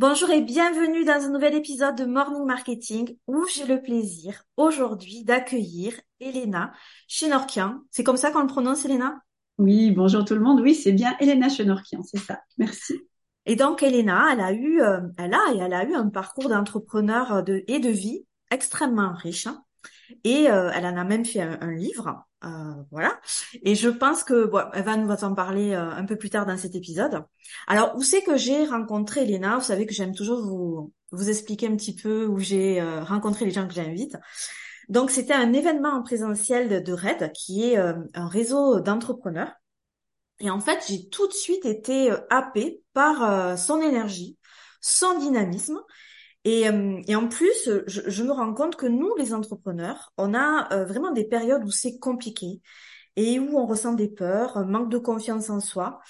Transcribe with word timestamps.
Bonjour 0.00 0.30
et 0.30 0.40
bienvenue 0.40 1.04
dans 1.04 1.26
un 1.26 1.28
nouvel 1.28 1.54
épisode 1.54 1.94
de 1.94 2.06
Morning 2.06 2.46
Marketing 2.46 3.18
où 3.26 3.44
j'ai 3.54 3.66
le 3.66 3.82
plaisir 3.82 4.44
aujourd'hui 4.56 5.24
d'accueillir 5.24 5.92
Elena 6.20 6.72
Chenorkian. 7.06 7.82
C'est 7.90 8.02
comme 8.02 8.16
ça 8.16 8.30
qu'on 8.30 8.40
le 8.40 8.46
prononce, 8.46 8.86
Elena? 8.86 9.20
Oui, 9.58 9.90
bonjour 9.90 10.24
tout 10.24 10.32
le 10.32 10.40
monde. 10.40 10.62
Oui, 10.62 10.74
c'est 10.74 10.92
bien 10.92 11.14
Elena 11.20 11.50
Chenorkian, 11.50 12.02
c'est 12.02 12.16
ça. 12.16 12.40
Merci. 12.56 12.94
Et 13.44 13.56
donc 13.56 13.82
Elena, 13.82 14.30
elle 14.32 14.40
a 14.40 14.52
eu, 14.52 14.80
euh, 14.80 15.02
elle 15.18 15.34
a 15.34 15.52
et 15.52 15.58
elle 15.58 15.74
a 15.74 15.84
eu 15.84 15.92
un 15.94 16.08
parcours 16.08 16.48
d'entrepreneur 16.48 17.44
de, 17.44 17.62
et 17.68 17.78
de 17.78 17.90
vie 17.90 18.24
extrêmement 18.50 19.12
riche. 19.12 19.48
Hein. 19.48 19.62
Et 20.24 20.50
euh, 20.50 20.70
elle 20.74 20.86
en 20.86 20.96
a 20.96 21.04
même 21.04 21.26
fait 21.26 21.42
un, 21.42 21.72
livre, 21.72 22.24
euh, 22.44 22.74
voilà. 22.90 23.20
Et 23.62 23.74
je 23.74 23.88
pense 23.88 24.24
que 24.24 24.46
bon, 24.46 24.62
elle 24.72 24.84
va 24.84 24.96
nous 24.96 25.10
en 25.10 25.34
parler 25.34 25.72
euh, 25.72 25.90
un 25.90 26.04
peu 26.04 26.16
plus 26.16 26.30
tard 26.30 26.46
dans 26.46 26.56
cet 26.56 26.74
épisode. 26.74 27.24
Alors, 27.66 27.94
où 27.96 28.02
c'est 28.02 28.22
que 28.22 28.36
j'ai 28.36 28.64
rencontré 28.64 29.22
Elena 29.22 29.56
Vous 29.56 29.64
savez 29.64 29.86
que 29.86 29.94
j'aime 29.94 30.14
toujours 30.14 30.40
vous 30.40 30.92
vous 31.12 31.28
expliquer 31.28 31.66
un 31.66 31.76
petit 31.76 31.94
peu 31.94 32.26
où 32.26 32.38
j'ai 32.38 32.80
rencontré 33.00 33.44
les 33.44 33.50
gens 33.50 33.66
que 33.66 33.74
j'invite. 33.74 34.16
Donc, 34.88 35.10
c'était 35.10 35.34
un 35.34 35.52
événement 35.52 35.90
en 35.90 36.02
présentiel 36.02 36.68
de, 36.68 36.78
de 36.78 36.92
RED, 36.92 37.32
qui 37.32 37.64
est 37.64 37.76
un 37.76 38.28
réseau 38.28 38.80
d'entrepreneurs. 38.80 39.52
Et 40.38 40.50
en 40.50 40.60
fait, 40.60 40.84
j'ai 40.88 41.08
tout 41.08 41.26
de 41.26 41.32
suite 41.32 41.66
été 41.66 42.12
happée 42.30 42.80
par 42.92 43.58
son 43.58 43.80
énergie, 43.80 44.38
son 44.80 45.18
dynamisme 45.18 45.80
et, 46.44 46.68
euh, 46.68 47.02
et, 47.06 47.14
en 47.16 47.28
plus, 47.28 47.70
je, 47.86 48.22
me 48.22 48.32
rends 48.32 48.54
compte 48.54 48.76
que 48.76 48.86
nous, 48.86 49.14
les 49.16 49.34
entrepreneurs, 49.34 50.12
on 50.16 50.34
a 50.34 50.72
euh, 50.72 50.84
vraiment 50.86 51.10
des 51.12 51.24
périodes 51.24 51.64
où 51.64 51.70
c'est 51.70 51.98
compliqué 51.98 52.62
et 53.16 53.38
où 53.38 53.58
on 53.58 53.66
ressent 53.66 53.92
des 53.92 54.08
peurs, 54.08 54.56
un 54.56 54.64
manque 54.64 54.90
de 54.90 54.98
confiance 54.98 55.50
en 55.50 55.60
soi, 55.60 56.00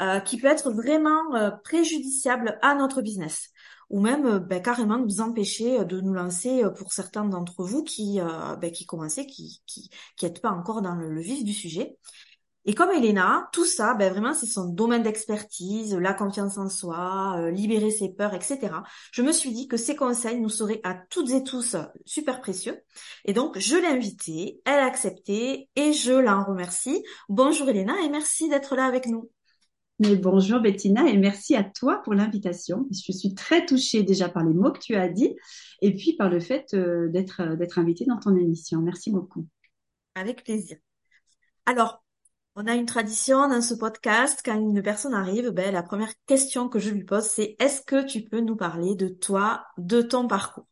euh, 0.00 0.20
qui 0.20 0.38
peut 0.38 0.46
être 0.48 0.70
vraiment 0.70 1.22
préjudiciable 1.62 2.58
à 2.62 2.74
notre 2.74 3.02
business 3.02 3.50
ou 3.90 4.00
même 4.00 4.38
ben, 4.38 4.62
carrément 4.62 4.98
nous 4.98 5.20
empêcher 5.20 5.84
de 5.84 6.00
nous 6.00 6.14
lancer 6.14 6.64
pour 6.76 6.92
certains 6.92 7.26
d'entre 7.26 7.64
vous 7.64 7.84
qui, 7.84 8.18
ben, 8.60 8.70
qui 8.72 8.86
commençaient, 8.86 9.26
qui 9.26 9.62
qui 9.66 9.90
qui 10.16 10.30
pas 10.30 10.50
encore 10.50 10.80
dans 10.80 10.94
le 10.94 11.20
vif 11.20 11.44
du 11.44 11.52
sujet. 11.52 11.98
Et 12.66 12.74
comme 12.74 12.90
Elena, 12.90 13.48
tout 13.52 13.66
ça, 13.66 13.94
ben 13.94 14.10
vraiment, 14.10 14.32
c'est 14.32 14.46
son 14.46 14.68
domaine 14.68 15.02
d'expertise, 15.02 15.94
la 15.94 16.14
confiance 16.14 16.56
en 16.56 16.70
soi, 16.70 17.36
euh, 17.38 17.50
libérer 17.50 17.90
ses 17.90 18.08
peurs, 18.08 18.32
etc. 18.32 18.82
Je 19.12 19.20
me 19.20 19.32
suis 19.32 19.52
dit 19.52 19.68
que 19.68 19.76
ces 19.76 19.94
conseils 19.94 20.40
nous 20.40 20.48
seraient 20.48 20.80
à 20.82 20.94
toutes 20.94 21.30
et 21.30 21.44
tous 21.44 21.76
super 22.06 22.40
précieux. 22.40 22.80
Et 23.26 23.34
donc, 23.34 23.58
je 23.58 23.76
l'ai 23.76 23.86
invitée, 23.86 24.62
elle 24.64 24.80
a 24.80 24.86
accepté 24.86 25.68
et 25.76 25.92
je 25.92 26.12
l'en 26.12 26.42
remercie. 26.42 27.04
Bonjour 27.28 27.68
Elena 27.68 27.94
et 28.02 28.08
merci 28.08 28.48
d'être 28.48 28.76
là 28.76 28.86
avec 28.86 29.06
nous. 29.06 29.30
Mais 30.00 30.16
bonjour 30.16 30.60
Bettina 30.60 31.06
et 31.06 31.16
merci 31.16 31.54
à 31.54 31.62
toi 31.62 32.00
pour 32.02 32.14
l'invitation. 32.14 32.88
Je 32.90 33.12
suis 33.12 33.34
très 33.34 33.64
touchée 33.64 34.02
déjà 34.02 34.28
par 34.28 34.42
les 34.42 34.52
mots 34.52 34.72
que 34.72 34.80
tu 34.80 34.96
as 34.96 35.08
dit 35.08 35.36
et 35.82 35.94
puis 35.94 36.16
par 36.16 36.30
le 36.30 36.40
fait 36.40 36.74
euh, 36.74 37.08
d'être 37.10 37.42
euh, 37.42 37.56
d'être 37.56 37.78
invitée 37.78 38.04
dans 38.04 38.18
ton 38.18 38.34
émission. 38.34 38.80
Merci 38.80 39.12
beaucoup. 39.12 39.46
Avec 40.16 40.42
plaisir. 40.42 40.78
Alors, 41.66 42.03
on 42.56 42.66
a 42.66 42.74
une 42.74 42.86
tradition 42.86 43.48
dans 43.48 43.60
ce 43.60 43.74
podcast, 43.74 44.40
quand 44.44 44.58
une 44.58 44.82
personne 44.82 45.14
arrive, 45.14 45.50
ben, 45.50 45.72
la 45.72 45.82
première 45.82 46.12
question 46.26 46.68
que 46.68 46.78
je 46.78 46.90
lui 46.90 47.04
pose, 47.04 47.24
c'est 47.24 47.56
est-ce 47.58 47.82
que 47.82 48.04
tu 48.04 48.22
peux 48.22 48.40
nous 48.40 48.56
parler 48.56 48.94
de 48.94 49.08
toi, 49.08 49.66
de 49.76 50.02
ton 50.02 50.28
parcours? 50.28 50.66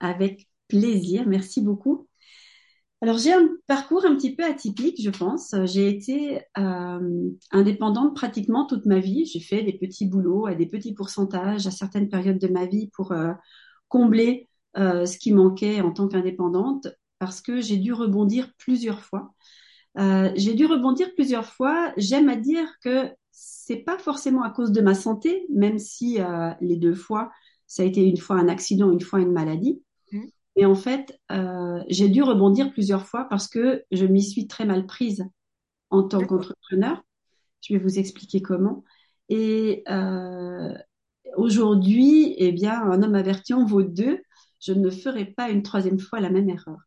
Avec 0.00 0.48
plaisir, 0.68 1.26
merci 1.26 1.60
beaucoup. 1.60 2.08
Alors 3.02 3.18
j'ai 3.18 3.34
un 3.34 3.48
parcours 3.66 4.06
un 4.06 4.16
petit 4.16 4.34
peu 4.34 4.44
atypique, 4.44 5.02
je 5.02 5.10
pense. 5.10 5.54
J'ai 5.64 5.88
été 5.88 6.40
euh, 6.56 7.30
indépendante 7.50 8.16
pratiquement 8.16 8.66
toute 8.66 8.86
ma 8.86 8.98
vie. 8.98 9.26
J'ai 9.26 9.40
fait 9.40 9.62
des 9.62 9.74
petits 9.74 10.06
boulots 10.06 10.46
à 10.46 10.54
des 10.54 10.64
petits 10.64 10.94
pourcentages 10.94 11.66
à 11.66 11.70
certaines 11.70 12.08
périodes 12.08 12.38
de 12.38 12.48
ma 12.48 12.64
vie 12.64 12.88
pour 12.94 13.12
euh, 13.12 13.32
combler 13.88 14.48
euh, 14.78 15.04
ce 15.04 15.18
qui 15.18 15.34
manquait 15.34 15.82
en 15.82 15.92
tant 15.92 16.08
qu'indépendante 16.08 16.88
parce 17.18 17.42
que 17.42 17.60
j'ai 17.60 17.76
dû 17.76 17.92
rebondir 17.92 18.50
plusieurs 18.56 19.02
fois. 19.02 19.33
Euh, 19.98 20.32
j'ai 20.34 20.54
dû 20.54 20.66
rebondir 20.66 21.14
plusieurs 21.14 21.46
fois. 21.46 21.92
J'aime 21.96 22.28
à 22.28 22.36
dire 22.36 22.66
que 22.82 23.10
c'est 23.30 23.76
pas 23.76 23.98
forcément 23.98 24.42
à 24.42 24.50
cause 24.50 24.72
de 24.72 24.80
ma 24.80 24.94
santé, 24.94 25.46
même 25.50 25.78
si 25.78 26.20
euh, 26.20 26.50
les 26.60 26.76
deux 26.76 26.94
fois, 26.94 27.30
ça 27.66 27.82
a 27.82 27.86
été 27.86 28.02
une 28.02 28.16
fois 28.16 28.36
un 28.36 28.48
accident, 28.48 28.90
une 28.90 29.00
fois 29.00 29.20
une 29.20 29.32
maladie. 29.32 29.82
Mmh. 30.12 30.20
Mais 30.56 30.64
en 30.64 30.74
fait, 30.74 31.18
euh, 31.32 31.82
j'ai 31.88 32.08
dû 32.08 32.22
rebondir 32.22 32.72
plusieurs 32.72 33.06
fois 33.06 33.24
parce 33.28 33.48
que 33.48 33.84
je 33.90 34.06
m'y 34.06 34.22
suis 34.22 34.46
très 34.46 34.66
mal 34.66 34.86
prise 34.86 35.24
en 35.90 36.02
tant 36.02 36.20
qu'entrepreneur. 36.20 37.02
Je 37.60 37.74
vais 37.74 37.80
vous 37.80 37.98
expliquer 37.98 38.42
comment. 38.42 38.84
Et 39.28 39.84
aujourd'hui, 41.36 42.34
eh 42.36 42.52
bien, 42.52 42.82
un 42.82 43.02
homme 43.02 43.14
averti 43.14 43.54
en 43.54 43.64
vaut 43.64 43.82
deux. 43.82 44.20
Je 44.60 44.72
ne 44.72 44.90
ferai 44.90 45.24
pas 45.24 45.50
une 45.50 45.62
troisième 45.62 45.98
fois 45.98 46.20
la 46.20 46.30
même 46.30 46.48
erreur. 46.48 46.78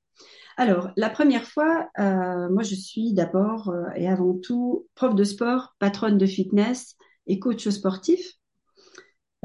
Alors, 0.59 0.89
la 0.97 1.11
première 1.11 1.45
fois, 1.45 1.87
euh, 1.99 2.49
moi, 2.49 2.63
je 2.63 2.73
suis 2.73 3.13
d'abord 3.13 3.69
euh, 3.69 3.83
et 3.95 4.07
avant 4.07 4.33
tout 4.33 4.87
prof 4.95 5.13
de 5.13 5.23
sport, 5.23 5.75
patronne 5.77 6.17
de 6.17 6.25
fitness 6.25 6.95
et 7.27 7.37
coach 7.37 7.69
sportif. 7.69 8.33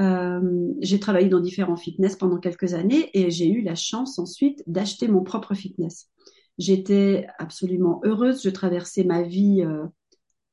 Euh, 0.00 0.72
j'ai 0.80 0.98
travaillé 0.98 1.28
dans 1.28 1.40
différents 1.40 1.76
fitness 1.76 2.16
pendant 2.16 2.38
quelques 2.38 2.72
années 2.72 3.10
et 3.12 3.30
j'ai 3.30 3.46
eu 3.50 3.60
la 3.60 3.74
chance 3.74 4.18
ensuite 4.18 4.62
d'acheter 4.66 5.06
mon 5.06 5.22
propre 5.22 5.54
fitness. 5.54 6.08
J'étais 6.56 7.26
absolument 7.38 8.00
heureuse. 8.04 8.42
Je 8.42 8.48
traversais 8.48 9.04
ma 9.04 9.20
vie 9.22 9.62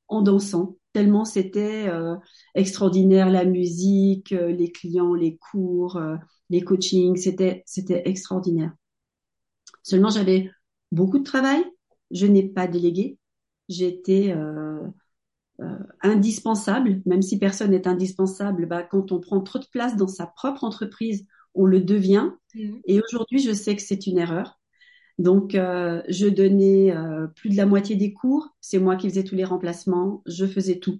en 0.09 0.21
dansant, 0.21 0.75
tellement 0.91 1.23
c'était 1.23 1.87
extraordinaire 2.55 3.29
la 3.29 3.45
musique, 3.45 4.31
les 4.31 4.71
clients, 4.71 5.13
les 5.13 5.37
cours, 5.37 6.01
les 6.49 6.61
coachings, 6.61 7.17
c'était 7.17 7.63
c'était 7.65 8.03
extraordinaire. 8.05 8.73
Seulement, 9.89 10.09
j'avais 10.09 10.51
beaucoup 10.91 11.17
de 11.17 11.23
travail. 11.23 11.63
Je 12.11 12.27
n'ai 12.27 12.43
pas 12.43 12.67
délégué. 12.67 13.17
J'étais 13.69 14.31
euh, 14.35 14.79
euh, 15.61 15.79
indispensable, 16.01 17.01
même 17.05 17.23
si 17.23 17.39
personne 17.39 17.71
n'est 17.71 17.87
indispensable. 17.87 18.67
Bah, 18.67 18.83
quand 18.83 19.11
on 19.11 19.19
prend 19.19 19.41
trop 19.41 19.57
de 19.57 19.65
place 19.71 19.95
dans 19.95 20.07
sa 20.07 20.27
propre 20.27 20.63
entreprise, 20.63 21.25
on 21.55 21.65
le 21.65 21.81
devient. 21.81 22.29
Mmh. 22.53 22.75
Et 22.85 23.01
aujourd'hui, 23.01 23.39
je 23.39 23.51
sais 23.51 23.75
que 23.75 23.81
c'est 23.81 24.05
une 24.05 24.19
erreur. 24.19 24.59
Donc, 25.17 25.55
euh, 25.55 26.03
je 26.07 26.27
donnais 26.27 26.95
euh, 26.95 27.25
plus 27.27 27.49
de 27.49 27.57
la 27.57 27.65
moitié 27.65 27.95
des 27.95 28.13
cours. 28.13 28.47
C'est 28.61 28.79
moi 28.79 28.95
qui 28.95 29.09
faisais 29.09 29.23
tous 29.23 29.35
les 29.35 29.43
remplacements. 29.43 30.21
Je 30.27 30.45
faisais 30.45 30.79
tout. 30.79 30.99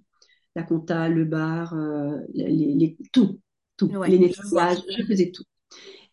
La 0.56 0.64
compta, 0.64 1.08
le 1.08 1.24
bar, 1.24 1.74
euh, 1.74 2.18
les, 2.34 2.74
les, 2.74 2.98
tout, 3.12 3.40
tout. 3.76 3.90
les 4.02 4.18
nettoyages, 4.18 4.78
je 4.98 5.04
faisais 5.04 5.30
tout. 5.30 5.44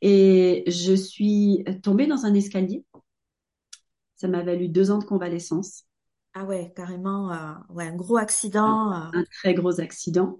Et 0.02 0.64
je 0.68 0.94
suis 0.94 1.64
tombée 1.82 2.08
dans 2.08 2.26
un 2.26 2.34
escalier. 2.34 2.84
Ça 4.16 4.28
m'a 4.28 4.44
valu 4.44 4.68
deux 4.68 4.92
ans 4.92 4.98
de 4.98 5.06
convalescence. 5.06 5.84
Ah 6.34 6.46
ouais, 6.46 6.72
carrément, 6.76 7.32
euh, 7.32 7.54
ouais, 7.70 7.88
un 7.88 7.96
gros 7.96 8.18
accident. 8.18 8.92
Un, 8.92 9.08
euh. 9.08 9.20
un, 9.20 9.24
très 9.24 9.54
gros 9.54 9.80
accident 9.80 10.40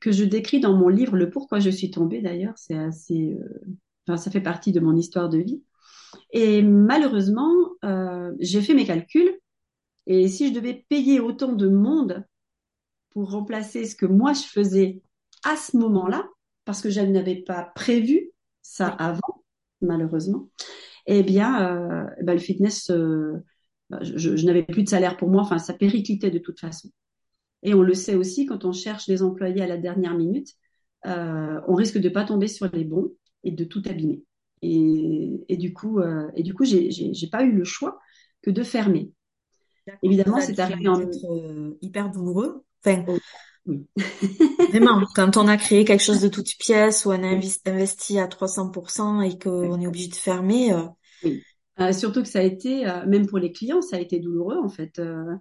que 0.00 0.12
je 0.12 0.24
décris 0.24 0.60
dans 0.60 0.76
mon 0.76 0.88
livre, 0.88 1.16
le 1.16 1.30
pourquoi 1.30 1.60
je 1.60 1.70
suis 1.70 1.90
tombée 1.90 2.20
d'ailleurs. 2.20 2.54
C'est 2.56 2.76
assez, 2.76 3.34
euh, 3.34 3.76
enfin, 4.06 4.16
ça 4.16 4.30
fait 4.30 4.40
partie 4.40 4.72
de 4.72 4.80
mon 4.80 4.96
histoire 4.96 5.28
de 5.28 5.38
vie. 5.38 5.62
Et 6.32 6.62
malheureusement, 6.62 7.52
j'ai 8.38 8.62
fait 8.62 8.74
mes 8.74 8.86
calculs. 8.86 9.38
Et 10.06 10.26
si 10.28 10.48
je 10.48 10.54
devais 10.54 10.86
payer 10.88 11.20
autant 11.20 11.52
de 11.52 11.68
monde 11.68 12.24
pour 13.10 13.30
remplacer 13.30 13.84
ce 13.84 13.94
que 13.94 14.06
moi 14.06 14.32
je 14.32 14.42
faisais 14.42 15.02
à 15.44 15.56
ce 15.56 15.76
moment-là, 15.76 16.26
parce 16.64 16.80
que 16.80 16.90
je 16.90 17.00
n'avais 17.00 17.36
pas 17.36 17.62
prévu 17.74 18.30
ça 18.68 18.88
avant, 18.88 19.44
malheureusement, 19.80 20.50
eh 21.06 21.22
bien, 21.22 21.72
euh, 21.72 22.06
ben, 22.22 22.34
le 22.34 22.38
fitness, 22.38 22.90
euh, 22.90 23.32
bah, 23.88 23.98
je, 24.02 24.36
je 24.36 24.46
n'avais 24.46 24.62
plus 24.62 24.82
de 24.82 24.88
salaire 24.88 25.16
pour 25.16 25.28
moi, 25.30 25.42
enfin, 25.42 25.58
ça 25.58 25.72
périclitait 25.72 26.30
de 26.30 26.38
toute 26.38 26.60
façon. 26.60 26.90
Et 27.62 27.74
on 27.74 27.82
le 27.82 27.94
sait 27.94 28.14
aussi, 28.14 28.46
quand 28.46 28.64
on 28.64 28.72
cherche 28.72 29.06
des 29.06 29.22
employés 29.22 29.62
à 29.62 29.66
la 29.66 29.78
dernière 29.78 30.14
minute, 30.14 30.50
euh, 31.06 31.60
on 31.66 31.74
risque 31.74 31.98
de 31.98 32.08
pas 32.08 32.24
tomber 32.24 32.46
sur 32.46 32.68
les 32.72 32.84
bons 32.84 33.12
et 33.42 33.52
de 33.52 33.64
tout 33.64 33.82
abîmer. 33.86 34.22
Et, 34.60 35.44
et 35.48 35.56
du 35.56 35.72
coup, 35.72 36.00
et 36.34 36.42
du 36.42 36.52
coup, 36.52 36.64
j'ai, 36.64 37.28
pas 37.30 37.44
eu 37.44 37.52
le 37.52 37.64
choix 37.64 37.98
que 38.42 38.50
de 38.50 38.62
fermer. 38.62 39.12
Évidemment, 40.02 40.40
c'est 40.40 40.58
arrivé 40.58 40.88
en 40.88 41.00
euh, 41.00 41.78
hyper 41.80 42.10
douloureux. 42.10 42.64
Enfin, 42.84 43.04
oh. 43.08 43.18
Vraiment, 44.70 45.02
quand 45.14 45.36
on 45.36 45.48
a 45.48 45.56
créé 45.56 45.84
quelque 45.84 46.02
chose 46.02 46.20
de 46.20 46.28
toute 46.28 46.56
pièce 46.58 47.04
ou 47.04 47.10
on 47.10 47.22
a 47.22 47.40
investi 47.66 48.18
à 48.18 48.26
300% 48.26 49.22
et 49.22 49.38
qu'on 49.38 49.80
est 49.80 49.86
obligé 49.86 50.08
de 50.08 50.14
fermer. 50.14 50.72
Euh... 50.72 50.82
Oui. 51.24 51.42
Euh, 51.80 51.92
surtout 51.92 52.22
que 52.22 52.28
ça 52.28 52.40
a 52.40 52.42
été, 52.42 52.88
euh, 52.88 53.06
même 53.06 53.26
pour 53.26 53.38
les 53.38 53.52
clients, 53.52 53.82
ça 53.82 53.96
a 53.96 54.00
été 54.00 54.18
douloureux 54.18 54.58
en 54.58 54.68
fait. 54.68 54.98
Euh, 54.98 55.34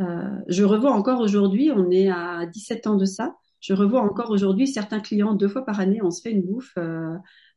euh, 0.00 0.38
je 0.48 0.64
revois 0.64 0.92
encore 0.92 1.20
aujourd'hui, 1.20 1.70
on 1.74 1.90
est 1.90 2.08
à 2.08 2.46
17 2.46 2.86
ans 2.86 2.96
de 2.96 3.04
ça, 3.04 3.34
je 3.60 3.74
revois 3.74 4.00
encore 4.00 4.30
aujourd'hui 4.30 4.68
certains 4.68 5.00
clients 5.00 5.34
deux 5.34 5.48
fois 5.48 5.64
par 5.64 5.80
année, 5.80 6.00
on 6.02 6.10
se 6.10 6.22
fait 6.22 6.30
une 6.30 6.42
bouffe 6.42 6.76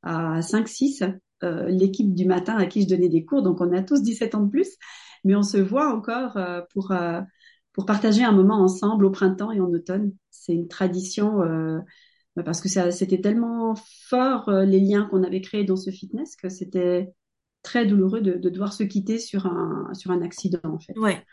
à 0.03 0.41
5-6, 0.41 1.03
l'équipe 1.67 2.13
du 2.13 2.25
matin 2.25 2.56
à 2.57 2.65
qui 2.65 2.83
je 2.83 2.88
donnais 2.88 3.09
des 3.09 3.25
cours, 3.25 3.41
donc 3.41 3.61
on 3.61 3.71
a 3.73 3.83
tous 3.83 4.01
17 4.01 4.35
ans 4.35 4.44
de 4.44 4.50
plus, 4.50 4.69
mais 5.23 5.35
on 5.35 5.44
se 5.44 5.57
voit 5.57 5.94
encore 5.94 6.38
pour 6.73 6.94
pour 7.79 7.85
partager 7.85 8.25
un 8.25 8.33
moment 8.33 8.61
ensemble 8.61 9.05
au 9.05 9.09
printemps 9.09 9.53
et 9.53 9.61
en 9.61 9.71
automne. 9.71 10.11
C'est 10.31 10.51
une 10.53 10.67
tradition 10.67 11.41
euh, 11.43 11.79
parce 12.43 12.59
que 12.59 12.67
c'était 12.67 13.21
tellement 13.21 13.73
fort 14.09 14.51
les 14.51 14.81
liens 14.81 15.07
qu'on 15.09 15.23
avait 15.23 15.39
créés 15.39 15.63
dans 15.63 15.77
ce 15.77 15.89
fitness 15.89 16.35
que 16.35 16.49
c'était 16.49 17.13
très 17.63 17.85
douloureux 17.85 18.19
de, 18.19 18.33
de, 18.33 18.49
devoir 18.49 18.73
se 18.73 18.83
quitter 18.83 19.17
sur 19.17 19.45
un, 19.45 19.93
sur 19.93 20.11
un 20.11 20.21
accident, 20.21 20.59
en 20.65 20.77
fait. 20.77 20.91
Ouais. 20.97 21.23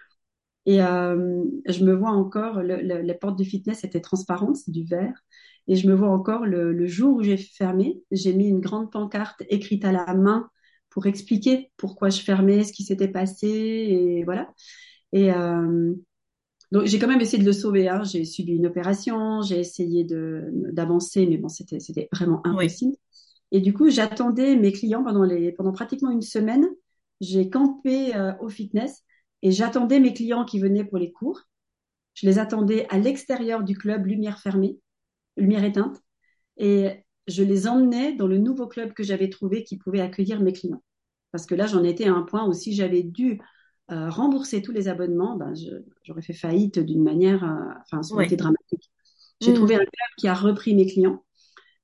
Et 0.67 0.81
euh, 0.81 1.43
je 1.67 1.85
me 1.85 1.93
vois 1.93 2.13
encore, 2.13 2.63
le, 2.63 2.77
le, 2.81 3.01
les 3.01 3.15
portes 3.15 3.37
du 3.37 3.45
fitness 3.45 3.83
étaient 3.83 4.01
transparentes, 4.01 4.55
c'est 4.55 4.71
du 4.71 4.85
verre. 4.85 5.25
Et 5.67 5.75
je 5.75 5.89
me 5.89 5.97
vois 5.97 6.11
encore 6.11 6.47
le, 6.47 6.73
le 6.73 6.87
jour 6.87 7.17
où 7.17 7.23
j'ai 7.25 7.39
fermé, 7.39 8.01
j'ai 8.13 8.33
mis 8.33 8.47
une 8.47 8.61
grande 8.61 8.93
pancarte 8.93 9.43
écrite 9.49 9.85
à 9.85 9.91
la 9.91 10.15
main 10.15 10.49
pour 10.91 11.07
expliquer 11.07 11.73
pourquoi 11.77 12.09
je 12.09 12.21
fermais, 12.21 12.63
ce 12.63 12.73
qui 12.73 12.85
s'était 12.85 13.09
passé, 13.09 13.49
et 13.49 14.23
voilà. 14.23 14.49
Et 15.13 15.33
euh, 15.33 15.93
donc 16.73 16.87
j'ai 16.87 16.99
quand 16.99 17.09
même 17.09 17.21
essayé 17.21 17.43
de 17.43 17.47
le 17.47 17.53
sauver. 17.53 17.89
Hein. 17.89 18.03
J'ai 18.05 18.25
subi 18.25 18.53
une 18.53 18.67
opération, 18.67 19.43
j'ai 19.43 19.61
essayé 19.61 20.05
de 20.05 20.45
d'avancer, 20.73 21.27
mais 21.27 21.37
bon, 21.37 21.49
c'était 21.49 21.81
c'était 21.81 22.09
vraiment 22.13 22.41
impossible. 22.47 22.97
Et 23.53 23.61
du 23.61 23.73
coup, 23.73 23.91
j'attendais 23.91 24.57
mes 24.57 24.73
clients 24.73 25.05
pendant, 25.05 25.23
les, 25.23 25.53
pendant 25.53 25.73
pratiquement 25.73 26.11
une 26.11 26.23
semaine. 26.23 26.67
J'ai 27.21 27.49
campé 27.49 28.15
euh, 28.15 28.33
au 28.41 28.49
fitness 28.49 29.05
et 29.43 29.51
j'attendais 29.53 30.01
mes 30.01 30.13
clients 30.13 30.45
qui 30.45 30.59
venaient 30.59 30.85
pour 30.85 30.99
les 30.99 31.13
cours. 31.13 31.43
Je 32.15 32.27
les 32.27 32.39
attendais 32.39 32.87
à 32.89 32.99
l'extérieur 32.99 33.63
du 33.63 33.77
club, 33.77 34.07
lumière 34.07 34.41
fermée, 34.41 34.79
lumière 35.37 35.65
éteinte. 35.65 36.03
Et 36.57 37.05
je 37.27 37.43
les 37.43 37.67
emmenais 37.69 38.15
dans 38.15 38.27
le 38.27 38.39
nouveau 38.39 38.67
club 38.67 38.93
que 38.93 39.03
j'avais 39.03 39.29
trouvé 39.29 39.65
qui 39.65 39.77
pouvait 39.77 40.01
accueillir 40.01 40.41
mes 40.41 40.53
clients. 40.53 40.83
Parce 41.33 41.47
que 41.47 41.55
là, 41.55 41.67
j'en 41.67 41.85
étais 41.85 42.07
à 42.07 42.15
un 42.15 42.23
point 42.23 42.47
où 42.47 42.53
si 42.53 42.75
j'avais 42.75 43.03
dû 43.03 43.41
euh, 43.91 44.11
rembourser 44.11 44.63
tous 44.63 44.73
les 44.73 44.89
abonnements, 44.89 45.37
ben, 45.37 45.53
j'aurais 46.03 46.23
fait 46.23 46.33
faillite 46.33 46.79
d'une 46.79 47.03
manière, 47.03 47.45
euh, 47.45 47.73
enfin, 47.85 48.03
ça 48.03 48.15
aurait 48.15 48.27
été 48.27 48.37
dramatique. 48.37 48.91
J'ai 49.41 49.53
mmh. 49.53 49.55
trouvé 49.55 49.75
un 49.75 49.79
club 49.79 50.11
qui 50.19 50.29
a 50.29 50.35
repris 50.35 50.75
mes 50.75 50.87
clients 50.87 51.23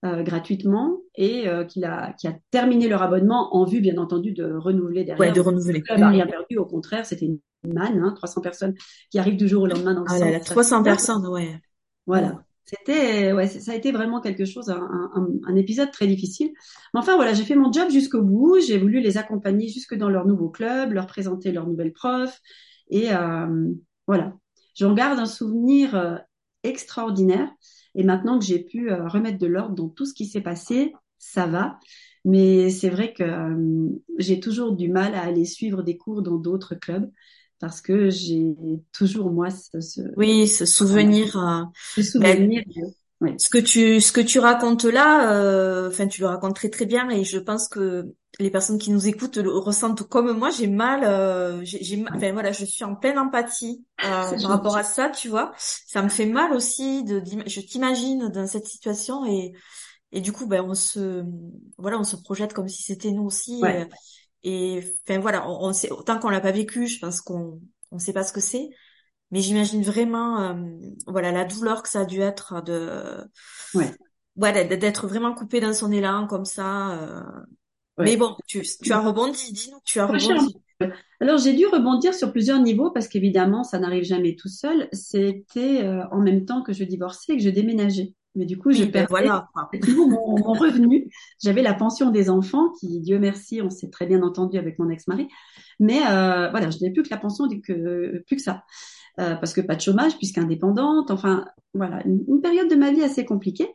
euh, 0.04 0.24
gratuitement 0.24 0.98
et 1.14 1.48
euh, 1.48 1.64
qui, 1.64 1.84
a, 1.84 2.12
qui 2.14 2.26
a 2.26 2.34
terminé 2.50 2.88
leur 2.88 3.02
abonnement 3.02 3.54
en 3.54 3.64
vue, 3.64 3.80
bien 3.80 3.98
entendu, 3.98 4.32
de 4.32 4.52
renouveler 4.52 5.04
derrière. 5.04 5.20
Ouais, 5.20 5.32
de 5.32 5.40
renouveler. 5.40 5.78
Le 5.78 5.84
club 5.84 6.00
n'a 6.00 6.08
rien 6.08 6.26
perdu, 6.26 6.56
au 6.58 6.66
contraire, 6.66 7.06
c'était 7.06 7.26
une 7.26 7.38
manne, 7.72 8.00
hein, 8.00 8.12
300 8.16 8.40
personnes 8.40 8.74
qui 9.10 9.20
arrivent 9.20 9.36
du 9.36 9.46
jour 9.46 9.62
au 9.62 9.66
lendemain 9.68 9.94
dans 9.94 10.00
le 10.00 10.06
ah 10.10 10.18
là 10.18 10.30
là, 10.32 10.40
300 10.40 10.82
personnes, 10.82 11.26
ouais. 11.28 11.60
Voilà. 12.06 12.42
C'était, 12.64 13.32
ouais, 13.32 13.48
ça 13.48 13.72
a 13.72 13.74
été 13.74 13.92
vraiment 13.92 14.20
quelque 14.20 14.44
chose, 14.44 14.70
un, 14.70 15.56
épisode 15.56 15.90
très 15.90 16.06
difficile. 16.06 16.52
Mais 16.94 17.00
enfin, 17.00 17.16
voilà, 17.16 17.34
j'ai 17.34 17.44
fait 17.44 17.56
mon 17.56 17.72
job 17.72 17.90
jusqu'au 17.90 18.22
bout. 18.22 18.60
J'ai 18.60 18.78
voulu 18.78 19.00
les 19.00 19.18
accompagner 19.18 19.68
jusque 19.68 19.94
dans 19.94 20.08
leur 20.08 20.26
nouveau 20.26 20.48
club, 20.48 20.92
leur 20.92 21.06
présenter 21.06 21.52
leurs 21.52 21.66
nouvelles 21.66 21.92
profs. 21.92 22.40
Et 22.88 23.12
euh, 23.12 23.72
voilà, 24.06 24.34
j'en 24.74 24.94
garde 24.94 25.18
un 25.18 25.26
souvenir 25.26 25.94
euh, 25.94 26.16
extraordinaire. 26.62 27.50
Et 27.94 28.04
maintenant 28.04 28.38
que 28.38 28.44
j'ai 28.44 28.60
pu 28.60 28.90
euh, 28.90 29.06
remettre 29.08 29.38
de 29.38 29.46
l'ordre 29.46 29.74
dans 29.74 29.88
tout 29.88 30.06
ce 30.06 30.14
qui 30.14 30.26
s'est 30.26 30.40
passé, 30.40 30.92
ça 31.18 31.46
va. 31.46 31.78
Mais 32.24 32.70
c'est 32.70 32.88
vrai 32.88 33.12
que 33.12 33.22
euh, 33.22 33.88
j'ai 34.18 34.40
toujours 34.40 34.72
du 34.76 34.88
mal 34.88 35.14
à 35.14 35.22
aller 35.22 35.44
suivre 35.44 35.82
des 35.82 35.96
cours 35.96 36.22
dans 36.22 36.36
d'autres 36.36 36.74
clubs 36.74 37.10
parce 37.62 37.80
que 37.80 38.10
j'ai 38.10 38.56
toujours 38.92 39.30
moi 39.30 39.48
ce, 39.50 40.00
oui 40.16 40.48
ce 40.48 40.66
souvenir, 40.66 41.38
euh, 41.38 41.62
ce 41.94 42.02
souvenir 42.02 42.64
ce 43.38 43.48
que 43.48 43.58
tu 43.58 44.00
ce 44.00 44.12
que 44.12 44.20
tu 44.20 44.38
racontes 44.38 44.84
là, 44.84 45.32
euh, 45.32 45.88
enfin 45.88 46.06
tu 46.06 46.20
le 46.20 46.26
racontes 46.26 46.56
très 46.56 46.70
très 46.70 46.86
bien 46.86 47.08
et 47.10 47.24
je 47.24 47.38
pense 47.38 47.68
que 47.68 48.12
les 48.38 48.50
personnes 48.50 48.78
qui 48.78 48.90
nous 48.90 49.06
écoutent 49.06 49.36
le 49.36 49.50
ressentent 49.50 50.02
comme 50.08 50.32
moi. 50.36 50.50
J'ai 50.50 50.66
mal, 50.66 51.04
euh, 51.04 51.60
j'ai, 51.64 52.04
enfin 52.12 52.32
voilà, 52.32 52.50
je 52.50 52.64
suis 52.64 52.82
en 52.84 52.96
pleine 52.96 53.18
empathie 53.18 53.84
euh, 54.04 54.06
par 54.42 54.50
rapport 54.50 54.76
à 54.76 54.82
ça, 54.82 55.10
tu 55.10 55.28
vois. 55.28 55.52
Ça 55.56 56.02
me 56.02 56.08
fait 56.08 56.26
mal 56.26 56.52
aussi 56.52 57.04
de, 57.04 57.22
je 57.46 57.60
t'imagine 57.60 58.28
dans 58.28 58.46
cette 58.46 58.66
situation 58.66 59.24
et 59.26 59.52
et 60.14 60.20
du 60.20 60.30
coup 60.32 60.46
ben 60.46 60.62
on 60.62 60.74
se 60.74 61.24
voilà 61.78 61.98
on 61.98 62.04
se 62.04 62.16
projette 62.16 62.52
comme 62.52 62.68
si 62.68 62.82
c'était 62.82 63.12
nous 63.12 63.24
aussi 63.24 63.62
et 63.64 63.86
enfin 64.44 65.18
voilà 65.20 65.48
on, 65.48 65.68
on 65.68 65.72
sait 65.72 65.90
autant 65.90 66.18
qu'on 66.18 66.30
l'a 66.30 66.40
pas 66.40 66.52
vécu, 66.52 66.86
je 66.86 66.98
pense 66.98 67.20
qu'on 67.20 67.60
on 67.90 67.98
sait 67.98 68.12
pas 68.12 68.24
ce 68.24 68.32
que 68.32 68.40
c'est. 68.40 68.70
Mais 69.30 69.40
j'imagine 69.40 69.82
vraiment 69.82 70.40
euh, 70.42 70.54
voilà 71.06 71.32
la 71.32 71.44
douleur 71.44 71.82
que 71.82 71.88
ça 71.88 72.00
a 72.00 72.04
dû 72.04 72.20
être 72.20 72.62
de 72.62 73.24
ouais. 73.74 73.94
d'être 74.36 75.06
vraiment 75.06 75.34
coupé 75.34 75.60
dans 75.60 75.72
son 75.72 75.90
élan 75.90 76.26
comme 76.26 76.44
ça 76.44 77.00
euh. 77.00 77.22
mais 77.96 78.18
bon 78.18 78.36
tu, 78.46 78.62
tu 78.82 78.92
as 78.92 79.00
rebondi 79.00 79.52
dis-nous 79.52 79.78
tu 79.86 80.00
as 80.00 80.06
rebondi. 80.06 80.54
alors 81.20 81.38
j'ai 81.38 81.54
dû 81.54 81.66
rebondir 81.66 82.12
sur 82.12 82.30
plusieurs 82.30 82.60
niveaux 82.60 82.90
parce 82.90 83.08
qu'évidemment 83.08 83.64
ça 83.64 83.78
n'arrive 83.78 84.04
jamais 84.04 84.36
tout 84.36 84.50
seul. 84.50 84.88
C'était 84.92 85.82
euh, 85.82 86.04
en 86.10 86.20
même 86.20 86.44
temps 86.44 86.62
que 86.62 86.74
je 86.74 86.84
divorçais 86.84 87.32
et 87.32 87.36
que 87.38 87.42
je 87.42 87.50
déménageais 87.50 88.14
mais 88.34 88.46
du 88.46 88.58
coup, 88.58 88.72
je 88.72 88.84
perdais 88.84 89.08
voilà. 89.10 89.48
mon, 89.88 90.08
mon, 90.08 90.52
revenu. 90.52 91.10
J'avais 91.42 91.62
la 91.62 91.74
pension 91.74 92.10
des 92.10 92.30
enfants, 92.30 92.70
qui, 92.80 93.00
Dieu 93.00 93.18
merci, 93.18 93.60
on 93.62 93.70
s'est 93.70 93.90
très 93.90 94.06
bien 94.06 94.22
entendu 94.22 94.56
avec 94.58 94.78
mon 94.78 94.88
ex-mari. 94.88 95.28
Mais 95.78 95.98
euh, 95.98 96.48
voilà, 96.50 96.70
je 96.70 96.78
n'avais 96.78 96.92
plus 96.92 97.02
que 97.02 97.10
la 97.10 97.18
pension, 97.18 97.48
que, 97.48 98.18
plus 98.26 98.36
que 98.36 98.42
ça. 98.42 98.64
Euh, 99.20 99.34
parce 99.36 99.52
que 99.52 99.60
pas 99.60 99.76
de 99.76 99.80
chômage 99.82 100.16
puisqu'indépendante. 100.16 101.10
Enfin, 101.10 101.46
voilà, 101.74 102.02
une, 102.06 102.40
période 102.40 102.70
de 102.70 102.76
ma 102.76 102.92
vie 102.92 103.02
assez 103.02 103.24
compliquée. 103.24 103.68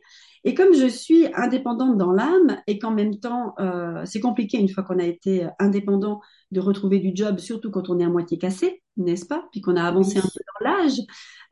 Et 0.48 0.54
comme 0.54 0.72
je 0.72 0.86
suis 0.86 1.26
indépendante 1.34 1.98
dans 1.98 2.10
l'âme 2.10 2.56
et 2.66 2.78
qu'en 2.78 2.90
même 2.90 3.20
temps, 3.20 3.52
euh, 3.60 4.00
c'est 4.06 4.18
compliqué 4.18 4.56
une 4.56 4.70
fois 4.70 4.82
qu'on 4.82 4.98
a 4.98 5.04
été 5.04 5.46
indépendant 5.58 6.22
de 6.52 6.60
retrouver 6.60 7.00
du 7.00 7.10
job, 7.14 7.38
surtout 7.38 7.70
quand 7.70 7.90
on 7.90 7.98
est 7.98 8.04
à 8.04 8.08
moitié 8.08 8.38
cassé, 8.38 8.82
n'est-ce 8.96 9.26
pas? 9.26 9.46
Puis 9.52 9.60
qu'on 9.60 9.76
a 9.76 9.84
avancé 9.84 10.16
un 10.16 10.22
peu 10.22 10.40
dans 10.62 10.70
l'âge. 10.70 11.00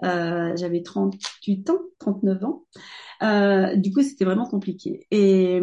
Euh, 0.04 0.56
J'avais 0.56 0.82
38 0.82 1.68
ans, 1.68 1.80
39 1.98 2.44
ans. 2.44 2.64
Euh, 3.22 3.76
du 3.76 3.92
coup, 3.92 4.00
c'était 4.00 4.24
vraiment 4.24 4.46
compliqué. 4.46 5.06
Et 5.10 5.60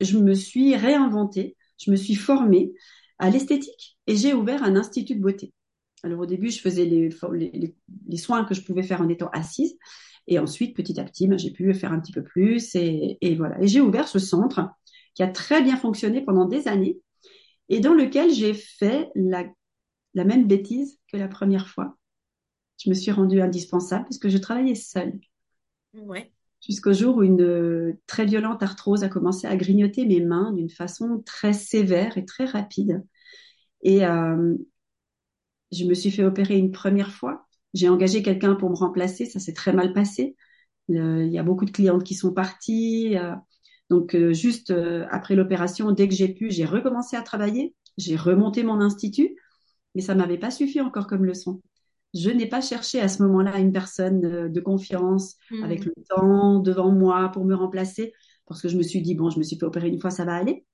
je 0.00 0.16
me 0.16 0.32
suis 0.32 0.74
réinventée, 0.74 1.58
je 1.76 1.90
me 1.90 1.96
suis 1.96 2.14
formée 2.14 2.72
à 3.18 3.28
l'esthétique 3.28 3.98
et 4.06 4.16
j'ai 4.16 4.32
ouvert 4.32 4.64
un 4.64 4.74
institut 4.74 5.16
de 5.16 5.20
beauté. 5.20 5.52
Alors 6.02 6.20
au 6.20 6.26
début, 6.26 6.48
je 6.48 6.62
faisais 6.62 6.86
les, 6.86 7.10
les, 7.34 7.74
les, 8.08 8.16
soins 8.16 8.46
que 8.46 8.54
je 8.54 8.62
pouvais 8.62 8.82
faire 8.82 9.02
en 9.02 9.08
étant 9.10 9.28
assise. 9.34 9.76
Et 10.26 10.38
ensuite, 10.38 10.76
petit 10.76 10.98
à 11.00 11.04
petit, 11.04 11.26
ben, 11.26 11.38
j'ai 11.38 11.50
pu 11.50 11.72
faire 11.74 11.92
un 11.92 12.00
petit 12.00 12.12
peu 12.12 12.22
plus. 12.22 12.74
Et, 12.74 13.18
et 13.20 13.34
voilà. 13.34 13.60
Et 13.62 13.66
j'ai 13.66 13.80
ouvert 13.80 14.08
ce 14.08 14.18
centre 14.18 14.60
qui 15.14 15.22
a 15.22 15.28
très 15.28 15.62
bien 15.62 15.76
fonctionné 15.76 16.22
pendant 16.22 16.44
des 16.44 16.68
années 16.68 17.00
et 17.68 17.80
dans 17.80 17.94
lequel 17.94 18.32
j'ai 18.32 18.54
fait 18.54 19.10
la, 19.14 19.44
la 20.14 20.24
même 20.24 20.46
bêtise 20.46 20.98
que 21.10 21.16
la 21.16 21.28
première 21.28 21.68
fois. 21.68 21.96
Je 22.82 22.90
me 22.90 22.94
suis 22.94 23.10
rendue 23.10 23.40
indispensable 23.40 24.04
parce 24.04 24.18
que 24.18 24.28
je 24.28 24.38
travaillais 24.38 24.74
seule. 24.74 25.18
Ouais. 25.94 26.32
Jusqu'au 26.66 26.92
jour 26.92 27.16
où 27.16 27.22
une 27.22 27.96
très 28.06 28.26
violente 28.26 28.62
arthrose 28.62 29.02
a 29.02 29.08
commencé 29.08 29.46
à 29.46 29.56
grignoter 29.56 30.06
mes 30.06 30.20
mains 30.20 30.52
d'une 30.52 30.70
façon 30.70 31.22
très 31.24 31.52
sévère 31.52 32.18
et 32.18 32.24
très 32.24 32.44
rapide. 32.44 33.02
Et 33.82 34.04
euh, 34.04 34.54
je 35.72 35.84
me 35.84 35.94
suis 35.94 36.10
fait 36.10 36.24
opérer 36.24 36.58
une 36.58 36.70
première 36.70 37.12
fois. 37.12 37.48
J'ai 37.74 37.88
engagé 37.88 38.22
quelqu'un 38.22 38.54
pour 38.54 38.70
me 38.70 38.76
remplacer. 38.76 39.26
Ça 39.26 39.38
s'est 39.38 39.52
très 39.52 39.72
mal 39.72 39.92
passé. 39.92 40.36
il 40.88 41.28
y 41.30 41.38
a 41.38 41.42
beaucoup 41.42 41.64
de 41.64 41.70
clientes 41.70 42.04
qui 42.04 42.14
sont 42.14 42.32
parties. 42.32 43.16
Euh, 43.16 43.34
donc, 43.90 44.14
euh, 44.14 44.32
juste 44.32 44.70
euh, 44.70 45.06
après 45.10 45.34
l'opération, 45.34 45.90
dès 45.92 46.08
que 46.08 46.14
j'ai 46.14 46.28
pu, 46.28 46.50
j'ai 46.50 46.64
recommencé 46.64 47.16
à 47.16 47.22
travailler. 47.22 47.74
J'ai 47.98 48.16
remonté 48.16 48.62
mon 48.62 48.80
institut, 48.80 49.36
mais 49.94 50.00
ça 50.00 50.14
m'avait 50.14 50.38
pas 50.38 50.50
suffi 50.50 50.80
encore 50.80 51.06
comme 51.06 51.24
leçon. 51.24 51.60
Je 52.14 52.30
n'ai 52.30 52.46
pas 52.46 52.60
cherché 52.60 53.00
à 53.00 53.08
ce 53.08 53.22
moment-là 53.22 53.58
une 53.58 53.72
personne 53.72 54.20
de, 54.20 54.60
confiance 54.60 55.36
mmh. 55.50 55.64
avec 55.64 55.84
le 55.84 55.92
temps 56.08 56.58
devant 56.58 56.90
moi 56.90 57.30
pour 57.32 57.44
me 57.44 57.54
remplacer, 57.54 58.12
parce 58.46 58.62
que 58.62 58.68
je 58.68 58.76
me 58.76 58.82
suis 58.82 59.02
dit 59.02 59.14
bon, 59.14 59.30
je 59.30 59.38
me 59.38 59.44
suis 59.44 59.56
fait 59.56 59.64
opérer 59.64 59.88
une 59.88 60.00
fois, 60.00 60.10
ça 60.10 60.24
va 60.24 60.34
aller. 60.34 60.64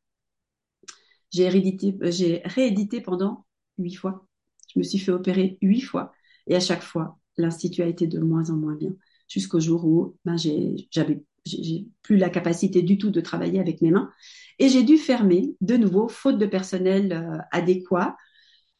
J'ai 1.30 1.48
réédité, 1.48 1.96
j'ai 2.02 2.42
réédité 2.44 3.00
pendant 3.00 3.44
huit 3.78 3.94
fois. 3.94 4.26
Je 4.72 4.78
me 4.78 4.84
suis 4.84 4.98
fait 4.98 5.12
opérer 5.12 5.58
huit 5.60 5.80
fois. 5.80 6.12
Et 6.46 6.56
à 6.56 6.60
chaque 6.60 6.82
fois, 6.82 7.18
l'institut 7.36 7.82
a 7.82 7.86
été 7.86 8.06
de 8.06 8.20
moins 8.20 8.50
en 8.50 8.56
moins 8.56 8.74
bien. 8.74 8.92
Jusqu'au 9.28 9.60
jour 9.60 9.84
où 9.84 10.16
ben, 10.24 10.36
j'avais 10.36 11.24
j'ai 11.46 11.86
plus 12.02 12.16
la 12.16 12.28
capacité 12.28 12.82
du 12.82 12.98
tout 12.98 13.10
de 13.10 13.20
travailler 13.20 13.60
avec 13.60 13.80
mes 13.80 13.90
mains. 13.90 14.10
Et 14.58 14.68
j'ai 14.68 14.82
dû 14.82 14.98
fermer 14.98 15.54
de 15.60 15.76
nouveau, 15.76 16.08
faute 16.08 16.38
de 16.38 16.46
personnel 16.46 17.12
euh, 17.12 17.38
adéquat. 17.52 18.16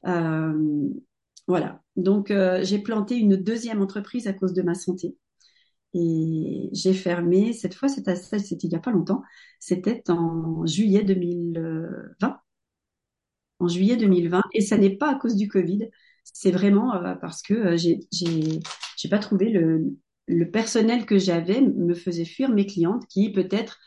Euh, 0.07 0.89
voilà. 1.47 1.83
Donc, 1.95 2.31
euh, 2.31 2.65
j'ai 2.65 2.81
planté 2.81 3.17
une 3.17 3.37
deuxième 3.37 3.83
entreprise 3.83 4.27
à 4.27 4.33
cause 4.33 4.53
de 4.53 4.63
ma 4.63 4.75
santé. 4.75 5.17
Et 5.95 6.69
j'ai 6.73 6.93
fermé, 6.93 7.53
cette 7.53 7.75
fois, 7.75 7.89
c'était 7.89 8.15
il 8.15 8.69
n'y 8.69 8.75
a 8.75 8.81
pas 8.81 8.91
longtemps, 8.91 9.23
c'était 9.61 10.03
en 10.11 10.67
juillet 10.67 11.05
2020 11.05 12.41
en 13.59 13.69
juillet 13.69 13.97
2020 13.97 14.43
et 14.53 14.61
ça 14.61 14.77
n'est 14.77 14.97
pas 14.97 15.11
à 15.11 15.15
cause 15.15 15.37
du 15.37 15.49
Covid, 15.49 15.89
c'est 16.33 16.51
vraiment 16.51 16.95
euh, 16.95 17.15
parce 17.15 17.43
que 17.43 17.55
euh, 17.55 17.77
j'ai 17.77 18.01
j'ai 18.13 19.09
pas 19.09 19.19
trouvé 19.19 19.51
le 19.51 19.97
le 20.29 20.51
personnel 20.51 21.07
que 21.07 21.19
j'avais 21.19 21.61
me 21.61 21.95
faisait 21.95 22.25
fuir 22.25 22.51
mes 22.51 22.67
clientes 22.67 23.07
qui 23.09 23.33
peut-être 23.33 23.79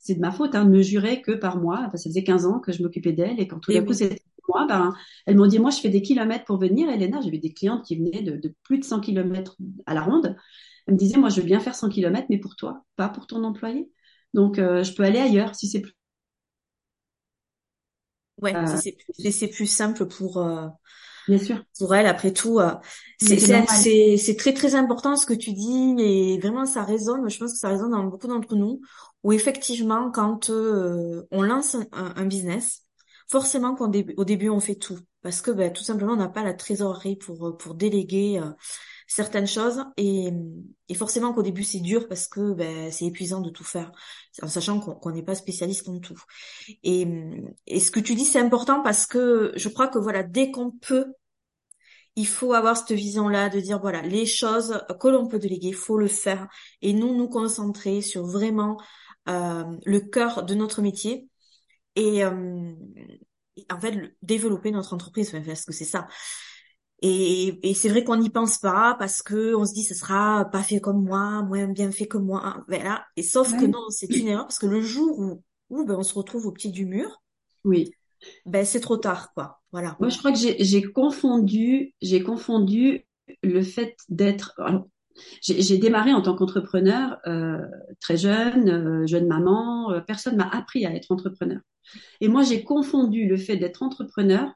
c'est 0.00 0.14
de 0.14 0.20
ma 0.20 0.30
faute 0.30 0.54
hein, 0.54 0.64
me 0.64 0.80
juraient 0.80 1.22
que 1.22 1.32
par 1.32 1.58
mois, 1.58 1.82
enfin, 1.86 1.96
ça 1.96 2.08
faisait 2.08 2.22
15 2.22 2.46
ans 2.46 2.60
que 2.60 2.72
je 2.72 2.82
m'occupais 2.82 3.12
d'elles 3.12 3.40
et 3.40 3.48
quand 3.48 3.58
tout 3.58 3.72
d'un 3.72 3.82
coup 3.84 3.92
c'était 3.92 4.22
moi, 4.48 4.64
ben 4.66 4.94
elles 5.26 5.36
m'ont 5.36 5.46
dit 5.46 5.58
moi 5.58 5.70
je 5.70 5.80
fais 5.80 5.88
des 5.90 6.00
kilomètres 6.00 6.44
pour 6.44 6.56
venir, 6.58 6.88
Elena, 6.88 7.20
j'avais 7.20 7.38
des 7.38 7.52
clientes 7.52 7.84
qui 7.84 7.96
venaient 7.96 8.22
de, 8.22 8.36
de 8.36 8.54
plus 8.62 8.78
de 8.78 8.84
100 8.84 9.00
kilomètres 9.00 9.56
à 9.86 9.94
la 9.94 10.02
ronde. 10.02 10.36
Elles 10.86 10.94
me 10.94 10.98
disaient 10.98 11.18
moi 11.18 11.28
je 11.30 11.40
veux 11.40 11.46
bien 11.46 11.60
faire 11.60 11.74
100 11.74 11.88
kilomètres 11.90 12.28
mais 12.30 12.38
pour 12.38 12.56
toi, 12.56 12.84
pas 12.96 13.08
pour 13.08 13.26
ton 13.26 13.42
employé. 13.44 13.90
Donc, 14.34 14.56
je 14.56 14.94
peux 14.94 15.02
aller 15.02 15.18
ailleurs 15.18 15.54
si 15.54 15.66
c'est 15.66 15.80
plus. 15.80 15.94
Ouais, 18.40 18.54
si 18.66 19.32
c'est 19.32 19.48
plus 19.48 19.66
simple 19.66 20.06
pour. 20.06 20.38
Bien 21.28 21.38
sûr. 21.38 21.62
Pour 21.78 21.94
elle, 21.94 22.06
après 22.06 22.32
tout, 22.32 22.58
c'est 23.18 24.36
très 24.36 24.52
très 24.54 24.74
important 24.74 25.16
ce 25.16 25.26
que 25.26 25.34
tu 25.34 25.52
dis 25.52 25.94
et 25.98 26.38
vraiment 26.38 26.64
ça 26.64 26.82
résonne. 26.82 27.28
Je 27.28 27.38
pense 27.38 27.52
que 27.52 27.58
ça 27.58 27.68
résonne 27.68 27.90
dans 27.90 28.04
beaucoup 28.04 28.26
d'entre 28.26 28.56
nous 28.56 28.80
où 29.22 29.32
effectivement 29.32 30.10
quand 30.10 30.50
on 30.50 31.42
lance 31.42 31.76
un, 31.92 32.24
business, 32.24 32.82
forcément 33.28 33.74
qu'au 33.74 33.88
début, 33.88 34.14
au 34.16 34.24
début 34.24 34.48
on 34.48 34.60
fait 34.60 34.76
tout 34.76 34.98
parce 35.22 35.42
que 35.42 35.50
ben, 35.50 35.72
tout 35.72 35.82
simplement 35.82 36.14
on 36.14 36.16
n'a 36.16 36.28
pas 36.28 36.44
la 36.44 36.54
trésorerie 36.54 37.16
pour 37.16 37.56
pour 37.58 37.74
déléguer 37.74 38.40
certaines 39.08 39.46
choses 39.46 39.84
et, 39.96 40.30
et 40.88 40.94
forcément 40.94 41.32
qu'au 41.32 41.42
début 41.42 41.64
c'est 41.64 41.80
dur 41.80 42.06
parce 42.08 42.28
que 42.28 42.52
ben, 42.52 42.92
c'est 42.92 43.06
épuisant 43.06 43.40
de 43.40 43.50
tout 43.50 43.64
faire 43.64 43.90
en 44.42 44.48
sachant 44.48 44.78
qu'on 44.80 45.10
n'est 45.10 45.22
pas 45.22 45.34
spécialiste 45.34 45.88
en 45.88 45.98
tout. 45.98 46.22
Et, 46.84 47.06
ce 47.66 47.90
que 47.90 48.00
tu 48.00 48.14
dis 48.14 48.26
c'est 48.26 48.38
important 48.38 48.82
parce 48.82 49.06
que 49.06 49.52
je 49.56 49.68
crois 49.70 49.88
que 49.88 49.98
voilà 49.98 50.22
dès 50.22 50.50
qu'on 50.50 50.70
peut 50.70 51.06
il 52.16 52.26
faut 52.26 52.52
avoir 52.52 52.76
cette 52.76 52.92
vision 52.92 53.28
là 53.28 53.48
de 53.48 53.60
dire 53.60 53.80
voilà 53.80 54.02
les 54.02 54.26
choses 54.26 54.78
que 55.00 55.08
l'on 55.08 55.26
peut 55.26 55.38
déléguer 55.38 55.72
faut 55.72 55.98
le 55.98 56.08
faire 56.08 56.46
et 56.82 56.92
nous 56.92 57.16
nous 57.16 57.28
concentrer 57.28 58.02
sur 58.02 58.26
vraiment 58.26 58.76
euh, 59.28 59.64
le 59.86 60.00
cœur 60.00 60.44
de 60.44 60.54
notre 60.54 60.82
métier 60.82 61.28
et, 61.96 62.24
euh, 62.24 62.74
en 63.70 63.80
fait 63.80 64.14
développer 64.20 64.70
notre 64.70 64.92
entreprise 64.92 65.34
parce 65.46 65.64
que 65.64 65.72
c'est 65.72 65.84
ça 65.86 66.06
et, 67.00 67.68
et 67.68 67.74
c'est 67.74 67.88
vrai 67.88 68.02
qu'on 68.02 68.16
n'y 68.16 68.30
pense 68.30 68.58
pas 68.58 68.96
parce 68.98 69.22
que 69.22 69.54
on 69.54 69.64
se 69.64 69.72
dit 69.72 69.84
ce 69.84 69.94
sera 69.94 70.46
pas 70.46 70.62
fait 70.62 70.80
comme 70.80 71.04
moi, 71.04 71.42
moins 71.42 71.68
bien 71.68 71.92
fait 71.92 72.06
que 72.06 72.18
moi. 72.18 72.64
Voilà. 72.66 73.04
Et 73.16 73.22
sauf 73.22 73.52
que 73.56 73.66
non, 73.66 73.88
c'est 73.90 74.14
une 74.16 74.28
erreur 74.28 74.46
parce 74.46 74.58
que 74.58 74.66
le 74.66 74.80
jour 74.80 75.18
où, 75.18 75.42
où 75.70 75.84
ben, 75.84 75.96
on 75.96 76.02
se 76.02 76.14
retrouve 76.14 76.46
au 76.46 76.52
pied 76.52 76.70
du 76.70 76.86
mur, 76.86 77.22
oui, 77.64 77.92
ben 78.46 78.64
c'est 78.64 78.80
trop 78.80 78.96
tard, 78.96 79.32
quoi. 79.34 79.60
Voilà. 79.72 79.96
Moi, 80.00 80.08
je 80.08 80.18
crois 80.18 80.32
que 80.32 80.38
j'ai 80.38 80.82
confondu, 80.82 81.94
j'ai 82.00 82.22
confondu 82.22 83.06
le 83.42 83.62
fait 83.62 83.96
d'être. 84.08 84.54
J'ai 85.42 85.78
démarré 85.78 86.12
en 86.14 86.22
tant 86.22 86.34
qu'entrepreneur 86.34 87.18
euh, 87.26 87.58
très 88.00 88.16
jeune, 88.16 88.68
euh, 88.68 89.06
jeune 89.06 89.26
maman. 89.26 89.90
Euh, 89.90 90.00
personne 90.00 90.36
m'a 90.36 90.48
appris 90.48 90.86
à 90.86 90.94
être 90.94 91.10
entrepreneur. 91.10 91.60
Et 92.20 92.28
moi, 92.28 92.42
j'ai 92.42 92.62
confondu 92.62 93.26
le 93.26 93.36
fait 93.36 93.56
d'être 93.56 93.82
entrepreneur 93.82 94.52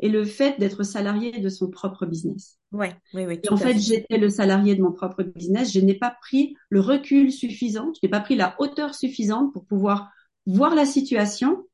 et 0.00 0.08
le 0.08 0.24
fait 0.24 0.58
d'être 0.58 0.82
salarié 0.82 1.32
de 1.32 1.48
son 1.48 1.70
propre 1.70 2.06
business. 2.06 2.58
Ouais, 2.72 2.94
oui, 3.14 3.24
oui. 3.26 3.40
en 3.50 3.56
fait, 3.56 3.78
j'étais 3.78 4.18
le 4.18 4.28
salarié 4.28 4.74
de 4.74 4.82
mon 4.82 4.92
propre 4.92 5.22
business. 5.22 5.72
Je 5.72 5.80
n'ai 5.80 5.94
pas 5.94 6.14
pris 6.20 6.54
le 6.68 6.80
recul 6.80 7.32
suffisant, 7.32 7.92
je 7.94 8.00
n'ai 8.02 8.10
pas 8.10 8.20
pris 8.20 8.36
la 8.36 8.54
hauteur 8.58 8.94
suffisante 8.94 9.52
pour 9.52 9.64
pouvoir 9.64 10.10
voir 10.44 10.74
la 10.74 10.84
situation 10.84 11.64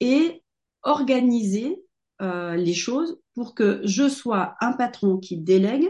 et 0.00 0.42
organiser 0.82 1.82
euh, 2.20 2.56
les 2.56 2.74
choses 2.74 3.20
pour 3.34 3.54
que 3.54 3.80
je 3.84 4.08
sois 4.08 4.54
un 4.60 4.72
patron 4.72 5.18
qui 5.18 5.38
délègue 5.38 5.88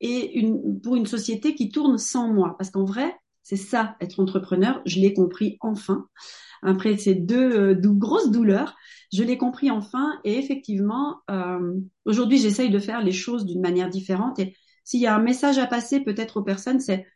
et 0.00 0.38
une, 0.38 0.80
pour 0.80 0.96
une 0.96 1.06
société 1.06 1.54
qui 1.54 1.70
tourne 1.70 1.98
sans 1.98 2.28
moi. 2.28 2.56
Parce 2.58 2.70
qu'en 2.70 2.84
vrai, 2.84 3.14
c'est 3.44 3.56
ça, 3.56 3.96
être 4.00 4.18
entrepreneur. 4.18 4.80
Je 4.86 4.98
l'ai 4.98 5.14
compris 5.14 5.58
enfin. 5.60 6.08
Après 6.62 6.96
ces 6.96 7.14
deux, 7.14 7.74
deux 7.74 7.92
grosses 7.92 8.30
douleurs, 8.30 8.74
je 9.12 9.22
l'ai 9.22 9.36
compris 9.36 9.70
enfin 9.70 10.18
et 10.24 10.38
effectivement, 10.38 11.20
euh, 11.30 11.74
aujourd'hui, 12.06 12.38
j'essaye 12.38 12.70
de 12.70 12.78
faire 12.78 13.02
les 13.02 13.12
choses 13.12 13.44
d'une 13.44 13.60
manière 13.60 13.90
différente. 13.90 14.38
Et 14.38 14.56
s'il 14.82 15.00
y 15.00 15.06
a 15.06 15.14
un 15.14 15.22
message 15.22 15.58
à 15.58 15.66
passer 15.66 16.00
peut-être 16.00 16.38
aux 16.38 16.42
personnes, 16.42 16.80
c'est 16.80 17.06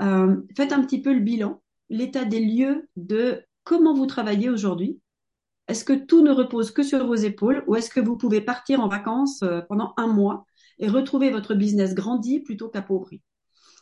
euh, 0.00 0.36
faites 0.56 0.72
un 0.72 0.84
petit 0.84 1.00
peu 1.00 1.12
le 1.12 1.20
bilan, 1.20 1.62
l'état 1.88 2.26
des 2.26 2.40
lieux 2.40 2.88
de 2.96 3.42
comment 3.64 3.94
vous 3.94 4.06
travaillez 4.06 4.50
aujourd'hui. 4.50 5.00
Est-ce 5.68 5.84
que 5.84 5.94
tout 5.94 6.22
ne 6.22 6.30
repose 6.30 6.70
que 6.70 6.82
sur 6.82 7.06
vos 7.06 7.14
épaules 7.14 7.64
ou 7.66 7.76
est-ce 7.76 7.90
que 7.90 8.00
vous 8.00 8.16
pouvez 8.16 8.42
partir 8.42 8.80
en 8.80 8.88
vacances 8.88 9.42
euh, 9.42 9.62
pendant 9.68 9.94
un 9.96 10.06
mois 10.06 10.44
et 10.78 10.88
retrouver 10.88 11.30
votre 11.30 11.54
business 11.54 11.94
grandi 11.94 12.40
plutôt 12.40 12.68
qu'appauvri? 12.68 13.22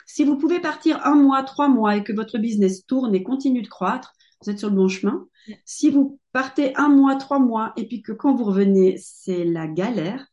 Si 0.06 0.24
vous 0.24 0.36
pouvez 0.38 0.60
partir 0.60 1.04
un 1.04 1.14
mois, 1.14 1.42
trois 1.42 1.68
mois 1.68 1.96
et 1.96 2.04
que 2.04 2.12
votre 2.12 2.38
business 2.38 2.86
tourne 2.86 3.14
et 3.14 3.22
continue 3.22 3.62
de 3.62 3.68
croître, 3.68 4.14
vous 4.42 4.50
êtes 4.50 4.58
sur 4.58 4.70
le 4.70 4.76
bon 4.76 4.88
chemin. 4.88 5.26
Si 5.64 5.90
vous 5.90 6.18
partez 6.32 6.74
un 6.76 6.88
mois, 6.88 7.16
trois 7.16 7.38
mois, 7.38 7.72
et 7.76 7.86
puis 7.86 8.02
que 8.02 8.12
quand 8.12 8.34
vous 8.34 8.44
revenez, 8.44 8.96
c'est 8.98 9.44
la 9.44 9.66
galère, 9.66 10.26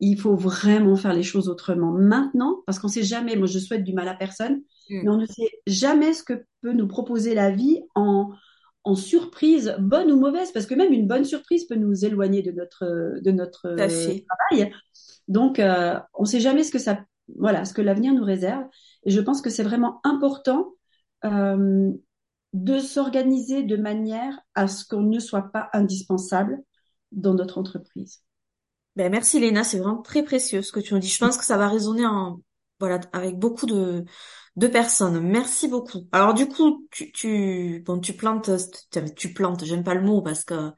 il 0.00 0.18
faut 0.18 0.36
vraiment 0.36 0.96
faire 0.96 1.14
les 1.14 1.22
choses 1.22 1.48
autrement 1.48 1.92
maintenant, 1.92 2.62
parce 2.66 2.78
qu'on 2.78 2.88
ne 2.88 2.92
sait 2.92 3.02
jamais, 3.02 3.36
moi 3.36 3.46
je 3.46 3.58
souhaite 3.58 3.84
du 3.84 3.92
mal 3.92 4.08
à 4.08 4.14
personne, 4.14 4.62
mm. 4.90 5.00
mais 5.02 5.08
on 5.08 5.16
ne 5.16 5.26
sait 5.26 5.50
jamais 5.66 6.12
ce 6.12 6.22
que 6.22 6.44
peut 6.60 6.72
nous 6.72 6.86
proposer 6.86 7.34
la 7.34 7.50
vie 7.50 7.80
en, 7.94 8.30
en 8.84 8.94
surprise, 8.94 9.74
bonne 9.78 10.12
ou 10.12 10.20
mauvaise, 10.20 10.52
parce 10.52 10.66
que 10.66 10.74
même 10.74 10.92
une 10.92 11.06
bonne 11.06 11.24
surprise 11.24 11.64
peut 11.66 11.74
nous 11.74 12.04
éloigner 12.04 12.42
de 12.42 12.52
notre, 12.52 13.20
de 13.20 13.30
notre 13.30 13.74
travail. 13.74 14.72
Donc, 15.28 15.58
euh, 15.58 15.98
on 16.14 16.22
ne 16.22 16.28
sait 16.28 16.40
jamais 16.40 16.62
ce 16.62 16.70
que 16.70 16.78
ça, 16.78 17.00
voilà, 17.34 17.64
ce 17.64 17.74
que 17.74 17.82
l'avenir 17.82 18.14
nous 18.14 18.24
réserve. 18.24 18.64
Et 19.04 19.10
je 19.10 19.20
pense 19.20 19.42
que 19.42 19.50
c'est 19.50 19.62
vraiment 19.62 20.00
important 20.04 20.74
euh, 21.24 21.90
de 22.52 22.78
s'organiser 22.78 23.62
de 23.62 23.76
manière 23.76 24.38
à 24.54 24.68
ce 24.68 24.84
qu'on 24.84 25.02
ne 25.02 25.18
soit 25.18 25.50
pas 25.52 25.68
indispensable 25.72 26.62
dans 27.12 27.34
notre 27.34 27.58
entreprise. 27.58 28.22
Ben 28.94 29.10
merci 29.10 29.38
Léna, 29.38 29.62
c'est 29.62 29.78
vraiment 29.78 30.00
très 30.00 30.22
précieux 30.22 30.62
ce 30.62 30.72
que 30.72 30.80
tu 30.80 30.94
nous 30.94 31.00
dis. 31.00 31.08
Je 31.08 31.18
pense 31.18 31.36
que 31.36 31.44
ça 31.44 31.58
va 31.58 31.68
résonner 31.68 32.06
en 32.06 32.40
voilà 32.80 33.00
avec 33.12 33.38
beaucoup 33.38 33.66
de 33.66 34.04
de 34.56 34.66
personnes. 34.68 35.20
Merci 35.20 35.68
beaucoup. 35.68 36.08
Alors 36.12 36.32
du 36.32 36.48
coup, 36.48 36.86
tu 36.90 37.12
tu 37.12 37.82
bon 37.84 38.00
tu 38.00 38.14
plantes 38.14 38.50
tu 39.14 39.34
plantes, 39.34 39.64
j'aime 39.64 39.84
pas 39.84 39.94
le 39.94 40.00
mot 40.00 40.22
parce 40.22 40.44
que 40.44 40.72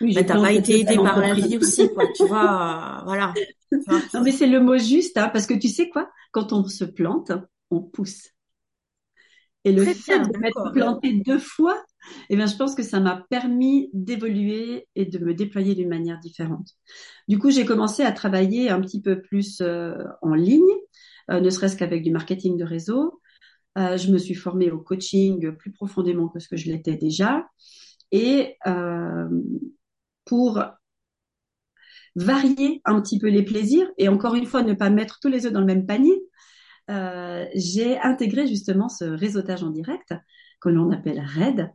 oui, 0.00 0.14
ben, 0.14 0.24
t'as 0.24 0.40
pas 0.40 0.52
été 0.52 0.80
aidé 0.80 0.96
par 0.96 1.18
la 1.18 1.34
vie 1.34 1.56
aussi 1.56 1.88
quoi, 1.92 2.04
tu 2.14 2.26
vois, 2.26 3.02
voilà. 3.04 3.32
non 4.14 4.22
mais 4.22 4.32
c'est 4.32 4.46
le 4.46 4.60
mot 4.60 4.78
juste 4.78 5.16
hein, 5.16 5.30
parce 5.32 5.46
que 5.46 5.54
tu 5.54 5.68
sais 5.68 5.88
quoi, 5.88 6.10
quand 6.32 6.52
on 6.52 6.64
se 6.64 6.84
plante, 6.84 7.32
on 7.70 7.80
pousse. 7.80 8.30
Et 9.66 9.72
le 9.72 9.84
fait 9.84 10.20
de 10.20 10.38
m'être 10.38 10.72
plantée 10.72 11.12
deux 11.12 11.40
fois, 11.40 11.84
eh 12.30 12.36
bien, 12.36 12.46
je 12.46 12.56
pense 12.56 12.76
que 12.76 12.84
ça 12.84 13.00
m'a 13.00 13.26
permis 13.30 13.90
d'évoluer 13.92 14.86
et 14.94 15.06
de 15.06 15.18
me 15.18 15.34
déployer 15.34 15.74
d'une 15.74 15.88
manière 15.88 16.20
différente. 16.20 16.68
Du 17.26 17.40
coup, 17.40 17.50
j'ai 17.50 17.64
commencé 17.64 18.04
à 18.04 18.12
travailler 18.12 18.70
un 18.70 18.80
petit 18.80 19.02
peu 19.02 19.20
plus 19.20 19.60
euh, 19.60 19.96
en 20.22 20.34
ligne, 20.34 20.62
euh, 21.32 21.40
ne 21.40 21.50
serait-ce 21.50 21.76
qu'avec 21.76 22.04
du 22.04 22.12
marketing 22.12 22.56
de 22.56 22.64
réseau. 22.64 23.20
Euh, 23.76 23.96
je 23.96 24.12
me 24.12 24.18
suis 24.18 24.34
formée 24.34 24.70
au 24.70 24.78
coaching 24.78 25.50
plus 25.56 25.72
profondément 25.72 26.28
que 26.28 26.38
ce 26.38 26.48
que 26.48 26.56
je 26.56 26.70
l'étais 26.70 26.96
déjà. 26.96 27.44
Et 28.12 28.56
pour 30.26 30.62
varier 32.16 32.82
un 32.84 33.00
petit 33.00 33.18
peu 33.18 33.28
les 33.28 33.42
plaisirs 33.42 33.90
et 33.98 34.08
encore 34.08 34.34
une 34.34 34.46
fois 34.46 34.62
ne 34.62 34.74
pas 34.74 34.90
mettre 34.90 35.18
tous 35.20 35.28
les 35.28 35.46
œufs 35.46 35.52
dans 35.52 35.60
le 35.60 35.66
même 35.66 35.86
panier, 35.86 36.20
euh, 36.90 37.46
j'ai 37.54 37.98
intégré 38.00 38.46
justement 38.46 38.88
ce 38.88 39.04
réseautage 39.04 39.62
en 39.62 39.70
direct 39.70 40.14
que 40.60 40.68
l'on 40.68 40.90
appelle 40.90 41.20
RAID. 41.20 41.70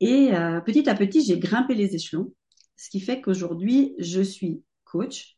Et 0.00 0.34
euh, 0.34 0.60
petit 0.60 0.88
à 0.88 0.94
petit, 0.94 1.24
j'ai 1.24 1.38
grimpé 1.38 1.74
les 1.74 1.94
échelons, 1.94 2.32
ce 2.76 2.90
qui 2.90 3.00
fait 3.00 3.20
qu'aujourd'hui, 3.20 3.94
je 3.98 4.20
suis 4.20 4.62
coach. 4.84 5.36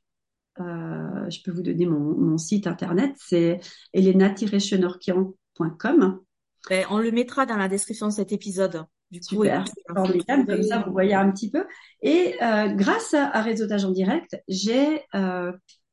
Euh, 0.58 1.28
je 1.28 1.42
peux 1.44 1.50
vous 1.50 1.62
donner 1.62 1.84
mon, 1.84 2.38
site 2.38 2.66
internet, 2.66 3.12
c'est 3.18 3.60
elena-chenorkian.com. 3.92 6.20
Ben, 6.70 6.86
on 6.90 6.98
le 6.98 7.12
mettra 7.12 7.44
dans 7.44 7.56
la 7.56 7.68
description 7.68 8.08
de 8.08 8.12
cet 8.12 8.32
épisode. 8.32 8.86
Du 9.10 9.20
coup, 9.20 9.44
formidable, 9.94 10.46
comme 10.46 10.62
ça 10.64 10.82
vous 10.84 10.92
voyez 10.92 11.14
un 11.14 11.30
petit 11.30 11.50
peu. 11.50 11.64
Et 12.02 12.34
grâce 12.74 13.14
à, 13.14 13.40
Réseautage 13.40 13.84
en 13.84 13.92
direct, 13.92 14.36
j'ai 14.48 15.02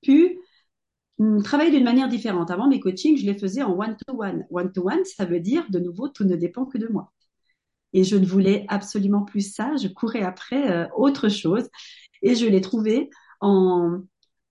pu 0.02 0.40
travailler 1.44 1.72
d'une 1.72 1.84
manière 1.84 2.08
différente. 2.08 2.52
Avant, 2.52 2.68
mes 2.68 2.80
coachings, 2.80 3.18
je 3.18 3.26
les 3.26 3.38
faisais 3.38 3.62
en 3.62 3.78
one-to-one. 3.78 4.46
One-to-one, 4.50 5.06
ça 5.06 5.26
veut 5.26 5.40
dire, 5.40 5.66
de 5.70 5.80
nouveau, 5.80 6.08
tout 6.08 6.24
ne 6.24 6.36
dépend 6.36 6.66
que 6.66 6.78
de 6.78 6.88
moi. 6.88 7.12
Et 7.94 8.04
je 8.04 8.16
ne 8.16 8.26
voulais 8.26 8.66
absolument 8.70 9.24
plus 9.24 9.54
ça. 9.54 9.76
Je 9.78 9.88
courais 9.88 10.24
après 10.24 10.72
euh, 10.72 10.88
autre 10.96 11.30
chose. 11.30 11.70
Et 12.22 12.36
je 12.36 12.48
l'ai 12.48 12.62
trouvé 12.62 13.10
en, 13.42 14.00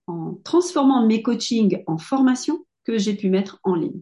en 0.07 0.35
transformant 0.43 1.05
mes 1.05 1.21
coachings 1.21 1.83
en 1.87 1.97
formation 1.97 2.65
que 2.85 2.97
j'ai 2.97 3.15
pu 3.15 3.29
mettre 3.29 3.59
en 3.63 3.75
ligne. 3.75 4.01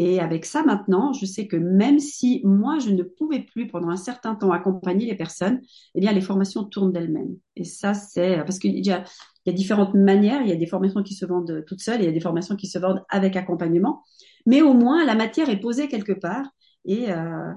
Et 0.00 0.20
avec 0.20 0.44
ça, 0.44 0.62
maintenant, 0.62 1.12
je 1.12 1.26
sais 1.26 1.48
que 1.48 1.56
même 1.56 1.98
si 1.98 2.40
moi, 2.44 2.78
je 2.78 2.90
ne 2.90 3.02
pouvais 3.02 3.40
plus 3.40 3.66
pendant 3.66 3.88
un 3.88 3.96
certain 3.96 4.36
temps 4.36 4.52
accompagner 4.52 5.06
les 5.06 5.16
personnes, 5.16 5.60
eh 5.96 6.00
bien, 6.00 6.12
les 6.12 6.20
formations 6.20 6.62
tournent 6.62 6.92
d'elles-mêmes. 6.92 7.36
Et 7.56 7.64
ça, 7.64 7.94
c'est 7.94 8.36
parce 8.44 8.60
qu'il 8.60 8.78
y 8.86 8.92
a, 8.92 9.02
différentes 9.48 9.94
manières. 9.94 10.42
Il 10.42 10.48
y 10.48 10.52
a 10.52 10.56
des 10.56 10.66
formations 10.66 11.02
qui 11.02 11.14
se 11.14 11.26
vendent 11.26 11.64
toutes 11.66 11.80
seules 11.80 12.00
il 12.00 12.04
y 12.04 12.08
a 12.08 12.12
des 12.12 12.20
formations 12.20 12.54
qui 12.54 12.68
se 12.68 12.78
vendent 12.78 13.02
avec 13.08 13.34
accompagnement. 13.34 14.04
Mais 14.46 14.62
au 14.62 14.72
moins, 14.72 15.04
la 15.04 15.16
matière 15.16 15.48
est 15.48 15.58
posée 15.58 15.88
quelque 15.88 16.12
part 16.12 16.46
et 16.84 17.10
euh, 17.10 17.50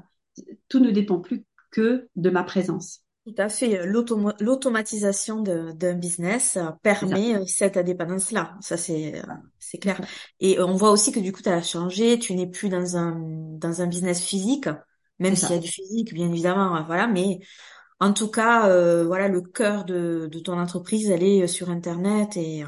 tout 0.68 0.80
ne 0.80 0.90
dépend 0.90 1.20
plus 1.20 1.46
que 1.70 2.08
de 2.16 2.30
ma 2.32 2.44
présence. 2.44 3.02
Tout 3.26 3.36
à 3.38 3.50
fait. 3.50 3.86
L'automatisation 3.86 5.42
d'un 5.44 5.94
business 5.94 6.58
euh, 6.58 6.72
permet 6.82 7.36
euh, 7.36 7.46
cette 7.46 7.78
indépendance-là. 7.78 8.58
Ça, 8.62 8.78
c'est 8.78 9.22
c'est 9.60 9.78
clair. 9.78 10.02
Et 10.40 10.60
on 10.60 10.74
voit 10.76 10.90
aussi 10.92 11.12
que 11.12 11.20
du 11.20 11.32
coup, 11.32 11.42
tu 11.44 11.50
as 11.50 11.62
changé. 11.62 12.18
Tu 12.18 12.34
n'es 12.34 12.48
plus 12.48 12.70
dans 12.70 12.98
un 12.98 13.16
dans 13.60 13.82
un 13.82 13.88
business 13.88 14.24
physique, 14.24 14.68
même 15.20 15.36
s'il 15.36 15.56
y 15.56 15.58
a 15.60 15.62
du 15.62 15.68
physique, 15.68 16.14
bien 16.16 16.30
évidemment, 16.32 16.76
hein, 16.76 16.84
voilà, 16.88 17.06
mais 17.08 17.40
en 18.00 18.14
tout 18.14 18.30
cas, 18.32 18.70
euh, 18.70 19.06
voilà, 19.06 19.28
le 19.30 19.42
cœur 19.42 19.86
de, 19.86 20.28
de 20.32 20.40
ton 20.40 20.60
entreprise, 20.60 21.10
elle 21.12 21.24
est 21.24 21.48
sur 21.48 21.70
Internet 21.70 22.38
et 22.38 22.64
euh, 22.64 22.68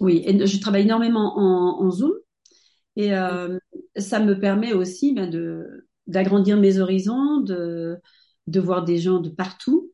Oui, 0.00 0.22
et 0.26 0.46
je 0.46 0.60
travaille 0.60 0.82
énormément 0.82 1.38
en, 1.38 1.84
en 1.84 1.90
Zoom 1.90 2.12
et 2.96 3.14
euh, 3.14 3.58
ça 3.96 4.20
me 4.20 4.38
permet 4.38 4.72
aussi 4.72 5.14
ben, 5.14 5.30
de 5.30 5.86
d'agrandir 6.08 6.58
mes 6.58 6.78
horizons, 6.80 7.40
de 7.40 7.98
de 8.46 8.60
voir 8.60 8.84
des 8.84 8.98
gens 8.98 9.20
de 9.20 9.30
partout. 9.30 9.92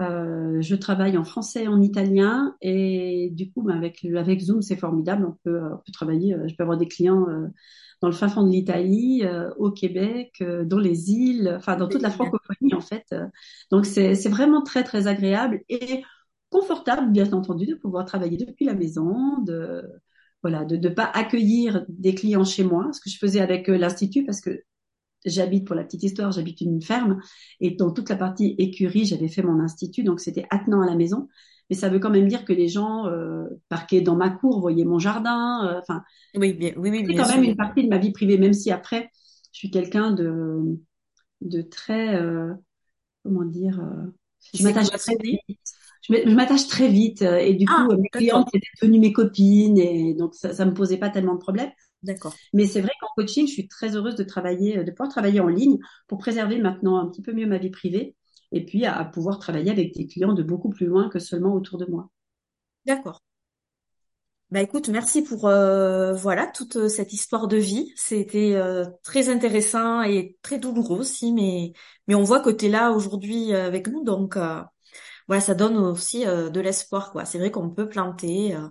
Euh, 0.00 0.60
je 0.62 0.74
travaille 0.76 1.18
en 1.18 1.24
français 1.24 1.66
en 1.68 1.80
italien 1.82 2.56
et 2.62 3.30
du 3.32 3.52
coup, 3.52 3.62
ben, 3.62 3.76
avec 3.76 4.04
avec 4.04 4.40
Zoom, 4.40 4.62
c'est 4.62 4.76
formidable. 4.76 5.26
On 5.26 5.36
peut 5.44 5.60
on 5.62 5.76
peut 5.78 5.92
travailler. 5.92 6.34
euh, 6.34 6.48
Je 6.48 6.54
peux 6.56 6.62
avoir 6.62 6.78
des 6.78 6.88
clients 6.88 7.28
euh, 7.28 7.48
dans 8.00 8.08
le 8.08 8.14
fin 8.14 8.28
fond 8.28 8.44
de 8.46 8.50
l'Italie, 8.50 9.22
euh, 9.24 9.50
au 9.58 9.70
Québec, 9.70 10.32
euh, 10.40 10.64
dans 10.64 10.78
les 10.78 11.10
îles, 11.12 11.54
enfin 11.56 11.76
dans 11.76 11.88
toute 11.88 12.02
la 12.02 12.10
francophonie 12.10 12.74
en 12.74 12.80
fait. 12.80 13.04
Euh, 13.12 13.26
Donc 13.70 13.84
c'est 13.86 14.14
vraiment 14.28 14.62
très 14.62 14.84
très 14.84 15.06
agréable 15.06 15.60
et 15.68 16.02
confortable, 16.50 17.12
bien 17.12 17.30
entendu, 17.32 17.66
de 17.66 17.74
pouvoir 17.74 18.04
travailler 18.06 18.36
depuis 18.38 18.64
la 18.66 18.74
maison, 18.74 19.38
de 19.42 19.82
voilà, 20.42 20.64
de 20.64 20.76
ne 20.76 20.88
pas 20.88 21.04
accueillir 21.04 21.84
des 21.88 22.14
clients 22.14 22.44
chez 22.44 22.64
moi, 22.64 22.90
ce 22.92 23.00
que 23.00 23.10
je 23.10 23.18
faisais 23.18 23.40
avec 23.40 23.68
euh, 23.68 23.76
l'institut, 23.76 24.24
parce 24.24 24.40
que 24.40 24.62
j'habite, 25.24 25.66
pour 25.66 25.76
la 25.76 25.84
petite 25.84 26.02
histoire, 26.02 26.32
j'habite 26.32 26.60
une 26.60 26.80
ferme, 26.82 27.20
et 27.60 27.72
dans 27.72 27.90
toute 27.92 28.08
la 28.08 28.16
partie 28.16 28.54
écurie, 28.58 29.04
j'avais 29.04 29.28
fait 29.28 29.42
mon 29.42 29.60
institut, 29.60 30.02
donc 30.02 30.20
c'était 30.20 30.46
attenant 30.50 30.82
à 30.82 30.86
la 30.86 30.96
maison. 30.96 31.28
Mais 31.70 31.76
ça 31.76 31.88
veut 31.88 32.00
quand 32.00 32.10
même 32.10 32.26
dire 32.28 32.44
que 32.44 32.52
les 32.52 32.68
gens 32.68 33.06
euh, 33.06 33.44
parquaient 33.68 34.00
dans 34.00 34.16
ma 34.16 34.28
cour, 34.30 34.60
voyaient 34.60 34.84
mon 34.84 34.98
jardin. 34.98 35.66
euh, 35.68 35.78
Enfin, 35.80 36.02
Oui, 36.34 36.54
bien, 36.54 36.72
oui, 36.76 36.90
oui, 36.90 37.04
c'est 37.06 37.14
quand 37.14 37.28
même 37.28 37.42
une 37.42 37.56
partie 37.56 37.84
de 37.84 37.88
ma 37.88 37.98
vie 37.98 38.12
privée, 38.12 38.38
même 38.38 38.52
si 38.52 38.70
après, 38.70 39.10
je 39.52 39.58
suis 39.58 39.70
quelqu'un 39.70 40.12
de, 40.12 40.78
de 41.42 41.62
très, 41.62 42.16
euh, 42.16 42.54
comment 43.24 43.44
dire, 43.44 43.80
euh, 43.80 44.06
je 44.54 44.64
m'attache 44.64 44.92
très 44.94 45.16
vite. 45.22 45.40
Je 46.08 46.34
m'attache 46.34 46.66
très 46.68 46.88
vite 46.88 47.22
euh, 47.22 47.38
et 47.38 47.54
du 47.54 47.70
coup, 47.70 47.82
Ah, 47.82 47.92
euh, 47.92 47.96
mes 47.98 48.10
clientes 48.10 48.48
étaient 48.54 48.66
devenues 48.82 49.00
mes 49.00 49.12
copines 49.12 49.78
et 49.78 50.14
donc 50.14 50.34
ça, 50.34 50.54
ça 50.54 50.66
me 50.66 50.74
posait 50.74 50.98
pas 50.98 51.10
tellement 51.10 51.34
de 51.34 51.40
problèmes. 51.40 51.70
D'accord. 52.02 52.40
Mais 52.52 52.66
c'est 52.66 52.80
vrai 52.80 52.92
qu'en 53.00 53.08
coaching, 53.16 53.46
je 53.46 53.52
suis 53.52 53.68
très 53.68 53.96
heureuse 53.96 54.16
de 54.16 54.24
travailler, 54.24 54.78
euh, 54.78 54.84
de 54.84 54.90
pouvoir 54.90 55.08
travailler 55.10 55.40
en 55.40 55.48
ligne 55.48 55.78
pour 56.08 56.18
préserver 56.18 56.58
maintenant 56.58 56.98
un 56.98 57.08
petit 57.08 57.22
peu 57.22 57.32
mieux 57.32 57.46
ma 57.46 57.58
vie 57.58 57.70
privée 57.70 58.16
et 58.52 58.64
puis 58.64 58.84
à, 58.86 58.96
à 58.98 59.04
pouvoir 59.04 59.38
travailler 59.38 59.70
avec 59.70 59.94
des 59.94 60.06
clients 60.06 60.32
de 60.34 60.42
beaucoup 60.42 60.70
plus 60.70 60.86
loin 60.86 61.08
que 61.08 61.18
seulement 61.18 61.54
autour 61.54 61.78
de 61.78 61.86
moi. 61.86 62.10
D'accord. 62.86 63.20
Bah 64.50 64.60
écoute, 64.62 64.88
merci 64.88 65.22
pour 65.22 65.46
euh, 65.46 66.12
voilà 66.12 66.48
toute 66.48 66.74
euh, 66.74 66.88
cette 66.88 67.12
histoire 67.12 67.46
de 67.46 67.56
vie. 67.56 67.92
C'était 67.96 68.54
euh, 68.56 68.84
très 69.04 69.28
intéressant 69.28 70.02
et 70.02 70.36
très 70.42 70.58
douloureux 70.58 70.98
aussi, 70.98 71.32
mais 71.32 71.72
mais 72.08 72.16
on 72.16 72.24
voit 72.24 72.40
que 72.40 72.50
tu 72.50 72.66
es 72.66 72.68
là 72.68 72.90
aujourd'hui 72.90 73.54
avec 73.54 73.86
nous, 73.86 74.02
donc 74.02 74.36
euh, 74.36 74.60
voilà, 75.28 75.40
ça 75.42 75.54
donne 75.54 75.76
aussi 75.78 76.26
euh, 76.26 76.50
de 76.50 76.60
l'espoir 76.60 77.12
quoi. 77.12 77.24
C'est 77.26 77.38
vrai 77.38 77.50
qu'on 77.50 77.70
peut 77.70 77.88
planter 77.88 78.54
euh, 78.56 78.68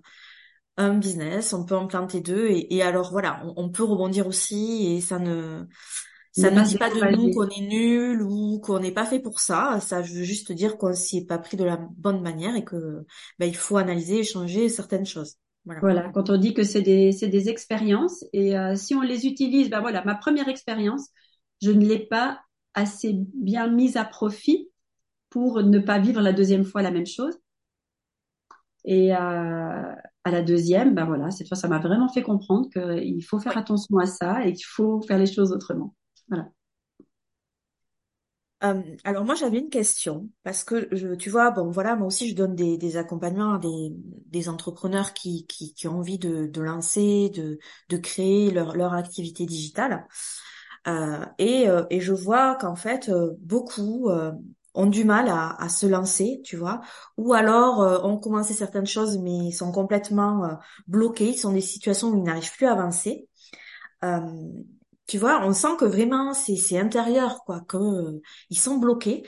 un 0.80 0.96
business, 0.96 1.54
on 1.54 1.66
peut 1.66 1.76
en 1.76 1.86
planter 1.86 2.22
deux, 2.22 2.48
et, 2.48 2.76
et 2.76 2.82
alors 2.82 3.12
voilà, 3.12 3.44
on, 3.46 3.66
on 3.66 3.70
peut 3.70 3.84
rebondir 3.84 4.26
aussi, 4.26 4.88
et 4.96 5.02
ça 5.02 5.20
ne 5.20 5.68
ça 6.32 6.52
Ne 6.52 6.64
dit 6.64 6.78
pas 6.78 6.90
de 6.90 7.16
nous 7.16 7.32
qu'on 7.32 7.50
est 7.50 7.68
nul 7.68 8.22
ou 8.22 8.60
qu'on 8.60 8.80
n'est 8.80 8.92
pas 8.92 9.06
fait 9.06 9.20
pour 9.20 9.40
ça. 9.40 9.80
Ça 9.82 10.02
veut 10.02 10.24
juste 10.24 10.52
dire 10.52 10.78
qu'on 10.78 10.94
s'y 10.94 11.18
est 11.18 11.26
pas 11.26 11.38
pris 11.40 11.58
de 11.58 11.64
la 11.64 11.78
bonne 11.78 12.22
manière 12.22 12.56
et 12.56 12.64
que 12.64 13.06
bah, 13.40 13.46
il 13.46 13.56
faut 13.56 13.78
analyser 13.78 14.20
et 14.20 14.24
changer 14.24 14.70
certaines 14.70 15.06
choses. 15.06 15.36
Voilà. 15.66 15.82
Voilà, 15.82 16.10
quand 16.14 16.30
on 16.30 16.38
dit 16.38 16.54
que 16.54 16.64
c'est 16.64 16.82
des, 16.82 17.12
c'est 17.12 17.28
des 17.28 17.50
expériences 17.50 18.24
et 18.32 18.58
euh, 18.58 18.76
si 18.76 18.96
on 18.96 19.02
les 19.02 19.26
utilise, 19.26 19.70
ben 19.70 19.82
voilà, 19.82 20.04
ma 20.06 20.16
première 20.16 20.48
expérience, 20.48 21.10
je 21.62 21.72
ne 21.72 21.86
l'ai 21.86 22.00
pas 22.00 22.40
assez 22.74 23.14
bien 23.36 23.68
mise 23.68 23.98
à 23.98 24.06
profit 24.06 24.70
pour 25.30 25.62
ne 25.62 25.80
pas 25.80 26.00
vivre 26.00 26.22
la 26.22 26.32
deuxième 26.34 26.64
fois 26.64 26.82
la 26.82 26.92
même 26.92 27.06
chose. 27.06 27.38
Et 28.86 29.14
euh, 29.14 29.96
à 30.24 30.32
la 30.32 30.42
deuxième, 30.42 30.96
ben 30.96 31.06
voilà, 31.06 31.32
cette 31.32 31.48
fois, 31.48 31.58
ça 31.58 31.68
m'a 31.68 31.80
vraiment 31.80 32.10
fait 32.10 32.24
comprendre 32.24 32.70
qu'il 32.72 33.24
faut 33.26 33.40
faire 33.40 33.58
attention 33.58 33.98
à 34.00 34.06
ça 34.08 34.46
et 34.46 34.54
qu'il 34.54 34.66
faut 34.66 35.02
faire 35.02 35.18
les 35.20 35.28
choses 35.32 35.52
autrement. 35.52 35.96
Voilà. 36.30 36.50
Euh, 38.62 38.82
alors 39.06 39.24
moi 39.24 39.36
j'avais 39.36 39.58
une 39.60 39.70
question 39.70 40.30
parce 40.44 40.66
que 40.66 40.90
je, 40.92 41.16
tu 41.16 41.30
vois 41.30 41.50
bon 41.52 41.70
voilà 41.72 41.96
moi 41.96 42.08
aussi 42.08 42.28
je 42.30 42.36
donne 42.36 42.56
des, 42.58 42.78
des 42.78 42.98
accompagnements 42.98 43.54
à 43.54 43.58
des, 43.60 43.94
des 44.26 44.50
entrepreneurs 44.50 45.14
qui, 45.14 45.48
qui, 45.48 45.74
qui 45.74 45.88
ont 45.88 46.00
envie 46.00 46.20
de, 46.20 46.46
de 46.48 46.62
lancer 46.62 47.30
de, 47.30 47.58
de 47.88 47.98
créer 47.98 48.52
leur, 48.52 48.76
leur 48.76 48.94
activité 48.94 49.46
digitale 49.46 50.06
Euh, 50.88 51.26
et, 51.40 51.70
euh, 51.70 51.86
et 51.90 52.02
je 52.02 52.14
vois 52.14 52.56
qu'en 52.56 52.76
fait 52.76 53.10
euh, 53.10 53.34
beaucoup 53.42 54.10
euh, 54.10 54.32
ont 54.80 54.88
du 54.88 55.04
mal 55.06 55.30
à, 55.30 55.56
à 55.62 55.70
se 55.70 55.86
lancer 55.86 56.42
tu 56.44 56.58
vois. 56.58 56.82
Ou 57.18 57.34
alors 57.34 57.82
euh, 57.82 58.00
ont 58.04 58.18
commencé 58.18 58.54
certaines 58.54 58.88
choses 58.88 59.18
mais 59.20 59.52
sont 59.52 59.72
complètement 59.72 60.46
euh, 60.46 60.54
bloqués. 60.88 61.30
Ils 61.30 61.38
sont 61.38 61.54
des 61.54 61.62
situations 61.62 62.10
où 62.10 62.18
ils 62.18 62.24
n'arrivent 62.24 62.52
plus 62.58 62.68
à 62.68 62.74
avancer. 62.74 63.28
Euh, 64.04 64.20
tu 65.08 65.18
vois, 65.18 65.42
on 65.46 65.54
sent 65.54 65.76
que 65.80 65.86
vraiment 65.86 66.34
c'est 66.34 66.56
c'est 66.56 66.78
intérieur 66.80 67.44
quoi, 67.46 67.62
que 67.62 67.78
euh, 67.78 68.22
ils 68.50 68.60
sont 68.60 68.78
bloqués. 68.78 69.24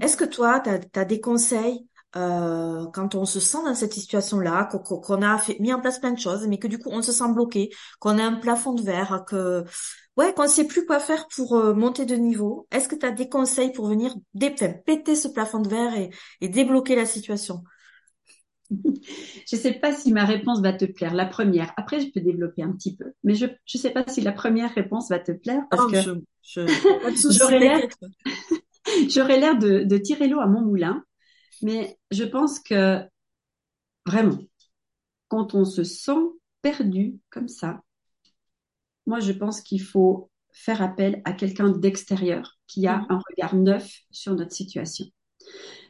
Est-ce 0.00 0.16
que 0.16 0.24
toi, 0.24 0.60
t'as 0.60 0.78
t'as 0.78 1.04
des 1.04 1.20
conseils 1.20 1.86
euh, 2.16 2.86
quand 2.94 3.14
on 3.14 3.24
se 3.26 3.40
sent 3.40 3.58
dans 3.64 3.74
cette 3.74 3.92
situation-là, 3.94 4.66
qu'on 4.66 5.22
a 5.22 5.38
fait, 5.38 5.58
mis 5.60 5.72
en 5.72 5.80
place 5.80 5.98
plein 6.00 6.12
de 6.12 6.18
choses, 6.18 6.46
mais 6.48 6.58
que 6.58 6.68
du 6.68 6.78
coup 6.78 6.90
on 6.92 7.02
se 7.02 7.12
sent 7.12 7.32
bloqué, 7.32 7.70
qu'on 8.00 8.18
a 8.18 8.24
un 8.24 8.34
plafond 8.34 8.74
de 8.74 8.82
verre, 8.82 9.24
que 9.28 9.64
ouais, 10.16 10.32
qu'on 10.34 10.48
sait 10.48 10.66
plus 10.66 10.86
quoi 10.86 11.00
faire 11.00 11.28
pour 11.28 11.54
euh, 11.56 11.74
monter 11.74 12.06
de 12.06 12.16
niveau. 12.16 12.66
Est-ce 12.72 12.88
que 12.88 12.96
tu 12.96 13.06
as 13.06 13.12
des 13.12 13.28
conseils 13.28 13.72
pour 13.72 13.86
venir 13.88 14.14
dé- 14.34 14.50
enfin, 14.54 14.72
péter 14.86 15.16
ce 15.16 15.28
plafond 15.28 15.60
de 15.60 15.68
verre 15.68 15.94
et, 15.96 16.10
et 16.40 16.48
débloquer 16.48 16.96
la 16.96 17.06
situation? 17.06 17.62
Je 18.70 19.56
ne 19.56 19.60
sais 19.60 19.74
pas 19.74 19.92
si 19.92 20.12
ma 20.12 20.24
réponse 20.24 20.60
va 20.60 20.72
te 20.72 20.84
plaire. 20.84 21.14
La 21.14 21.26
première, 21.26 21.72
après, 21.76 22.00
je 22.00 22.10
peux 22.10 22.20
développer 22.20 22.62
un 22.62 22.72
petit 22.72 22.96
peu, 22.96 23.12
mais 23.24 23.34
je 23.34 23.46
ne 23.46 23.78
sais 23.78 23.90
pas 23.90 24.04
si 24.08 24.20
la 24.20 24.32
première 24.32 24.72
réponse 24.74 25.08
va 25.10 25.18
te 25.18 25.32
plaire 25.32 25.62
parce 25.70 25.84
Oh, 25.84 25.86
que 25.86 25.96
je, 25.96 26.10
je, 26.42 26.72
j'aurais 27.28 27.60
pas. 27.60 27.80
j'aurais 29.10 29.38
l'air 29.38 29.58
de, 29.58 29.84
de 29.84 29.96
tirer 29.98 30.28
l'eau 30.28 30.40
à 30.40 30.46
mon 30.46 30.60
moulin, 30.62 31.04
mais 31.62 31.98
je 32.10 32.24
pense 32.24 32.60
que 32.60 33.02
vraiment, 34.06 34.38
quand 35.28 35.54
on 35.54 35.64
se 35.64 35.84
sent 35.84 36.18
perdu 36.62 37.18
comme 37.30 37.48
ça, 37.48 37.82
moi, 39.06 39.20
je 39.20 39.32
pense 39.32 39.60
qu'il 39.60 39.82
faut 39.82 40.30
faire 40.52 40.82
appel 40.82 41.20
à 41.24 41.32
quelqu'un 41.32 41.68
d'extérieur 41.70 42.58
qui 42.66 42.86
a 42.86 42.98
Mhm. 42.98 43.06
un 43.10 43.20
regard 43.30 43.54
neuf 43.54 44.00
sur 44.10 44.34
notre 44.34 44.52
situation. 44.52 45.06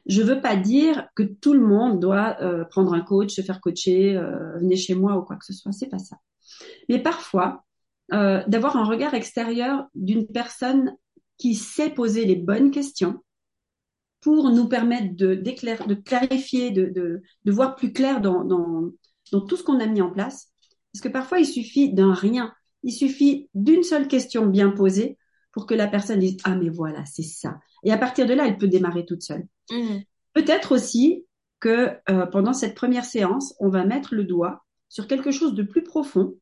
Je 0.07 0.23
veux 0.23 0.41
pas 0.41 0.57
dire 0.57 1.09
que 1.17 1.23
tout 1.25 1.55
le 1.55 1.61
monde 1.67 2.01
doit 2.01 2.37
euh, 2.43 2.65
prendre 2.67 2.95
un 2.95 3.01
coach, 3.03 3.33
se 3.35 3.43
faire 3.43 3.61
coacher, 3.61 4.17
euh, 4.17 4.59
venez 4.59 4.77
chez 4.77 4.95
moi 4.95 5.17
ou 5.19 5.23
quoi 5.23 5.37
que 5.37 5.45
ce 5.45 5.53
soit. 5.53 5.73
C'est 5.73 5.89
pas 5.89 5.99
ça. 5.99 6.17
Mais 6.89 7.01
parfois, 7.03 7.65
euh, 8.13 8.43
d'avoir 8.49 8.77
un 8.77 8.85
regard 8.85 9.15
extérieur 9.15 9.87
d'une 9.95 10.27
personne 10.27 10.97
qui 11.39 11.55
sait 11.55 11.91
poser 11.91 12.25
les 12.27 12.37
bonnes 12.37 12.71
questions 12.71 13.23
pour 14.27 14.51
nous 14.51 14.67
permettre 14.67 15.15
de, 15.15 15.37
de 15.37 15.95
clarifier, 15.95 16.73
de, 16.73 16.87
de, 16.87 17.23
de 17.45 17.53
voir 17.53 17.77
plus 17.77 17.93
clair 17.93 18.21
dans, 18.21 18.43
dans, 18.43 18.91
dans 19.31 19.41
tout 19.41 19.57
ce 19.57 19.63
qu'on 19.63 19.79
a 19.79 19.87
mis 19.87 20.03
en 20.03 20.11
place. 20.11 20.49
Parce 20.93 21.01
que 21.01 21.09
parfois, 21.09 21.39
il 21.39 21.47
suffit 21.47 21.93
d'un 21.93 22.13
rien. 22.13 22.53
Il 22.83 22.91
suffit 22.91 23.49
d'une 23.55 23.85
seule 23.85 24.09
question 24.09 24.47
bien 24.47 24.71
posée 24.71 25.17
pour 25.53 25.65
que 25.65 25.75
la 25.75 25.87
personne 25.87 26.19
dise 26.19 26.39
Ah, 26.43 26.57
mais 26.57 26.71
voilà, 26.71 27.05
c'est 27.05 27.23
ça. 27.23 27.61
Et 27.85 27.93
à 27.93 27.99
partir 27.99 28.27
de 28.27 28.35
là, 28.35 28.49
elle 28.49 28.59
peut 28.59 28.67
démarrer 28.67 29.07
toute 29.07 29.23
seule. 29.23 29.47
Mhm. 29.71 30.03
Peut-être 30.33 30.75
aussi 30.75 31.25
que 31.61 31.93
euh, 32.11 32.27
pendant 32.27 32.53
cette 32.53 32.75
première 32.75 33.05
séance, 33.05 33.55
on 33.61 33.69
va 33.69 33.85
mettre 33.85 34.17
le 34.17 34.25
doigt 34.25 34.65
sur 34.89 35.07
quelque 35.07 35.31
chose 35.31 35.55
de 35.55 35.63
plus 35.63 35.85
profond 35.85 36.35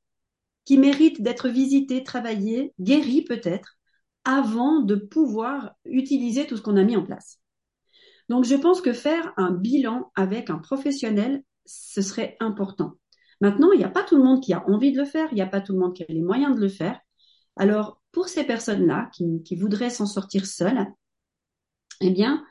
qui 0.64 0.78
mérite 0.78 1.20
d'être 1.20 1.50
visité, 1.50 2.02
travaillé, 2.02 2.72
guéri 2.80 3.20
peut-être, 3.20 3.76
avant 4.24 4.80
de 4.80 4.94
pouvoir 4.94 5.72
utiliser 5.84 6.46
tout 6.46 6.56
ce 6.56 6.62
qu'on 6.62 6.78
a 6.78 6.82
mis 6.82 6.96
en 6.96 7.04
place. 7.04 7.40
Donc, 8.28 8.44
je 8.44 8.54
pense 8.54 8.80
que 8.80 8.92
faire 8.92 9.32
un 9.36 9.50
bilan 9.50 10.10
avec 10.14 10.50
un 10.50 10.58
professionnel, 10.58 11.42
ce 11.66 12.02
serait 12.02 12.36
important. 12.40 12.94
Maintenant, 13.40 13.72
il 13.72 13.78
n'y 13.78 13.84
a 13.84 13.90
pas 13.90 14.04
tout 14.04 14.16
le 14.16 14.22
monde 14.22 14.42
qui 14.42 14.52
a 14.52 14.66
envie 14.68 14.92
de 14.92 14.98
le 14.98 15.04
faire, 15.04 15.28
il 15.32 15.34
n'y 15.34 15.42
a 15.42 15.46
pas 15.46 15.60
tout 15.60 15.72
le 15.72 15.78
monde 15.78 15.94
qui 15.94 16.02
a 16.02 16.06
les 16.08 16.22
moyens 16.22 16.54
de 16.54 16.60
le 16.60 16.68
faire. 16.68 16.98
Alors, 17.56 18.00
pour 18.12 18.28
ces 18.28 18.44
personnes-là 18.44 19.10
qui, 19.12 19.56
voudraient 19.56 19.90
s'en 19.90 20.06
sortir 20.06 20.46
seules, 20.46 20.86
eh 22.00 22.10
bien, 22.10 22.44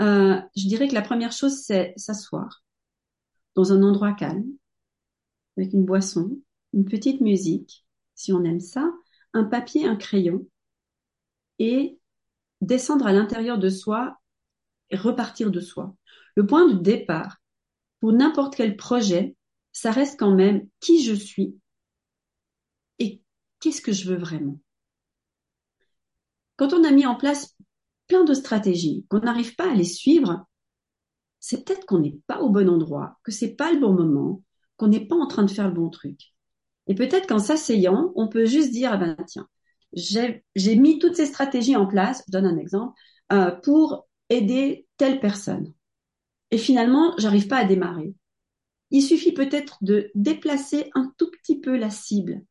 euh, 0.00 0.40
je 0.56 0.68
dirais 0.68 0.88
que 0.88 0.94
la 0.94 1.02
première 1.02 1.32
chose, 1.32 1.60
c'est 1.62 1.92
s'asseoir 1.96 2.62
dans 3.54 3.72
un 3.72 3.82
endroit 3.82 4.12
calme, 4.12 4.46
avec 5.56 5.72
une 5.72 5.84
boisson, 5.84 6.40
une 6.72 6.84
petite 6.84 7.20
musique, 7.20 7.84
si 8.14 8.32
on 8.32 8.44
aime 8.44 8.60
ça, 8.60 8.90
un 9.32 9.44
papier, 9.44 9.86
un 9.86 9.96
crayon, 9.96 10.46
et 11.58 11.98
descendre 12.60 13.06
à 13.06 13.12
l'intérieur 13.12 13.58
de 13.58 13.68
soi 13.68 14.17
et 14.90 14.96
repartir 14.96 15.50
de 15.50 15.60
soi. 15.60 15.94
Le 16.34 16.46
point 16.46 16.68
de 16.68 16.78
départ 16.78 17.38
pour 18.00 18.12
n'importe 18.12 18.56
quel 18.56 18.76
projet, 18.76 19.36
ça 19.72 19.90
reste 19.90 20.18
quand 20.18 20.34
même 20.34 20.66
qui 20.80 21.02
je 21.04 21.14
suis 21.14 21.56
et 22.98 23.20
qu'est-ce 23.60 23.82
que 23.82 23.92
je 23.92 24.08
veux 24.08 24.18
vraiment. 24.18 24.60
Quand 26.56 26.72
on 26.72 26.84
a 26.84 26.90
mis 26.90 27.06
en 27.06 27.14
place 27.14 27.56
plein 28.08 28.24
de 28.24 28.34
stratégies, 28.34 29.04
qu'on 29.08 29.20
n'arrive 29.20 29.54
pas 29.54 29.70
à 29.70 29.74
les 29.74 29.84
suivre, 29.84 30.46
c'est 31.40 31.64
peut-être 31.64 31.86
qu'on 31.86 32.00
n'est 32.00 32.18
pas 32.26 32.40
au 32.40 32.50
bon 32.50 32.68
endroit, 32.68 33.18
que 33.22 33.30
c'est 33.30 33.54
pas 33.54 33.72
le 33.72 33.78
bon 33.78 33.92
moment, 33.92 34.42
qu'on 34.76 34.88
n'est 34.88 35.06
pas 35.06 35.16
en 35.16 35.26
train 35.26 35.44
de 35.44 35.50
faire 35.50 35.68
le 35.68 35.74
bon 35.74 35.90
truc. 35.90 36.34
Et 36.88 36.94
peut-être 36.94 37.28
qu'en 37.28 37.38
s'asseyant, 37.38 38.12
on 38.16 38.28
peut 38.28 38.46
juste 38.46 38.72
dire, 38.72 38.92
ah 38.92 38.96
ben 38.96 39.16
tiens, 39.26 39.46
j'ai 39.92 40.76
mis 40.76 40.98
toutes 40.98 41.16
ces 41.16 41.26
stratégies 41.26 41.76
en 41.76 41.86
place, 41.86 42.24
je 42.26 42.32
donne 42.32 42.46
un 42.46 42.56
exemple, 42.56 42.98
euh, 43.32 43.50
pour 43.50 44.07
aider 44.30 44.86
telle 44.96 45.20
personne. 45.20 45.72
Et 46.50 46.58
finalement, 46.58 47.14
j'arrive 47.18 47.48
pas 47.48 47.58
à 47.58 47.64
démarrer. 47.64 48.14
Il 48.90 49.02
suffit 49.02 49.32
peut-être 49.32 49.78
de 49.82 50.10
déplacer 50.14 50.90
un 50.94 51.12
tout 51.18 51.30
petit 51.30 51.60
peu 51.60 51.76
la 51.76 51.90
cible 51.90 52.42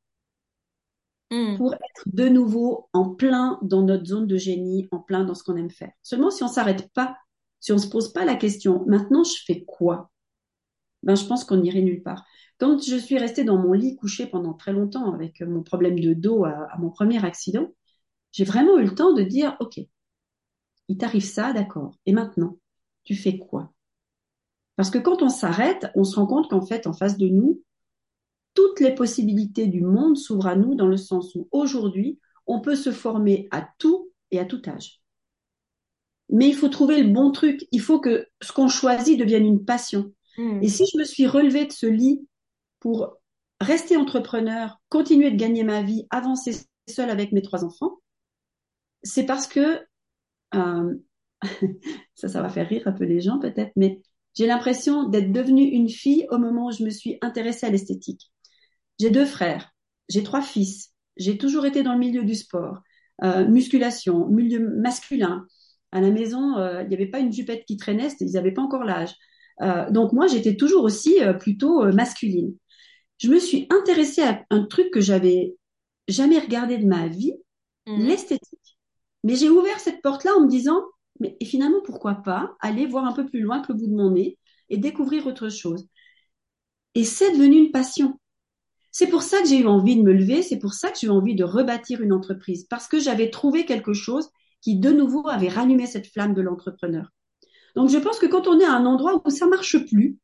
hmm. 1.31 1.57
pour 1.57 1.73
être 1.73 2.03
de 2.05 2.29
nouveau 2.29 2.89
en 2.93 3.15
plein 3.15 3.59
dans 3.63 3.81
notre 3.81 4.05
zone 4.05 4.27
de 4.27 4.37
génie, 4.37 4.87
en 4.91 4.99
plein 4.99 5.23
dans 5.23 5.33
ce 5.33 5.43
qu'on 5.43 5.55
aime 5.57 5.71
faire. 5.71 5.91
Seulement 6.03 6.29
si 6.29 6.43
on 6.43 6.47
s'arrête 6.47 6.91
pas, 6.93 7.17
si 7.59 7.71
on 7.71 7.79
se 7.79 7.87
pose 7.87 8.13
pas 8.13 8.25
la 8.25 8.35
question, 8.35 8.85
maintenant 8.85 9.23
je 9.23 9.43
fais 9.45 9.63
quoi? 9.65 10.11
Ben 11.01 11.15
je 11.15 11.25
pense 11.25 11.43
qu'on 11.43 11.57
n'irait 11.57 11.81
nulle 11.81 12.03
part. 12.03 12.23
Quand 12.59 12.83
je 12.83 12.97
suis 12.97 13.17
restée 13.17 13.43
dans 13.43 13.57
mon 13.57 13.73
lit 13.73 13.95
couché 13.95 14.27
pendant 14.27 14.53
très 14.53 14.73
longtemps 14.73 15.11
avec 15.13 15.41
mon 15.41 15.63
problème 15.63 15.99
de 15.99 16.13
dos 16.13 16.45
à, 16.45 16.67
à 16.71 16.77
mon 16.77 16.91
premier 16.91 17.23
accident, 17.23 17.67
j'ai 18.31 18.43
vraiment 18.43 18.77
eu 18.77 18.83
le 18.83 18.93
temps 18.93 19.13
de 19.13 19.23
dire 19.23 19.55
ok, 19.59 19.79
il 20.87 20.97
t'arrive 20.97 21.23
ça, 21.23 21.53
d'accord. 21.53 21.97
Et 22.05 22.13
maintenant, 22.13 22.57
tu 23.03 23.15
fais 23.15 23.37
quoi? 23.37 23.73
Parce 24.75 24.89
que 24.89 24.99
quand 24.99 25.21
on 25.21 25.29
s'arrête, 25.29 25.87
on 25.95 26.03
se 26.03 26.15
rend 26.15 26.27
compte 26.27 26.49
qu'en 26.49 26.61
fait, 26.61 26.87
en 26.87 26.93
face 26.93 27.17
de 27.17 27.27
nous, 27.27 27.61
toutes 28.53 28.79
les 28.79 28.93
possibilités 28.93 29.67
du 29.67 29.81
monde 29.81 30.17
s'ouvrent 30.17 30.47
à 30.47 30.55
nous 30.55 30.75
dans 30.75 30.87
le 30.87 30.97
sens 30.97 31.35
où 31.35 31.47
aujourd'hui, 31.51 32.19
on 32.45 32.61
peut 32.61 32.75
se 32.75 32.91
former 32.91 33.47
à 33.51 33.67
tout 33.77 34.11
et 34.31 34.39
à 34.39 34.45
tout 34.45 34.61
âge. 34.67 35.01
Mais 36.29 36.47
il 36.47 36.55
faut 36.55 36.69
trouver 36.69 37.01
le 37.01 37.11
bon 37.11 37.31
truc. 37.31 37.65
Il 37.71 37.81
faut 37.81 37.99
que 37.99 38.27
ce 38.41 38.51
qu'on 38.51 38.67
choisit 38.67 39.19
devienne 39.19 39.45
une 39.45 39.65
passion. 39.65 40.13
Hmm. 40.37 40.61
Et 40.61 40.69
si 40.69 40.85
je 40.91 40.97
me 40.97 41.03
suis 41.03 41.27
relevée 41.27 41.65
de 41.65 41.71
ce 41.71 41.87
lit 41.87 42.27
pour 42.79 43.17
rester 43.59 43.97
entrepreneur, 43.97 44.79
continuer 44.89 45.31
de 45.31 45.37
gagner 45.37 45.63
ma 45.63 45.81
vie, 45.81 46.05
avancer 46.09 46.55
seule 46.87 47.09
avec 47.09 47.31
mes 47.31 47.41
trois 47.41 47.63
enfants, 47.63 47.99
c'est 49.03 49.25
parce 49.25 49.47
que 49.47 49.81
euh, 50.55 50.95
ça, 52.15 52.27
ça 52.27 52.41
va 52.41 52.49
faire 52.49 52.67
rire 52.67 52.83
un 52.87 52.91
peu 52.91 53.05
les 53.05 53.21
gens 53.21 53.39
peut-être, 53.39 53.71
mais 53.75 54.01
j'ai 54.33 54.45
l'impression 54.45 55.09
d'être 55.09 55.31
devenue 55.31 55.63
une 55.63 55.89
fille 55.89 56.27
au 56.29 56.37
moment 56.37 56.67
où 56.67 56.71
je 56.71 56.83
me 56.83 56.91
suis 56.91 57.17
intéressée 57.21 57.65
à 57.65 57.69
l'esthétique. 57.71 58.31
J'ai 58.99 59.09
deux 59.09 59.25
frères, 59.25 59.71
j'ai 60.09 60.23
trois 60.23 60.41
fils, 60.41 60.93
j'ai 61.17 61.37
toujours 61.37 61.65
été 61.65 61.83
dans 61.83 61.93
le 61.93 61.99
milieu 61.99 62.23
du 62.23 62.35
sport, 62.35 62.77
euh, 63.23 63.47
musculation, 63.47 64.27
milieu 64.27 64.59
masculin. 64.59 65.45
À 65.91 66.01
la 66.01 66.11
maison, 66.11 66.57
euh, 66.57 66.83
il 66.83 66.89
n'y 66.89 66.95
avait 66.95 67.07
pas 67.07 67.19
une 67.19 67.31
jupette 67.31 67.65
qui 67.65 67.77
traînait, 67.77 68.09
ils 68.19 68.31
n'avaient 68.33 68.51
pas 68.51 68.61
encore 68.61 68.83
l'âge. 68.83 69.15
Euh, 69.61 69.89
donc 69.89 70.13
moi, 70.13 70.27
j'étais 70.27 70.55
toujours 70.55 70.83
aussi 70.83 71.15
plutôt 71.39 71.91
masculine. 71.91 72.53
Je 73.17 73.29
me 73.29 73.39
suis 73.39 73.67
intéressée 73.71 74.21
à 74.21 74.45
un 74.51 74.65
truc 74.65 74.91
que 74.91 75.01
j'avais 75.01 75.55
jamais 76.07 76.37
regardé 76.37 76.77
de 76.77 76.85
ma 76.85 77.07
vie, 77.07 77.33
mmh. 77.87 78.05
l'esthétique. 78.05 78.66
Mais 79.27 79.35
j'ai 79.35 79.49
ouvert 79.49 79.77
cette 79.81 80.01
porte-là 80.01 80.31
en 80.37 80.43
me 80.43 80.47
disant, 80.47 80.81
mais 81.19 81.35
et 81.41 81.45
finalement, 81.45 81.81
pourquoi 81.83 82.15
pas 82.15 82.55
aller 82.61 82.85
voir 82.85 83.03
un 83.03 83.11
peu 83.11 83.25
plus 83.25 83.41
loin 83.41 83.59
que 83.59 83.73
le 83.73 83.77
bout 83.77 83.87
de 83.87 83.93
mon 83.93 84.11
nez 84.11 84.37
et 84.69 84.77
découvrir 84.77 85.27
autre 85.27 85.49
chose? 85.49 85.85
Et 86.95 87.03
c'est 87.03 87.33
devenu 87.33 87.57
une 87.57 87.71
passion. 87.71 88.21
C'est 88.93 89.07
pour 89.07 89.23
ça 89.23 89.41
que 89.41 89.49
j'ai 89.49 89.59
eu 89.59 89.67
envie 89.67 89.97
de 89.97 90.01
me 90.01 90.13
lever, 90.13 90.43
c'est 90.43 90.59
pour 90.59 90.73
ça 90.73 90.91
que 90.91 90.97
j'ai 90.97 91.07
eu 91.07 91.09
envie 91.09 91.35
de 91.35 91.43
rebâtir 91.43 91.99
une 92.01 92.13
entreprise, 92.13 92.67
parce 92.69 92.87
que 92.87 93.01
j'avais 93.01 93.29
trouvé 93.29 93.65
quelque 93.65 93.91
chose 93.91 94.29
qui 94.61 94.79
de 94.79 94.91
nouveau 94.93 95.27
avait 95.27 95.49
rallumé 95.49 95.87
cette 95.87 96.07
flamme 96.07 96.33
de 96.33 96.41
l'entrepreneur. 96.41 97.09
Donc 97.75 97.89
je 97.89 97.97
pense 97.97 98.19
que 98.19 98.27
quand 98.27 98.47
on 98.47 98.61
est 98.61 98.63
à 98.63 98.71
un 98.71 98.85
endroit 98.85 99.21
où 99.25 99.29
ça 99.29 99.45
marche 99.45 99.77
plus, 99.87 100.19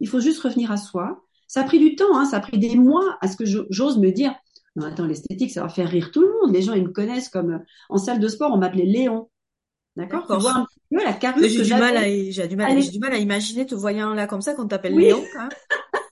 il 0.00 0.08
faut 0.08 0.20
juste 0.20 0.40
revenir 0.40 0.72
à 0.72 0.78
soi. 0.78 1.22
Ça 1.46 1.60
a 1.60 1.64
pris 1.64 1.78
du 1.78 1.94
temps, 1.94 2.16
hein, 2.16 2.24
ça 2.24 2.38
a 2.38 2.40
pris 2.40 2.58
des 2.58 2.74
mois 2.74 3.18
à 3.20 3.28
ce 3.28 3.36
que 3.36 3.44
j'ose 3.44 3.98
me 3.98 4.12
dire, 4.12 4.34
non 4.76 4.86
attends, 4.86 5.06
l'esthétique, 5.06 5.50
ça 5.50 5.62
va 5.62 5.68
faire 5.68 5.88
rire 5.88 6.10
tout 6.12 6.20
le 6.20 6.28
monde. 6.28 6.54
Les 6.54 6.62
gens, 6.62 6.74
ils 6.74 6.84
me 6.84 6.92
connaissent 6.92 7.30
comme 7.30 7.54
euh, 7.54 7.58
en 7.88 7.96
salle 7.96 8.20
de 8.20 8.28
sport, 8.28 8.52
on 8.52 8.58
m'appelait 8.58 8.84
Léon. 8.84 9.28
D'accord? 9.96 10.26
Tu 10.28 10.36
vois 10.36 10.52
un 10.52 10.66
peu 10.90 11.02
la 11.02 11.14
carrure 11.14 11.48
J'ai 11.48 11.62
du 11.62 11.70
mal 11.70 11.96
à, 11.96 12.02
j'ai 12.04 12.46
du 12.46 12.56
mal, 12.56 12.82
j'ai 12.82 12.90
du 12.90 12.98
mal 12.98 13.14
à 13.14 13.16
imaginer 13.16 13.64
te 13.64 13.74
voyant 13.74 14.12
là 14.12 14.26
comme 14.26 14.42
ça 14.42 14.54
quand 14.54 14.68
t'appelles 14.68 14.96
Léon. 14.96 15.24
Hein. 15.38 15.48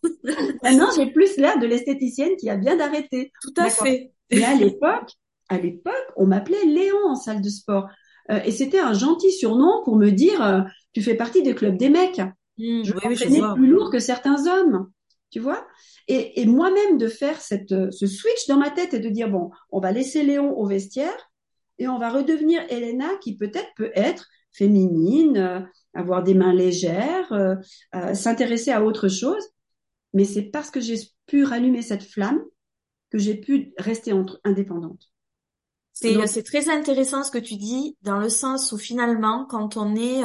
Maintenant, 0.62 0.88
j'ai 0.96 1.06
plus 1.12 1.36
l'air 1.36 1.58
de 1.58 1.66
l'esthéticienne 1.66 2.36
qui 2.38 2.48
a 2.48 2.56
bien 2.56 2.76
d'arrêter. 2.76 3.30
Tout 3.42 3.52
à 3.58 3.68
fait. 3.68 4.12
Mais 4.32 4.44
à 4.44 4.54
l'époque, 4.54 5.10
à 5.50 5.58
l'époque, 5.58 5.92
on 6.16 6.26
m'appelait 6.26 6.64
Léon 6.64 7.06
en 7.06 7.14
salle 7.14 7.42
de 7.42 7.50
sport. 7.50 7.88
Euh, 8.30 8.40
et 8.46 8.50
c'était 8.50 8.80
un 8.80 8.94
gentil 8.94 9.30
surnom 9.32 9.82
pour 9.84 9.96
me 9.96 10.10
dire, 10.10 10.42
euh, 10.42 10.62
tu 10.94 11.02
fais 11.02 11.14
partie 11.14 11.42
des 11.42 11.54
clubs 11.54 11.76
des 11.76 11.90
mecs. 11.90 12.22
Mmh, 12.56 12.84
je 12.84 12.94
oui, 12.94 13.54
plus 13.54 13.66
lourd 13.66 13.90
que 13.90 13.98
certains 13.98 14.46
hommes. 14.46 14.88
Tu 15.30 15.40
vois? 15.40 15.66
Et, 16.06 16.40
et 16.40 16.46
moi-même 16.46 16.96
de 16.96 17.08
faire 17.08 17.40
cette, 17.40 17.90
ce 17.90 18.06
switch 18.06 18.46
dans 18.46 18.56
ma 18.56 18.70
tête 18.70 18.94
et 18.94 19.00
de 19.00 19.08
dire, 19.08 19.28
bon, 19.28 19.50
on 19.70 19.80
va 19.80 19.90
laisser 19.90 20.22
Léon 20.22 20.56
au 20.56 20.66
vestiaire 20.66 21.30
et 21.78 21.88
on 21.88 21.98
va 21.98 22.10
redevenir 22.10 22.62
Elena 22.70 23.08
qui 23.20 23.36
peut-être 23.36 23.70
peut 23.76 23.90
être 23.94 24.28
féminine, 24.54 25.36
euh, 25.36 25.60
avoir 25.94 26.22
des 26.22 26.34
mains 26.34 26.54
légères, 26.54 27.32
euh, 27.32 27.56
euh, 27.94 28.14
s'intéresser 28.14 28.70
à 28.70 28.84
autre 28.84 29.08
chose. 29.08 29.42
Mais 30.12 30.24
c'est 30.24 30.44
parce 30.44 30.70
que 30.70 30.80
j'ai 30.80 30.98
pu 31.26 31.44
rallumer 31.44 31.82
cette 31.82 32.04
flamme 32.04 32.40
que 33.10 33.18
j'ai 33.18 33.34
pu 33.34 33.72
rester 33.78 34.12
entre, 34.12 34.40
indépendante. 34.44 35.10
C'est 35.92 36.42
très 36.42 36.68
intéressant 36.70 37.22
ce 37.22 37.30
que 37.30 37.38
tu 37.38 37.54
dis 37.54 37.96
dans 38.02 38.18
le 38.18 38.28
sens 38.28 38.72
où 38.72 38.78
finalement, 38.78 39.46
quand 39.48 39.76
on 39.76 39.94
est 39.94 40.22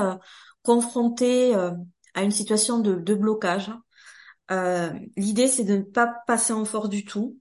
confronté 0.63 1.53
à 1.53 2.23
une 2.23 2.31
situation 2.31 2.79
de, 2.79 2.95
de 2.95 3.13
blocage, 3.13 3.71
l'idée 4.49 5.47
c'est 5.47 5.63
de 5.63 5.77
ne 5.77 5.83
pas 5.83 6.13
passer 6.25 6.53
en 6.53 6.65
fort 6.65 6.89
du 6.89 7.05
tout, 7.05 7.39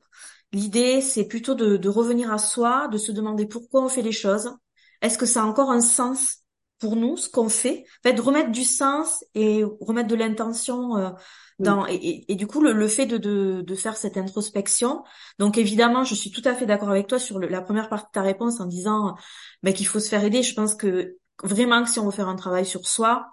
L'idée, 0.53 1.03
c'est 1.03 1.27
plutôt 1.27 1.55
de, 1.55 1.89
revenir 1.89 2.33
à 2.33 2.39
soi, 2.39 2.89
de 2.89 2.97
se 2.99 3.13
demander 3.13 3.47
pourquoi 3.47 3.83
on 3.83 3.89
fait 3.89 4.03
les 4.03 4.13
choses. 4.13 4.57
Est-ce 5.03 5.19
que 5.19 5.27
ça 5.27 5.43
a 5.43 5.45
encore 5.45 5.71
un 5.71 5.81
sens 5.81 6.39
pour 6.81 6.97
nous, 6.97 7.17
ce 7.17 7.29
qu'on 7.29 7.51
fait? 7.51 7.85
En 8.05 8.09
fait, 8.09 8.15
de 8.15 8.23
remettre 8.23 8.51
du 8.51 8.65
sens 8.65 9.25
et 9.35 9.63
remettre 9.81 10.09
de 10.09 10.15
l'intention 10.15 10.97
euh, 10.97 11.11
dans... 11.59 11.85
Et, 11.87 12.25
du 12.35 12.47
coup, 12.47 12.63
le, 12.63 12.89
fait 12.89 13.05
de, 13.05 13.19
de, 13.61 13.75
faire 13.75 13.97
cette 13.99 14.17
introspection. 14.17 15.05
Donc, 15.39 15.59
évidemment, 15.59 16.05
je 16.05 16.15
suis 16.15 16.31
tout 16.31 16.43
à 16.47 16.55
fait 16.55 16.65
d'accord 16.65 16.91
avec 16.91 17.09
toi 17.09 17.19
sur 17.19 17.39
la 17.39 17.61
première 17.61 17.91
partie 17.91 18.07
de 18.07 18.13
ta 18.13 18.23
réponse 18.23 18.59
en 18.59 18.67
disant 18.67 19.17
ben, 19.63 19.75
qu'il 19.75 19.87
faut 19.87 20.01
se 20.01 20.09
faire 20.09 20.25
aider. 20.25 20.43
Je 20.43 20.55
pense 20.55 20.75
que 20.75 21.19
vraiment 21.43 21.83
que 21.83 21.91
si 21.91 21.99
on 21.99 22.07
veut 22.07 22.11
faire 22.11 22.29
un 22.29 22.37
travail 22.37 22.65
sur 22.65 22.89
soi, 22.89 23.27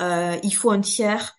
euh, 0.00 0.36
il 0.42 0.54
faut 0.54 0.72
un 0.72 0.80
tiers 0.80 1.37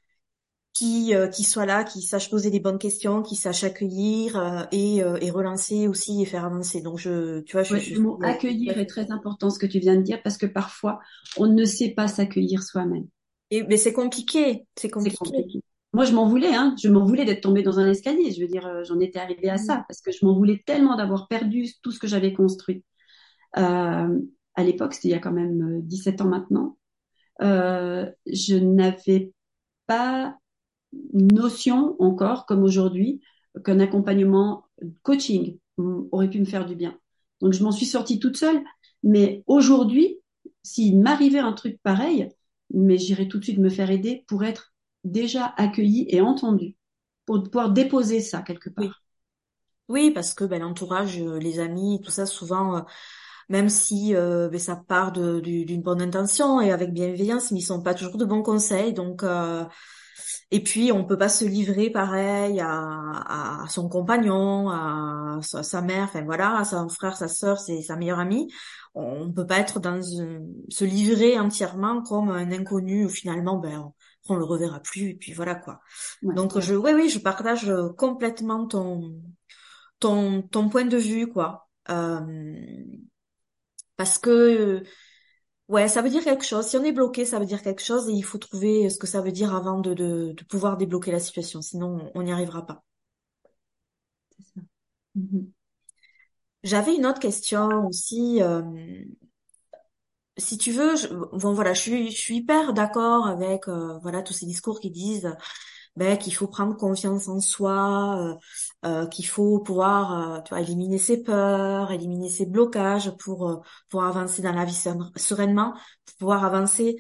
qui 0.79 1.13
euh, 1.13 1.27
qui 1.27 1.43
soit 1.43 1.65
là, 1.65 1.83
qui 1.83 2.01
sache 2.01 2.29
poser 2.29 2.49
les 2.49 2.61
bonnes 2.61 2.77
questions, 2.77 3.21
qui 3.21 3.35
sache 3.35 3.65
accueillir 3.65 4.39
euh, 4.39 4.63
et, 4.71 5.03
euh, 5.03 5.17
et 5.19 5.29
relancer 5.29 5.89
aussi 5.89 6.21
et 6.21 6.25
faire 6.25 6.45
avancer. 6.45 6.81
Donc 6.81 6.97
je 6.97 7.41
tu 7.41 7.57
vois 7.57 7.63
je, 7.63 7.75
le 7.75 7.99
mot 7.99 8.17
accueillir 8.23 8.77
est 8.77 8.85
très 8.85 9.11
important 9.11 9.49
ce 9.49 9.59
que 9.59 9.65
tu 9.65 9.79
viens 9.79 9.97
de 9.97 10.03
dire 10.03 10.21
parce 10.23 10.37
que 10.37 10.45
parfois 10.45 11.01
on 11.35 11.47
ne 11.47 11.65
sait 11.65 11.89
pas 11.89 12.07
s'accueillir 12.07 12.63
soi-même. 12.63 13.07
Et 13.51 13.63
mais 13.63 13.75
c'est 13.75 13.91
compliqué, 13.91 14.67
c'est 14.77 14.89
compliqué. 14.89 15.17
compliqué. 15.17 15.59
Moi 15.91 16.05
je 16.05 16.13
m'en 16.13 16.25
voulais 16.29 16.55
hein, 16.55 16.73
je 16.81 16.87
m'en 16.87 17.03
voulais 17.03 17.25
d'être 17.25 17.41
tombée 17.41 17.61
dans 17.61 17.77
un 17.77 17.89
escalier, 17.89 18.31
je 18.31 18.39
veux 18.39 18.47
dire 18.47 18.85
j'en 18.85 19.01
étais 19.01 19.19
arrivée 19.19 19.49
à 19.49 19.57
ça 19.57 19.79
mm. 19.79 19.85
parce 19.85 19.99
que 19.99 20.13
je 20.13 20.25
m'en 20.25 20.33
voulais 20.33 20.63
tellement 20.65 20.95
d'avoir 20.95 21.27
perdu 21.27 21.65
tout 21.83 21.91
ce 21.91 21.99
que 21.99 22.07
j'avais 22.07 22.31
construit. 22.31 22.85
Euh, 23.57 24.17
à 24.55 24.63
l'époque, 24.63 24.93
c'était 24.93 25.09
il 25.09 25.11
y 25.11 25.15
a 25.15 25.19
quand 25.19 25.33
même 25.33 25.81
17 25.81 26.21
ans 26.21 26.29
maintenant. 26.29 26.77
Euh, 27.41 28.09
je 28.27 28.55
n'avais 28.55 29.33
pas 29.87 30.37
notion 31.13 31.95
encore, 31.99 32.45
comme 32.45 32.63
aujourd'hui, 32.63 33.21
qu'un 33.63 33.79
accompagnement 33.79 34.65
coaching 35.03 35.57
aurait 35.77 36.29
pu 36.29 36.39
me 36.39 36.45
faire 36.45 36.65
du 36.65 36.75
bien. 36.75 36.97
Donc 37.41 37.53
je 37.53 37.63
m'en 37.63 37.71
suis 37.71 37.85
sortie 37.85 38.19
toute 38.19 38.37
seule, 38.37 38.61
mais 39.03 39.43
aujourd'hui, 39.47 40.19
s'il 40.63 40.99
m'arrivait 40.99 41.39
un 41.39 41.53
truc 41.53 41.79
pareil, 41.83 42.29
mais 42.73 42.97
j'irais 42.97 43.27
tout 43.27 43.39
de 43.39 43.43
suite 43.43 43.59
me 43.59 43.69
faire 43.69 43.89
aider 43.89 44.25
pour 44.27 44.43
être 44.43 44.73
déjà 45.03 45.53
accueillie 45.57 46.05
et 46.09 46.21
entendue, 46.21 46.75
pour 47.25 47.41
pouvoir 47.43 47.71
déposer 47.71 48.19
ça 48.19 48.41
quelque 48.41 48.69
part. 48.69 49.03
Oui, 49.87 50.11
parce 50.11 50.33
que 50.35 50.43
ben, 50.43 50.61
l'entourage, 50.61 51.19
euh, 51.19 51.39
les 51.39 51.59
amis, 51.59 51.99
tout 52.03 52.11
ça, 52.11 52.27
souvent, 52.27 52.77
euh, 52.77 52.81
même 53.49 53.69
si 53.69 54.15
euh, 54.15 54.47
ben, 54.47 54.59
ça 54.59 54.75
part 54.75 55.11
d'une 55.11 55.81
bonne 55.81 56.01
intention 56.01 56.61
et 56.61 56.71
avec 56.71 56.93
bienveillance, 56.93 57.51
mais 57.51 57.59
ils 57.59 57.63
sont 57.63 57.81
pas 57.81 57.95
toujours 57.95 58.17
de 58.17 58.25
bons 58.25 58.43
conseils. 58.43 58.93
Donc, 58.93 59.23
et 60.51 60.63
puis, 60.63 60.91
on 60.91 61.05
peut 61.05 61.17
pas 61.17 61.29
se 61.29 61.45
livrer 61.45 61.91
pareil 61.91 62.59
à, 62.59 63.63
à 63.63 63.67
son 63.69 63.87
compagnon, 63.87 64.69
à 64.69 65.39
sa, 65.41 65.81
mère, 65.81 66.05
enfin 66.05 66.23
voilà, 66.23 66.57
à 66.57 66.65
son 66.65 66.89
frère, 66.89 67.15
sa 67.15 67.27
sœur, 67.27 67.59
c'est 67.59 67.83
sa 67.83 67.95
meilleure 67.95 68.19
amie. 68.19 68.51
On 68.95 69.31
peut 69.31 69.45
pas 69.45 69.59
être 69.59 69.79
dans 69.79 70.01
se 70.01 70.85
livrer 70.85 71.37
entièrement 71.39 72.01
comme 72.01 72.31
un 72.31 72.51
inconnu 72.51 73.05
où 73.05 73.09
finalement, 73.09 73.57
ben, 73.57 73.91
on, 74.27 74.35
le 74.35 74.43
reverra 74.43 74.79
plus 74.79 75.09
et 75.09 75.15
puis 75.15 75.33
voilà 75.33 75.55
quoi. 75.55 75.81
Donc 76.21 76.59
je, 76.59 76.73
oui, 76.75 76.91
oui, 76.95 77.09
je 77.09 77.19
partage 77.19 77.71
complètement 77.97 78.67
ton 78.67 79.21
ton 79.99 80.41
ton 80.43 80.69
point 80.69 80.85
de 80.85 80.97
vue 80.97 81.27
quoi. 81.27 81.67
Euh, 81.89 82.55
parce 83.97 84.17
que 84.17 84.83
Ouais, 85.69 85.87
ça 85.87 86.01
veut 86.01 86.09
dire 86.09 86.23
quelque 86.25 86.43
chose. 86.43 86.65
Si 86.67 86.75
on 86.77 86.83
est 86.83 86.91
bloqué, 86.91 87.23
ça 87.25 87.39
veut 87.39 87.45
dire 87.45 87.61
quelque 87.61 87.81
chose 87.81 88.09
et 88.09 88.13
il 88.13 88.23
faut 88.25 88.37
trouver 88.39 88.89
ce 88.89 88.97
que 88.97 89.07
ça 89.07 89.21
veut 89.21 89.31
dire 89.31 89.55
avant 89.55 89.79
de, 89.79 89.93
de, 89.93 90.33
de 90.33 90.43
pouvoir 90.43 90.75
débloquer 90.77 91.11
la 91.13 91.19
situation. 91.21 91.61
Sinon, 91.61 92.11
on 92.15 92.23
n'y 92.23 92.31
arrivera 92.33 92.65
pas. 92.65 92.83
C'est 94.35 94.43
ça. 94.43 94.61
Mhm. 95.15 95.51
J'avais 96.63 96.95
une 96.95 97.05
autre 97.05 97.19
question 97.19 97.85
aussi. 97.87 98.41
euh, 98.41 98.61
si 100.37 100.57
tu 100.57 100.71
veux, 100.71 100.95
je, 100.95 101.07
bon 101.37 101.53
voilà, 101.53 101.73
je 101.73 101.81
suis, 101.81 102.11
je 102.11 102.17
suis 102.17 102.37
hyper 102.37 102.73
d'accord 102.73 103.27
avec 103.27 103.67
euh, 103.67 103.97
voilà 104.01 104.21
tous 104.23 104.33
ces 104.33 104.45
discours 104.45 104.79
qui 104.79 104.89
disent 104.91 105.35
ben, 105.99 106.17
qu'il 106.17 106.35
faut 106.35 106.47
prendre 106.47 106.77
confiance 106.77 107.29
en 107.29 107.41
soi, 107.41 108.37
euh, 108.85 108.89
euh, 108.89 109.07
qu'il 109.07 109.27
faut 109.27 109.59
pouvoir 109.61 110.37
euh, 110.39 110.41
tu 110.43 110.49
vois, 110.51 110.61
éliminer 110.61 110.97
ses 110.99 111.23
peurs, 111.23 111.91
éliminer 111.91 112.29
ses 112.29 112.47
blocages 112.47 113.11
pour 113.19 113.49
euh, 113.49 113.57
pour 113.89 114.03
avancer 114.05 114.41
dans 114.43 114.53
la 114.53 114.65
vie 114.65 114.73
serein- 114.73 115.11
sereinement, 115.17 115.73
pour 116.07 116.15
pouvoir 116.19 116.45
avancer 116.45 116.97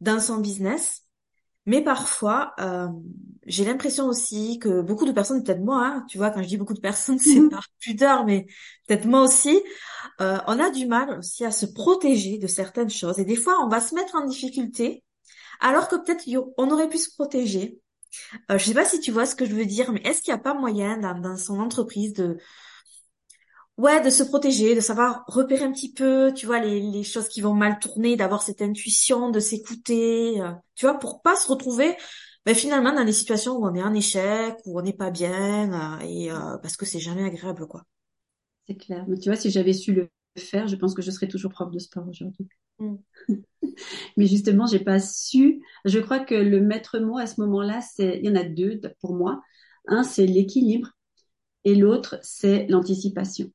dans 0.00 0.20
son 0.20 0.38
business. 0.38 1.02
Mais 1.66 1.82
parfois, 1.84 2.54
euh, 2.60 2.88
j'ai 3.46 3.64
l'impression 3.64 4.06
aussi 4.06 4.58
que 4.58 4.80
beaucoup 4.82 5.04
de 5.06 5.12
personnes, 5.12 5.42
peut-être 5.44 5.60
moi, 5.62 5.86
hein, 5.86 6.06
tu 6.08 6.18
vois, 6.18 6.30
quand 6.30 6.42
je 6.42 6.48
dis 6.48 6.56
beaucoup 6.56 6.74
de 6.74 6.80
personnes, 6.80 7.18
c'est 7.20 7.42
Mhm. 7.42 7.48
par 7.48 7.66
pudeur, 7.78 8.24
mais 8.24 8.46
peut-être 8.88 9.06
moi 9.06 9.22
aussi, 9.22 9.62
euh, 10.20 10.38
on 10.46 10.58
a 10.60 10.70
du 10.70 10.86
mal 10.86 11.18
aussi 11.18 11.44
à 11.44 11.50
se 11.52 11.66
protéger 11.66 12.38
de 12.38 12.46
certaines 12.46 12.90
choses. 12.90 13.18
Et 13.18 13.24
des 13.24 13.36
fois, 13.36 13.58
on 13.64 13.68
va 13.68 13.80
se 13.80 13.94
mettre 13.94 14.14
en 14.16 14.26
difficulté, 14.26 15.04
alors 15.60 15.88
que 15.88 15.96
peut-être 15.96 16.24
on 16.58 16.70
aurait 16.70 16.88
pu 16.90 16.98
se 16.98 17.14
protéger. 17.14 17.80
Euh, 18.50 18.58
je 18.58 18.64
sais 18.64 18.74
pas 18.74 18.84
si 18.84 19.00
tu 19.00 19.10
vois 19.12 19.26
ce 19.26 19.34
que 19.34 19.44
je 19.46 19.54
veux 19.54 19.66
dire, 19.66 19.92
mais 19.92 20.00
est-ce 20.04 20.22
qu'il 20.22 20.32
n'y 20.32 20.40
a 20.40 20.42
pas 20.42 20.54
moyen 20.54 20.98
dans, 20.98 21.36
son 21.36 21.60
entreprise 21.60 22.12
de, 22.12 22.38
ouais, 23.76 24.02
de 24.02 24.10
se 24.10 24.22
protéger, 24.22 24.74
de 24.74 24.80
savoir 24.80 25.24
repérer 25.26 25.64
un 25.64 25.72
petit 25.72 25.92
peu, 25.92 26.32
tu 26.34 26.46
vois, 26.46 26.60
les, 26.60 26.80
les 26.80 27.02
choses 27.02 27.28
qui 27.28 27.40
vont 27.40 27.54
mal 27.54 27.78
tourner, 27.78 28.16
d'avoir 28.16 28.42
cette 28.42 28.62
intuition, 28.62 29.30
de 29.30 29.40
s'écouter, 29.40 30.40
euh, 30.40 30.52
tu 30.74 30.86
vois, 30.86 30.98
pour 30.98 31.22
pas 31.22 31.36
se 31.36 31.48
retrouver, 31.48 31.96
ben, 32.46 32.54
finalement 32.54 32.92
dans 32.94 33.04
des 33.04 33.12
situations 33.12 33.56
où 33.56 33.66
on 33.66 33.74
est 33.74 33.82
en 33.82 33.94
échec, 33.94 34.56
où 34.64 34.78
on 34.78 34.82
n'est 34.82 34.94
pas 34.94 35.10
bien, 35.10 36.00
euh, 36.00 36.04
et 36.04 36.32
euh, 36.32 36.56
parce 36.58 36.76
que 36.76 36.86
c'est 36.86 37.00
jamais 37.00 37.24
agréable, 37.24 37.66
quoi. 37.66 37.84
C'est 38.66 38.76
clair. 38.76 39.04
Mais 39.08 39.18
tu 39.18 39.28
vois, 39.28 39.36
si 39.36 39.50
j'avais 39.50 39.72
su 39.72 39.92
le 39.92 40.10
faire, 40.38 40.66
je 40.66 40.76
pense 40.76 40.94
que 40.94 41.02
je 41.02 41.10
serais 41.10 41.28
toujours 41.28 41.50
prof 41.50 41.70
de 41.70 41.78
sport 41.78 42.08
aujourd'hui. 42.08 42.48
Mm. 42.80 42.96
Mais 44.16 44.26
justement, 44.26 44.66
j'ai 44.66 44.80
pas 44.80 44.98
su. 44.98 45.62
Je 45.84 45.98
crois 45.98 46.20
que 46.20 46.34
le 46.34 46.60
maître 46.60 46.98
mot 46.98 47.18
à 47.18 47.26
ce 47.26 47.40
moment-là, 47.40 47.80
c'est, 47.80 48.18
il 48.18 48.26
y 48.26 48.30
en 48.30 48.36
a 48.36 48.44
deux 48.44 48.80
pour 49.00 49.14
moi. 49.14 49.40
Un, 49.86 50.02
c'est 50.02 50.26
l'équilibre 50.26 50.90
et 51.64 51.74
l'autre, 51.74 52.18
c'est 52.22 52.66
l'anticipation. 52.68 53.50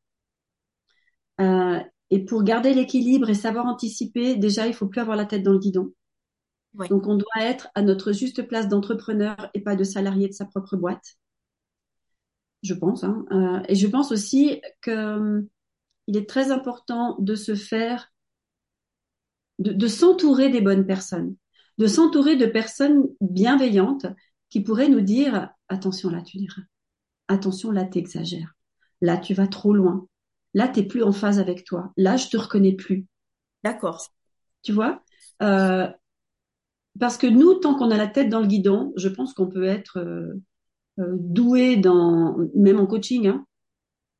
Euh, 1.41 1.79
et 2.11 2.23
pour 2.23 2.43
garder 2.43 2.73
l'équilibre 2.73 3.29
et 3.29 3.33
savoir 3.33 3.65
anticiper, 3.65 4.35
déjà, 4.35 4.67
il 4.67 4.73
faut 4.73 4.87
plus 4.87 5.01
avoir 5.01 5.17
la 5.17 5.25
tête 5.25 5.43
dans 5.43 5.51
le 5.53 5.59
guidon. 5.59 5.91
Donc, 6.89 7.07
on 7.07 7.15
doit 7.15 7.41
être 7.41 7.69
à 7.73 7.81
notre 7.81 8.11
juste 8.11 8.43
place 8.47 8.67
d'entrepreneur 8.67 9.49
et 9.53 9.61
pas 9.61 9.77
de 9.77 9.85
salarié 9.85 10.27
de 10.27 10.33
sa 10.33 10.45
propre 10.45 10.75
boîte. 10.75 11.15
Je 12.63 12.73
pense. 12.73 13.03
Hein. 13.05 13.25
Euh, 13.31 13.61
et 13.69 13.75
je 13.75 13.87
pense 13.87 14.11
aussi 14.11 14.61
que 14.81 15.15
hum, 15.15 15.47
il 16.07 16.17
est 16.17 16.27
très 16.27 16.51
important 16.51 17.15
de 17.19 17.35
se 17.35 17.55
faire, 17.55 18.11
de, 19.59 19.71
de 19.73 19.87
s'entourer 19.87 20.49
des 20.49 20.61
bonnes 20.61 20.85
personnes, 20.85 21.35
de 21.77 21.87
s'entourer 21.87 22.35
de 22.35 22.45
personnes 22.45 23.05
bienveillantes 23.21 24.07
qui 24.49 24.61
pourraient 24.61 24.89
nous 24.89 25.01
dire 25.01 25.49
attention 25.69 26.09
là, 26.09 26.21
tu 26.21 26.37
diras, 26.37 26.61
attention 27.27 27.71
là, 27.71 27.85
t'exagères, 27.85 28.55
là, 29.01 29.17
tu 29.17 29.33
vas 29.33 29.47
trop 29.47 29.73
loin, 29.73 30.07
là, 30.53 30.67
t'es 30.67 30.83
plus 30.83 31.03
en 31.03 31.11
phase 31.11 31.39
avec 31.39 31.65
toi, 31.65 31.93
là, 31.97 32.17
je 32.17 32.27
te 32.29 32.37
reconnais 32.37 32.73
plus. 32.73 33.05
D'accord. 33.63 34.07
Tu 34.63 34.73
vois 34.73 35.03
Euh, 35.43 35.87
Parce 36.99 37.17
que 37.17 37.27
nous, 37.27 37.55
tant 37.55 37.75
qu'on 37.75 37.91
a 37.91 37.97
la 37.97 38.07
tête 38.07 38.29
dans 38.29 38.39
le 38.39 38.47
guidon, 38.47 38.93
je 38.95 39.09
pense 39.09 39.33
qu'on 39.33 39.47
peut 39.47 39.65
être 39.65 39.99
euh, 39.99 40.33
euh, 40.99 41.17
doué 41.19 41.77
dans, 41.77 42.37
même 42.55 42.79
en 42.79 42.87
coaching, 42.87 43.27
hein, 43.27 43.45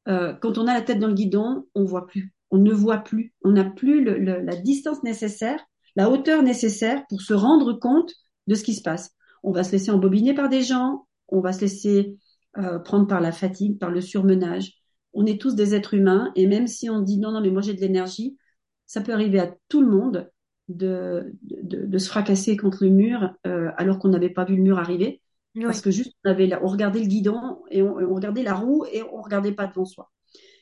euh, 0.10 0.34
quand 0.36 0.60
on 0.60 0.67
a 0.67 0.76
la 0.76 0.84
tête 0.84 1.00
dans 1.00 1.10
le 1.10 1.15
guidon, 1.15 1.67
on 1.76 1.86
voit 1.86 2.08
plus, 2.08 2.35
on 2.51 2.58
ne 2.58 2.71
voit 2.73 2.99
plus, 2.99 3.34
on 3.43 3.51
n'a 3.51 3.65
plus 3.65 4.03
le- 4.03 4.17
le- 4.17 4.41
la 4.41 4.55
distance 4.55 5.03
nécessaire, 5.03 5.60
la 5.95 6.10
hauteur 6.10 6.43
nécessaire 6.43 7.03
pour 7.10 7.21
se 7.21 7.34
rendre 7.34 7.73
compte 7.73 8.13
de 8.47 8.55
ce 8.55 8.63
qui 8.63 8.73
se 8.75 8.81
passe. 8.81 9.12
On 9.43 9.51
va 9.51 9.63
se 9.63 9.71
laisser 9.71 9.91
embobiner 9.91 10.34
par 10.34 10.49
des 10.49 10.62
gens, 10.63 11.08
on 11.29 11.41
va 11.41 11.53
se 11.53 11.62
laisser 11.62 12.17
euh, 12.58 12.79
prendre 12.79 13.08
par 13.08 13.21
la 13.21 13.31
fatigue, 13.31 13.79
par 13.79 13.91
le 13.91 14.01
surmenage. 14.01 14.73
On 15.13 15.25
est 15.25 15.39
tous 15.39 15.55
des 15.55 15.75
êtres 15.75 15.93
humains 15.93 16.31
et 16.36 16.47
même 16.47 16.67
si 16.67 16.89
on 16.89 17.01
dit 17.01 17.17
non, 17.19 17.31
non, 17.31 17.41
mais 17.41 17.49
moi 17.51 17.62
j'ai 17.62 17.73
de 17.73 17.81
l'énergie, 17.81 18.38
ça 18.86 19.01
peut 19.01 19.13
arriver 19.13 19.39
à 19.39 19.53
tout 19.69 19.81
le 19.81 19.88
monde 19.89 20.31
de, 20.67 21.34
de, 21.43 21.86
de 21.86 21.97
se 21.97 22.10
fracasser 22.10 22.58
contre 22.58 22.84
le 22.84 22.89
mur 22.89 23.34
euh, 23.45 23.71
alors 23.77 23.99
qu'on 23.99 24.10
n'avait 24.10 24.29
pas 24.29 24.45
vu 24.45 24.55
le 24.55 24.63
mur 24.63 24.79
arriver 24.79 25.21
parce 25.65 25.81
que 25.81 25.91
juste 25.91 26.13
on 26.23 26.29
avait 26.29 26.47
la- 26.47 26.63
on 26.63 26.67
regardait 26.67 26.99
le 26.99 27.08
guidon 27.08 27.60
et 27.71 27.81
on, 27.81 27.95
on 27.97 28.13
regardait 28.15 28.43
la 28.43 28.53
roue 28.55 28.86
et 28.91 29.03
on 29.03 29.21
regardait 29.21 29.51
pas 29.51 29.67
devant 29.67 29.86
soi. 29.86 30.12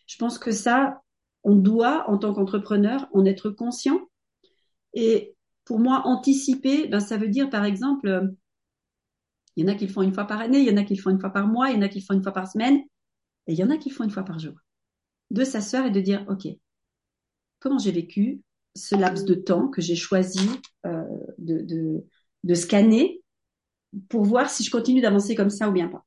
Je 0.07 0.17
pense 0.17 0.37
que 0.39 0.51
ça, 0.51 1.01
on 1.43 1.55
doit 1.55 2.09
en 2.09 2.17
tant 2.17 2.33
qu'entrepreneur 2.33 3.07
en 3.13 3.25
être 3.25 3.49
conscient. 3.49 3.99
Et 4.93 5.35
pour 5.65 5.79
moi, 5.79 6.03
anticiper, 6.05 6.87
ben 6.87 6.99
ça 6.99 7.17
veut 7.17 7.27
dire 7.27 7.49
par 7.49 7.65
exemple, 7.65 8.07
euh, 8.07 8.27
il 9.55 9.63
y 9.65 9.69
en 9.69 9.73
a 9.73 9.75
qui 9.75 9.87
le 9.87 9.93
font 9.93 10.01
une 10.01 10.13
fois 10.13 10.25
par 10.25 10.39
année, 10.39 10.59
il 10.59 10.67
y 10.67 10.71
en 10.71 10.77
a 10.77 10.83
qui 10.83 10.95
le 10.95 11.01
font 11.01 11.09
une 11.09 11.19
fois 11.19 11.29
par 11.29 11.47
mois, 11.47 11.69
il 11.69 11.75
y 11.75 11.77
en 11.77 11.81
a 11.81 11.89
qui 11.89 11.99
le 11.99 12.05
font 12.05 12.13
une 12.13 12.23
fois 12.23 12.33
par 12.33 12.49
semaine, 12.49 12.77
et 13.47 13.53
il 13.53 13.55
y 13.55 13.63
en 13.63 13.69
a 13.69 13.77
qui 13.77 13.89
le 13.89 13.95
font 13.95 14.03
une 14.03 14.09
fois 14.09 14.23
par 14.23 14.39
jour. 14.39 14.55
De 15.31 15.43
s'asseoir 15.43 15.85
et 15.85 15.91
de 15.91 16.01
dire, 16.01 16.25
ok, 16.27 16.47
comment 17.59 17.79
j'ai 17.79 17.91
vécu 17.91 18.41
ce 18.75 18.95
laps 18.95 19.25
de 19.25 19.35
temps 19.35 19.67
que 19.67 19.81
j'ai 19.81 19.95
choisi 19.95 20.49
euh, 20.85 21.03
de, 21.37 21.59
de, 21.61 22.03
de 22.43 22.53
scanner 22.53 23.21
pour 24.09 24.23
voir 24.23 24.49
si 24.49 24.63
je 24.63 24.71
continue 24.71 25.01
d'avancer 25.01 25.35
comme 25.35 25.49
ça 25.49 25.69
ou 25.69 25.71
bien 25.71 25.87
pas. 25.87 26.03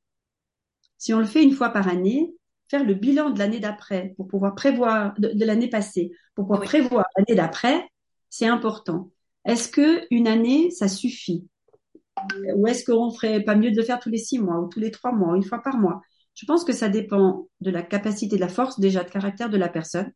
Si 0.99 1.14
on 1.14 1.18
le 1.18 1.27
fait 1.27 1.42
une 1.42 1.53
fois 1.53 1.70
par 1.70 1.88
année, 1.88 2.35
faire 2.69 2.85
le 2.85 2.95
bilan 2.95 3.31
de 3.31 3.39
l'année 3.39 3.61
d'après 3.61 4.15
pour 4.17 4.29
pouvoir 4.29 4.55
prévoir 4.55 5.15
de, 5.19 5.29
de 5.29 5.45
l'année 5.45 5.69
passée, 5.69 6.13
pour 6.35 6.45
pouvoir 6.47 6.61
Oui. 6.61 6.69
prévoir 6.69 7.07
l'année 7.17 7.37
d'après, 7.37 7.89
c'est 8.31 8.47
important. 8.47 9.11
Est-ce 9.45 9.69
que 9.69 10.07
une 10.11 10.27
année, 10.29 10.71
ça 10.71 10.89
suffit? 10.89 11.47
Ou 12.57 12.67
est-ce 12.67 12.85
qu'on 12.85 13.11
ferait 13.11 13.43
pas 13.43 13.55
mieux 13.57 13.71
de 13.71 13.77
le 13.77 13.83
faire 13.83 13.99
tous 14.01 14.09
les 14.11 14.19
six 14.19 14.39
mois 14.39 14.61
ou 14.61 14.69
tous 14.69 14.81
les 14.81 14.91
trois 14.91 15.13
mois, 15.13 15.33
ou 15.33 15.37
une 15.37 15.45
fois 15.45 15.63
par 15.63 15.77
mois? 15.79 16.03
Je 16.35 16.45
pense 16.47 16.65
que 16.65 16.73
ça 16.73 16.89
dépend 16.89 17.49
de 17.61 17.71
la 17.71 17.83
capacité, 17.83 18.37
de 18.37 18.41
la 18.41 18.49
force 18.49 18.79
déjà 18.81 19.03
de 19.05 19.11
caractère 19.11 19.49
de 19.51 19.57
la 19.57 19.69
personne, 19.69 20.13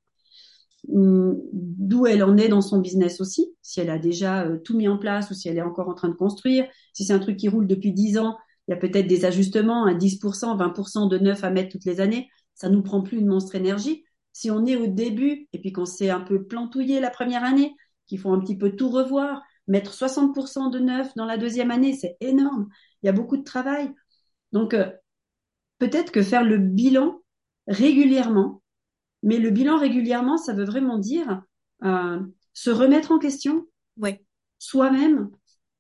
hum, 0.93 1.37
d'où 1.53 2.07
elle 2.07 2.23
en 2.25 2.37
est 2.37 2.49
dans 2.49 2.61
son 2.61 2.79
business 2.81 3.21
aussi, 3.21 3.55
si 3.63 3.81
elle 3.81 3.91
a 3.91 3.99
déjà 3.99 4.45
euh, 4.45 4.59
tout 4.59 4.77
mis 4.77 4.89
en 4.89 4.99
place 4.99 5.31
ou 5.31 5.35
si 5.35 5.49
elle 5.49 5.59
est 5.59 5.63
encore 5.63 5.89
en 5.89 5.95
train 5.95 6.09
de 6.09 6.15
construire. 6.15 6.67
Si 6.95 7.05
c'est 7.05 7.13
un 7.13 7.19
truc 7.19 7.37
qui 7.37 7.49
roule 7.49 7.67
depuis 7.67 7.93
dix 7.93 8.19
ans, 8.19 8.37
il 8.69 8.73
y 8.73 8.75
a 8.75 8.77
peut-être 8.77 9.07
des 9.07 9.25
ajustements, 9.25 9.87
un 9.87 9.95
10%, 9.95 10.57
20% 10.57 11.09
de 11.09 11.19
neuf 11.19 11.45
à 11.45 11.51
mettre 11.51 11.71
toutes 11.71 11.85
les 11.85 12.01
années. 12.01 12.29
Ça 12.61 12.69
nous 12.69 12.83
prend 12.83 13.01
plus 13.01 13.17
une 13.17 13.27
monstre 13.27 13.55
énergie. 13.55 14.05
Si 14.35 14.51
on 14.51 14.67
est 14.67 14.77
au 14.77 14.87
début 14.87 15.49
et 15.55 15.59
puis 15.59 15.73
qu'on 15.73 15.87
s'est 15.87 16.11
un 16.11 16.21
peu 16.21 16.45
plantouillé 16.45 17.01
la 17.01 17.09
première 17.09 17.43
année, 17.43 17.75
qu'il 18.07 18.19
faut 18.19 18.31
un 18.33 18.39
petit 18.39 18.59
peu 18.59 18.77
tout 18.77 18.91
revoir, 18.91 19.41
mettre 19.67 19.95
60% 19.95 20.71
de 20.71 20.79
neuf 20.79 21.15
dans 21.17 21.25
la 21.25 21.39
deuxième 21.39 21.71
année, 21.71 21.95
c'est 21.95 22.19
énorme. 22.21 22.69
Il 23.03 23.07
y 23.07 23.09
a 23.09 23.13
beaucoup 23.13 23.39
de 23.39 23.45
travail. 23.45 23.91
Donc, 24.53 24.75
euh, 24.75 24.91
peut-être 25.79 26.13
que 26.13 26.21
faire 26.21 26.45
le 26.45 26.59
bilan 26.59 27.23
régulièrement, 27.67 28.63
mais 29.23 29.39
le 29.39 29.49
bilan 29.49 29.79
régulièrement, 29.79 30.37
ça 30.37 30.53
veut 30.53 30.67
vraiment 30.67 30.99
dire 30.99 31.41
euh, 31.83 32.21
se 32.53 32.69
remettre 32.69 33.11
en 33.11 33.19
question 33.19 33.67
soi-même. 34.59 35.31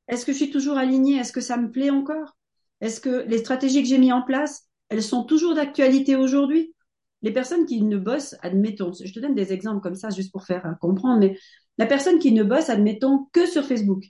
Est-ce 0.08 0.24
que 0.24 0.32
je 0.32 0.38
suis 0.38 0.50
toujours 0.50 0.78
alignée? 0.78 1.18
Est-ce 1.18 1.32
que 1.32 1.42
ça 1.42 1.58
me 1.58 1.70
plaît 1.70 1.90
encore? 1.90 2.38
Est-ce 2.80 3.02
que 3.02 3.26
les 3.28 3.36
stratégies 3.36 3.82
que 3.82 3.88
j'ai 3.88 3.98
mises 3.98 4.14
en 4.14 4.22
place, 4.22 4.69
elles 4.90 5.02
sont 5.02 5.24
toujours 5.24 5.54
d'actualité 5.54 6.16
aujourd'hui 6.16 6.74
Les 7.22 7.32
personnes 7.32 7.64
qui 7.64 7.82
ne 7.82 7.96
bossent, 7.96 8.36
admettons, 8.42 8.92
je 8.92 9.12
te 9.12 9.20
donne 9.20 9.34
des 9.34 9.52
exemples 9.52 9.80
comme 9.80 9.94
ça 9.94 10.10
juste 10.10 10.32
pour 10.32 10.44
faire 10.44 10.66
euh, 10.66 10.74
comprendre, 10.80 11.20
mais 11.20 11.38
la 11.78 11.86
personne 11.86 12.18
qui 12.18 12.32
ne 12.32 12.44
bosse, 12.44 12.68
admettons, 12.68 13.28
que 13.32 13.46
sur 13.46 13.64
Facebook, 13.64 14.04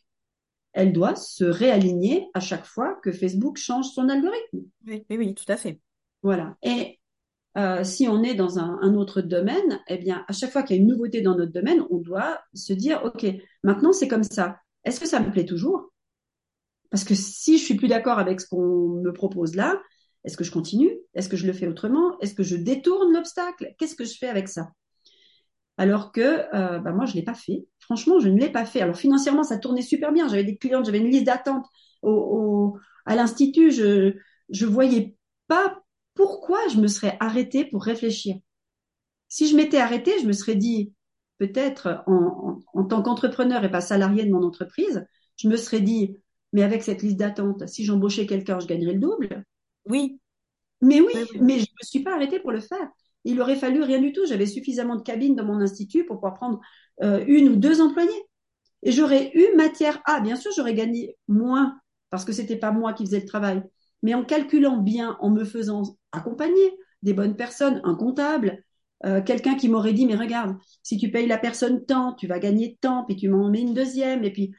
elle 0.72 0.92
doit 0.92 1.16
se 1.16 1.44
réaligner 1.44 2.28
à 2.34 2.40
chaque 2.40 2.66
fois 2.66 2.98
que 3.02 3.12
Facebook 3.12 3.58
change 3.58 3.86
son 3.90 4.08
algorithme. 4.08 4.60
Oui, 4.86 5.04
oui, 5.08 5.16
oui, 5.16 5.34
tout 5.34 5.44
à 5.48 5.56
fait. 5.56 5.80
Voilà. 6.22 6.56
Et 6.62 6.98
euh, 7.56 7.84
si 7.84 8.08
on 8.08 8.22
est 8.22 8.34
dans 8.34 8.58
un, 8.58 8.78
un, 8.80 8.94
autre 8.94 9.20
domaine, 9.20 9.80
eh 9.88 9.98
bien, 9.98 10.24
à 10.28 10.32
chaque 10.32 10.52
fois 10.52 10.62
qu'il 10.62 10.76
y 10.76 10.78
a 10.78 10.82
une 10.82 10.88
nouveauté 10.88 11.20
dans 11.20 11.36
notre 11.36 11.52
domaine, 11.52 11.84
on 11.90 11.98
doit 11.98 12.40
se 12.54 12.72
dire, 12.72 13.02
OK, 13.04 13.26
maintenant 13.64 13.92
c'est 13.92 14.08
comme 14.08 14.22
ça. 14.22 14.58
Est-ce 14.84 15.00
que 15.00 15.08
ça 15.08 15.20
me 15.20 15.30
plaît 15.30 15.44
toujours? 15.44 15.92
Parce 16.90 17.04
que 17.04 17.14
si 17.14 17.58
je 17.58 17.64
suis 17.64 17.74
plus 17.74 17.88
d'accord 17.88 18.18
avec 18.18 18.40
ce 18.40 18.48
qu'on 18.48 19.00
me 19.02 19.12
propose 19.12 19.54
là, 19.54 19.80
est-ce 20.24 20.36
que 20.36 20.44
je 20.44 20.50
continue? 20.50 20.90
Est-ce 21.14 21.28
que 21.28 21.36
je 21.36 21.46
le 21.46 21.52
fais 21.52 21.66
autrement? 21.66 22.18
Est-ce 22.20 22.34
que 22.34 22.42
je 22.42 22.56
détourne 22.56 23.12
l'obstacle? 23.12 23.74
Qu'est-ce 23.78 23.94
que 23.94 24.04
je 24.04 24.16
fais 24.18 24.28
avec 24.28 24.48
ça? 24.48 24.70
Alors 25.78 26.12
que 26.12 26.20
euh, 26.54 26.78
bah 26.78 26.92
moi, 26.92 27.06
je 27.06 27.14
l'ai 27.14 27.22
pas 27.22 27.34
fait. 27.34 27.64
Franchement, 27.78 28.20
je 28.20 28.28
ne 28.28 28.38
l'ai 28.38 28.50
pas 28.50 28.66
fait. 28.66 28.82
Alors 28.82 28.96
financièrement, 28.96 29.44
ça 29.44 29.58
tournait 29.58 29.82
super 29.82 30.12
bien. 30.12 30.28
J'avais 30.28 30.44
des 30.44 30.56
clients, 30.58 30.84
j'avais 30.84 30.98
une 30.98 31.10
liste 31.10 31.24
d'attente 31.24 31.66
au, 32.02 32.76
à 33.06 33.16
l'institut. 33.16 33.70
Je 33.70 34.14
je 34.50 34.66
voyais 34.66 35.16
pas 35.48 35.82
pourquoi 36.14 36.58
je 36.68 36.78
me 36.78 36.88
serais 36.88 37.16
arrêtée 37.20 37.64
pour 37.64 37.82
réfléchir. 37.84 38.36
Si 39.28 39.48
je 39.48 39.56
m'étais 39.56 39.78
arrêtée, 39.78 40.12
je 40.20 40.26
me 40.26 40.32
serais 40.32 40.56
dit 40.56 40.92
peut-être 41.38 42.02
en, 42.06 42.60
en, 42.74 42.84
tant 42.84 43.02
qu'entrepreneur 43.02 43.64
et 43.64 43.70
pas 43.70 43.80
salarié 43.80 44.24
de 44.24 44.30
mon 44.30 44.42
entreprise, 44.42 45.06
je 45.36 45.48
me 45.48 45.56
serais 45.56 45.80
dit, 45.80 46.16
mais 46.52 46.62
avec 46.62 46.82
cette 46.82 47.02
liste 47.02 47.16
d'attente, 47.16 47.66
si 47.68 47.84
j'embauchais 47.84 48.26
quelqu'un, 48.26 48.60
je 48.60 48.66
gagnerais 48.66 48.94
le 48.94 49.00
double. 49.00 49.44
Oui. 49.90 50.18
Mais 50.80 51.00
oui, 51.00 51.12
mais 51.40 51.58
je 51.58 51.66
ne 51.66 51.80
me 51.80 51.84
suis 51.84 52.00
pas 52.00 52.14
arrêtée 52.14 52.40
pour 52.40 52.52
le 52.52 52.60
faire. 52.60 52.88
Il 53.24 53.40
aurait 53.40 53.56
fallu 53.56 53.82
rien 53.82 54.00
du 54.00 54.12
tout. 54.12 54.24
J'avais 54.26 54.46
suffisamment 54.46 54.96
de 54.96 55.02
cabines 55.02 55.36
dans 55.36 55.44
mon 55.44 55.60
institut 55.60 56.04
pour 56.06 56.16
pouvoir 56.16 56.34
prendre 56.34 56.60
euh, 57.02 57.22
une 57.26 57.50
ou 57.50 57.56
deux 57.56 57.82
employés. 57.82 58.22
Et 58.82 58.92
j'aurais 58.92 59.30
eu 59.34 59.54
matière 59.56 60.00
à, 60.06 60.20
bien 60.20 60.36
sûr, 60.36 60.50
j'aurais 60.56 60.74
gagné 60.74 61.16
moins 61.28 61.78
parce 62.08 62.24
que 62.24 62.32
c'était 62.32 62.56
pas 62.56 62.72
moi 62.72 62.94
qui 62.94 63.04
faisais 63.04 63.20
le 63.20 63.26
travail. 63.26 63.62
Mais 64.02 64.14
en 64.14 64.24
calculant 64.24 64.78
bien, 64.78 65.18
en 65.20 65.30
me 65.30 65.44
faisant 65.44 65.82
accompagner 66.12 66.72
des 67.02 67.12
bonnes 67.12 67.36
personnes, 67.36 67.80
un 67.84 67.94
comptable, 67.94 68.64
euh, 69.04 69.22
quelqu'un 69.22 69.54
qui 69.54 69.68
m'aurait 69.68 69.92
dit, 69.92 70.06
mais 70.06 70.16
regarde, 70.16 70.56
si 70.82 70.96
tu 70.96 71.10
payes 71.10 71.26
la 71.26 71.38
personne 71.38 71.84
tant, 71.84 72.14
tu 72.14 72.26
vas 72.26 72.38
gagner 72.38 72.78
tant, 72.80 73.04
puis 73.04 73.16
tu 73.16 73.28
m'en 73.28 73.50
mets 73.50 73.62
une 73.62 73.74
deuxième, 73.74 74.24
et 74.24 74.32
puis, 74.32 74.54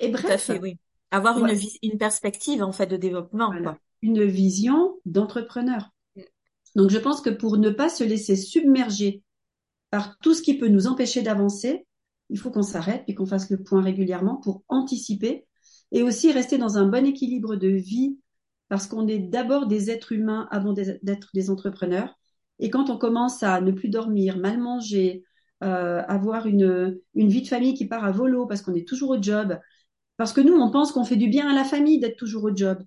et, 0.00 0.08
bref. 0.08 0.26
Tout 0.26 0.32
à 0.32 0.38
fait, 0.38 0.58
oui. 0.58 0.78
Avoir 1.10 1.38
une, 1.38 1.58
une 1.82 1.98
perspective, 1.98 2.62
en 2.62 2.72
fait, 2.72 2.86
de 2.86 2.96
développement. 2.96 3.52
Une 4.02 4.24
vision 4.24 4.98
d'entrepreneur. 5.04 5.90
Donc, 6.74 6.90
je 6.90 6.98
pense 6.98 7.20
que 7.20 7.30
pour 7.30 7.56
ne 7.58 7.70
pas 7.70 7.88
se 7.88 8.04
laisser 8.04 8.36
submerger 8.36 9.22
par 9.90 10.18
tout 10.18 10.34
ce 10.34 10.42
qui 10.42 10.58
peut 10.58 10.68
nous 10.68 10.86
empêcher 10.86 11.22
d'avancer, 11.22 11.86
il 12.30 12.38
faut 12.38 12.50
qu'on 12.50 12.62
s'arrête 12.62 13.04
et 13.08 13.14
qu'on 13.14 13.26
fasse 13.26 13.50
le 13.50 13.62
point 13.62 13.82
régulièrement 13.82 14.36
pour 14.36 14.64
anticiper 14.68 15.46
et 15.92 16.02
aussi 16.02 16.32
rester 16.32 16.56
dans 16.56 16.78
un 16.78 16.86
bon 16.86 17.06
équilibre 17.06 17.56
de 17.56 17.68
vie 17.68 18.18
parce 18.68 18.86
qu'on 18.86 19.06
est 19.06 19.18
d'abord 19.18 19.66
des 19.66 19.90
êtres 19.90 20.12
humains 20.12 20.48
avant 20.50 20.72
d'être 20.72 21.28
des 21.34 21.50
entrepreneurs. 21.50 22.18
Et 22.58 22.70
quand 22.70 22.88
on 22.88 22.96
commence 22.96 23.42
à 23.42 23.60
ne 23.60 23.70
plus 23.70 23.90
dormir, 23.90 24.38
mal 24.38 24.58
manger, 24.58 25.24
euh, 25.62 26.02
avoir 26.08 26.46
une, 26.46 26.98
une 27.14 27.28
vie 27.28 27.42
de 27.42 27.48
famille 27.48 27.74
qui 27.74 27.86
part 27.86 28.04
à 28.04 28.12
volo 28.12 28.46
parce 28.46 28.62
qu'on 28.62 28.74
est 28.74 28.88
toujours 28.88 29.10
au 29.10 29.22
job, 29.22 29.58
parce 30.16 30.32
que 30.32 30.40
nous, 30.40 30.54
on 30.54 30.70
pense 30.70 30.92
qu'on 30.92 31.04
fait 31.04 31.16
du 31.16 31.28
bien 31.28 31.50
à 31.50 31.54
la 31.54 31.64
famille 31.64 32.00
d'être 32.00 32.16
toujours 32.16 32.44
au 32.44 32.56
job. 32.56 32.82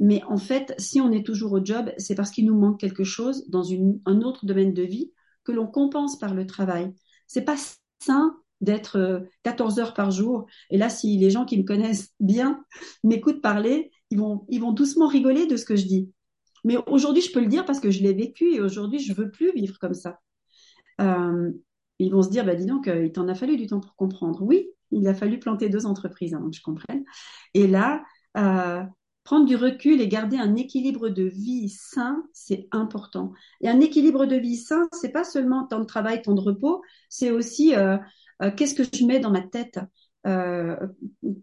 Mais 0.00 0.22
en 0.24 0.38
fait, 0.38 0.74
si 0.78 1.00
on 1.00 1.12
est 1.12 1.24
toujours 1.24 1.52
au 1.52 1.64
job, 1.64 1.92
c'est 1.98 2.14
parce 2.14 2.30
qu'il 2.30 2.46
nous 2.46 2.58
manque 2.58 2.80
quelque 2.80 3.04
chose 3.04 3.48
dans 3.48 3.70
un 4.06 4.22
autre 4.22 4.46
domaine 4.46 4.72
de 4.72 4.82
vie 4.82 5.12
que 5.44 5.52
l'on 5.52 5.66
compense 5.66 6.18
par 6.18 6.34
le 6.34 6.46
travail. 6.46 6.92
C'est 7.26 7.44
pas 7.44 7.56
sain 8.02 8.34
d'être 8.62 9.26
14 9.42 9.78
euh, 9.78 9.82
heures 9.82 9.94
par 9.94 10.10
jour. 10.10 10.46
Et 10.70 10.78
là, 10.78 10.88
si 10.88 11.18
les 11.18 11.30
gens 11.30 11.44
qui 11.44 11.58
me 11.58 11.64
connaissent 11.64 12.14
bien 12.18 12.64
m'écoutent 13.04 13.42
parler, 13.42 13.90
ils 14.10 14.18
vont, 14.18 14.72
doucement 14.72 15.06
rigoler 15.06 15.46
de 15.46 15.56
ce 15.56 15.66
que 15.66 15.76
je 15.76 15.84
dis. 15.84 16.10
Mais 16.64 16.76
aujourd'hui, 16.86 17.22
je 17.22 17.32
peux 17.32 17.40
le 17.40 17.46
dire 17.46 17.66
parce 17.66 17.78
que 17.78 17.90
je 17.90 18.02
l'ai 18.02 18.14
vécu 18.14 18.54
et 18.54 18.60
aujourd'hui, 18.60 18.98
je 18.98 19.12
veux 19.12 19.30
plus 19.30 19.52
vivre 19.52 19.78
comme 19.78 19.94
ça. 19.94 20.18
Euh, 21.02 21.52
ils 21.98 22.10
vont 22.10 22.22
se 22.22 22.30
dire, 22.30 22.46
bah, 22.46 22.54
dis 22.54 22.66
donc, 22.66 22.88
euh, 22.88 23.04
il 23.04 23.12
t'en 23.12 23.28
a 23.28 23.34
fallu 23.34 23.58
du 23.58 23.66
temps 23.66 23.80
pour 23.80 23.94
comprendre. 23.96 24.42
Oui, 24.42 24.70
il 24.90 25.06
a 25.08 25.14
fallu 25.14 25.38
planter 25.38 25.68
deux 25.68 25.84
entreprises 25.84 26.34
avant 26.34 26.48
que 26.48 26.56
je 26.56 26.62
comprenne. 26.62 27.04
Et 27.52 27.66
là, 27.66 28.02
prendre 29.24 29.46
du 29.46 29.56
recul 29.56 30.00
et 30.00 30.08
garder 30.08 30.38
un 30.38 30.56
équilibre 30.56 31.08
de 31.08 31.24
vie 31.24 31.68
sain, 31.68 32.24
c'est 32.32 32.68
important. 32.72 33.32
Et 33.60 33.68
un 33.68 33.80
équilibre 33.80 34.26
de 34.26 34.36
vie 34.36 34.56
sain, 34.56 34.88
c'est 34.92 35.12
pas 35.12 35.24
seulement 35.24 35.66
temps 35.66 35.80
de 35.80 35.84
travail, 35.84 36.22
temps 36.22 36.34
de 36.34 36.40
repos, 36.40 36.82
c'est 37.08 37.30
aussi 37.30 37.74
euh, 37.74 37.96
euh, 38.42 38.50
qu'est-ce 38.50 38.74
que 38.74 38.82
je 38.82 39.04
mets 39.04 39.20
dans 39.20 39.30
ma 39.30 39.42
tête, 39.42 39.78
euh, 40.26 40.76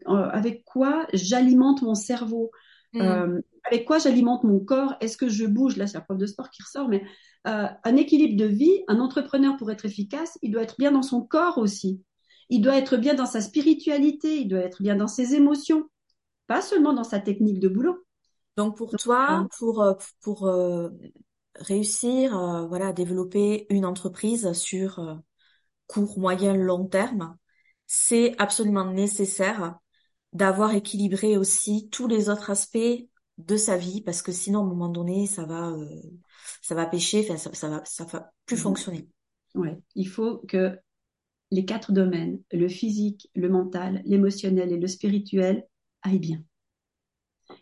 avec 0.07 0.63
quoi 0.65 1.07
j'alimente 1.13 1.81
mon 1.81 1.95
cerveau, 1.95 2.51
mm. 2.93 3.41
avec 3.63 3.85
quoi 3.85 3.99
j'alimente 3.99 4.43
mon 4.43 4.59
corps, 4.59 4.95
est-ce 4.99 5.17
que 5.17 5.29
je 5.29 5.45
bouge, 5.45 5.77
là 5.77 5.87
c'est 5.87 5.97
la 5.97 6.01
prof 6.01 6.17
de 6.17 6.25
sport 6.25 6.49
qui 6.49 6.63
ressort, 6.63 6.89
mais 6.89 7.03
un 7.45 7.95
équilibre 7.95 8.35
de 8.35 8.45
vie, 8.45 8.83
un 8.89 8.99
entrepreneur 8.99 9.55
pour 9.55 9.71
être 9.71 9.85
efficace, 9.85 10.37
il 10.41 10.51
doit 10.51 10.63
être 10.63 10.75
bien 10.77 10.91
dans 10.91 11.01
son 11.01 11.21
corps 11.21 11.57
aussi, 11.57 12.01
il 12.49 12.61
doit 12.61 12.75
être 12.75 12.97
bien 12.97 13.13
dans 13.13 13.25
sa 13.25 13.39
spiritualité, 13.39 14.39
il 14.39 14.49
doit 14.49 14.59
être 14.59 14.81
bien 14.81 14.95
dans 14.95 15.07
ses 15.07 15.35
émotions, 15.35 15.87
pas 16.47 16.61
seulement 16.61 16.93
dans 16.93 17.03
sa 17.03 17.19
technique 17.19 17.59
de 17.59 17.67
boulot. 17.67 18.05
Donc 18.55 18.75
pour 18.75 18.91
toi, 18.91 19.47
pour 19.59 19.85
pour 20.21 20.49
réussir, 21.55 22.65
voilà, 22.67 22.87
à 22.87 22.93
développer 22.93 23.67
une 23.69 23.85
entreprise 23.85 24.51
sur 24.53 25.21
court, 25.85 26.19
moyen, 26.19 26.55
long 26.55 26.85
terme, 26.85 27.37
c'est 27.85 28.35
absolument 28.37 28.91
nécessaire 28.91 29.77
d'avoir 30.33 30.73
équilibré 30.75 31.37
aussi 31.37 31.89
tous 31.89 32.07
les 32.07 32.29
autres 32.29 32.49
aspects 32.49 33.07
de 33.37 33.57
sa 33.57 33.77
vie 33.77 34.01
parce 34.01 34.21
que 34.21 34.31
sinon 34.31 34.59
à 34.59 34.63
un 34.63 34.67
moment 34.67 34.89
donné 34.89 35.25
ça 35.27 35.45
va 35.45 35.69
euh, 35.69 36.01
ça 36.61 36.75
va 36.75 36.85
pêcher 36.85 37.21
enfin 37.23 37.37
ça, 37.37 37.53
ça 37.53 37.69
va 37.69 37.81
ça 37.85 38.03
va 38.05 38.31
plus 38.45 38.57
mhm. 38.57 38.61
fonctionner 38.63 39.07
ouais 39.55 39.79
il 39.95 40.07
faut 40.07 40.39
que 40.47 40.77
les 41.51 41.63
quatre 41.63 41.91
domaines 41.91 42.41
le 42.51 42.67
physique 42.67 43.29
le 43.35 43.47
mental 43.47 44.01
l'émotionnel 44.05 44.71
et 44.71 44.77
le 44.77 44.87
spirituel 44.87 45.65
aillent 46.03 46.19
bien 46.19 46.43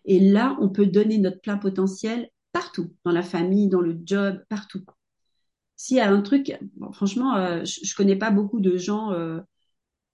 et 0.05 0.19
là 0.19 0.57
on 0.59 0.69
peut 0.69 0.85
donner 0.85 1.17
notre 1.17 1.41
plein 1.41 1.57
potentiel 1.57 2.29
partout 2.51 2.93
dans 3.03 3.11
la 3.11 3.23
famille 3.23 3.69
dans 3.69 3.81
le 3.81 3.97
job 4.03 4.43
partout 4.49 4.83
s'il 5.75 5.97
y 5.97 5.99
a 5.99 6.09
un 6.09 6.21
truc, 6.21 6.57
franchement, 6.93 7.35
euh, 7.35 7.63
je, 7.65 7.81
je, 7.83 7.95
connais 7.95 8.15
pas 8.15 8.31
beaucoup 8.31 8.61
de 8.61 8.77
gens 8.77 9.11
euh, 9.11 9.39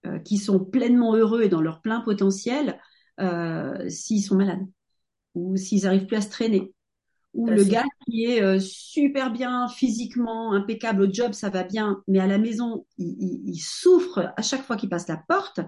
euh, 0.05 0.19
qui 0.19 0.37
sont 0.37 0.63
pleinement 0.63 1.15
heureux 1.15 1.43
et 1.43 1.49
dans 1.49 1.61
leur 1.61 1.81
plein 1.81 2.01
potentiel 2.01 2.79
s'ils 3.87 4.23
sont 4.23 4.35
malades 4.35 4.65
ou 5.35 5.55
s'ils 5.55 5.85
arrivent 5.85 6.07
plus 6.07 6.17
à 6.17 6.21
se 6.21 6.29
traîner. 6.29 6.73
Ou 7.35 7.45
le 7.45 7.63
gars 7.63 7.85
qui 8.03 8.25
est 8.25 8.59
super 8.59 9.31
bien 9.31 9.67
physiquement, 9.67 10.53
impeccable 10.53 11.03
au 11.03 11.13
job, 11.13 11.33
ça 11.33 11.49
va 11.49 11.63
bien, 11.63 12.01
mais 12.07 12.17
à 12.17 12.25
la 12.25 12.39
maison, 12.39 12.87
il, 12.97 13.43
il, 13.45 13.59
souffre 13.59 14.33
à 14.35 14.41
chaque 14.41 14.63
fois 14.63 14.75
qu'il 14.75 14.89
passe 14.89 15.07
la 15.07 15.17
porte. 15.27 15.59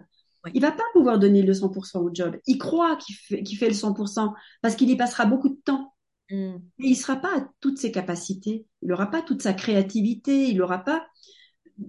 Il 0.54 0.62
va 0.62 0.72
pas 0.72 0.84
pouvoir 0.94 1.20
donner 1.20 1.42
le 1.42 1.54
100% 1.54 2.00
au 2.00 2.10
job. 2.14 2.38
Il 2.48 2.58
croit 2.58 2.98
qu'il 2.98 3.16
fait, 3.16 3.44
qu'il 3.44 3.58
fait 3.58 3.68
le 3.68 3.74
100% 3.74 4.34
parce 4.62 4.76
qu'il 4.76 4.90
y 4.90 4.98
passera 4.98 5.26
beaucoup 5.26 5.50
de 5.50 5.60
temps. 5.64 5.94
Mm. 6.30 6.56
Mais 6.80 6.88
il 6.88 6.96
sera 6.96 7.16
pas 7.16 7.38
à 7.38 7.48
toutes 7.60 7.78
ses 7.78 7.92
capacités, 7.92 8.66
il 8.82 8.90
n'aura 8.90 9.10
pas 9.10 9.22
toute 9.22 9.42
sa 9.42 9.54
créativité, 9.54 10.50
il 10.50 10.58
n'aura 10.58 10.80
pas 10.80 11.06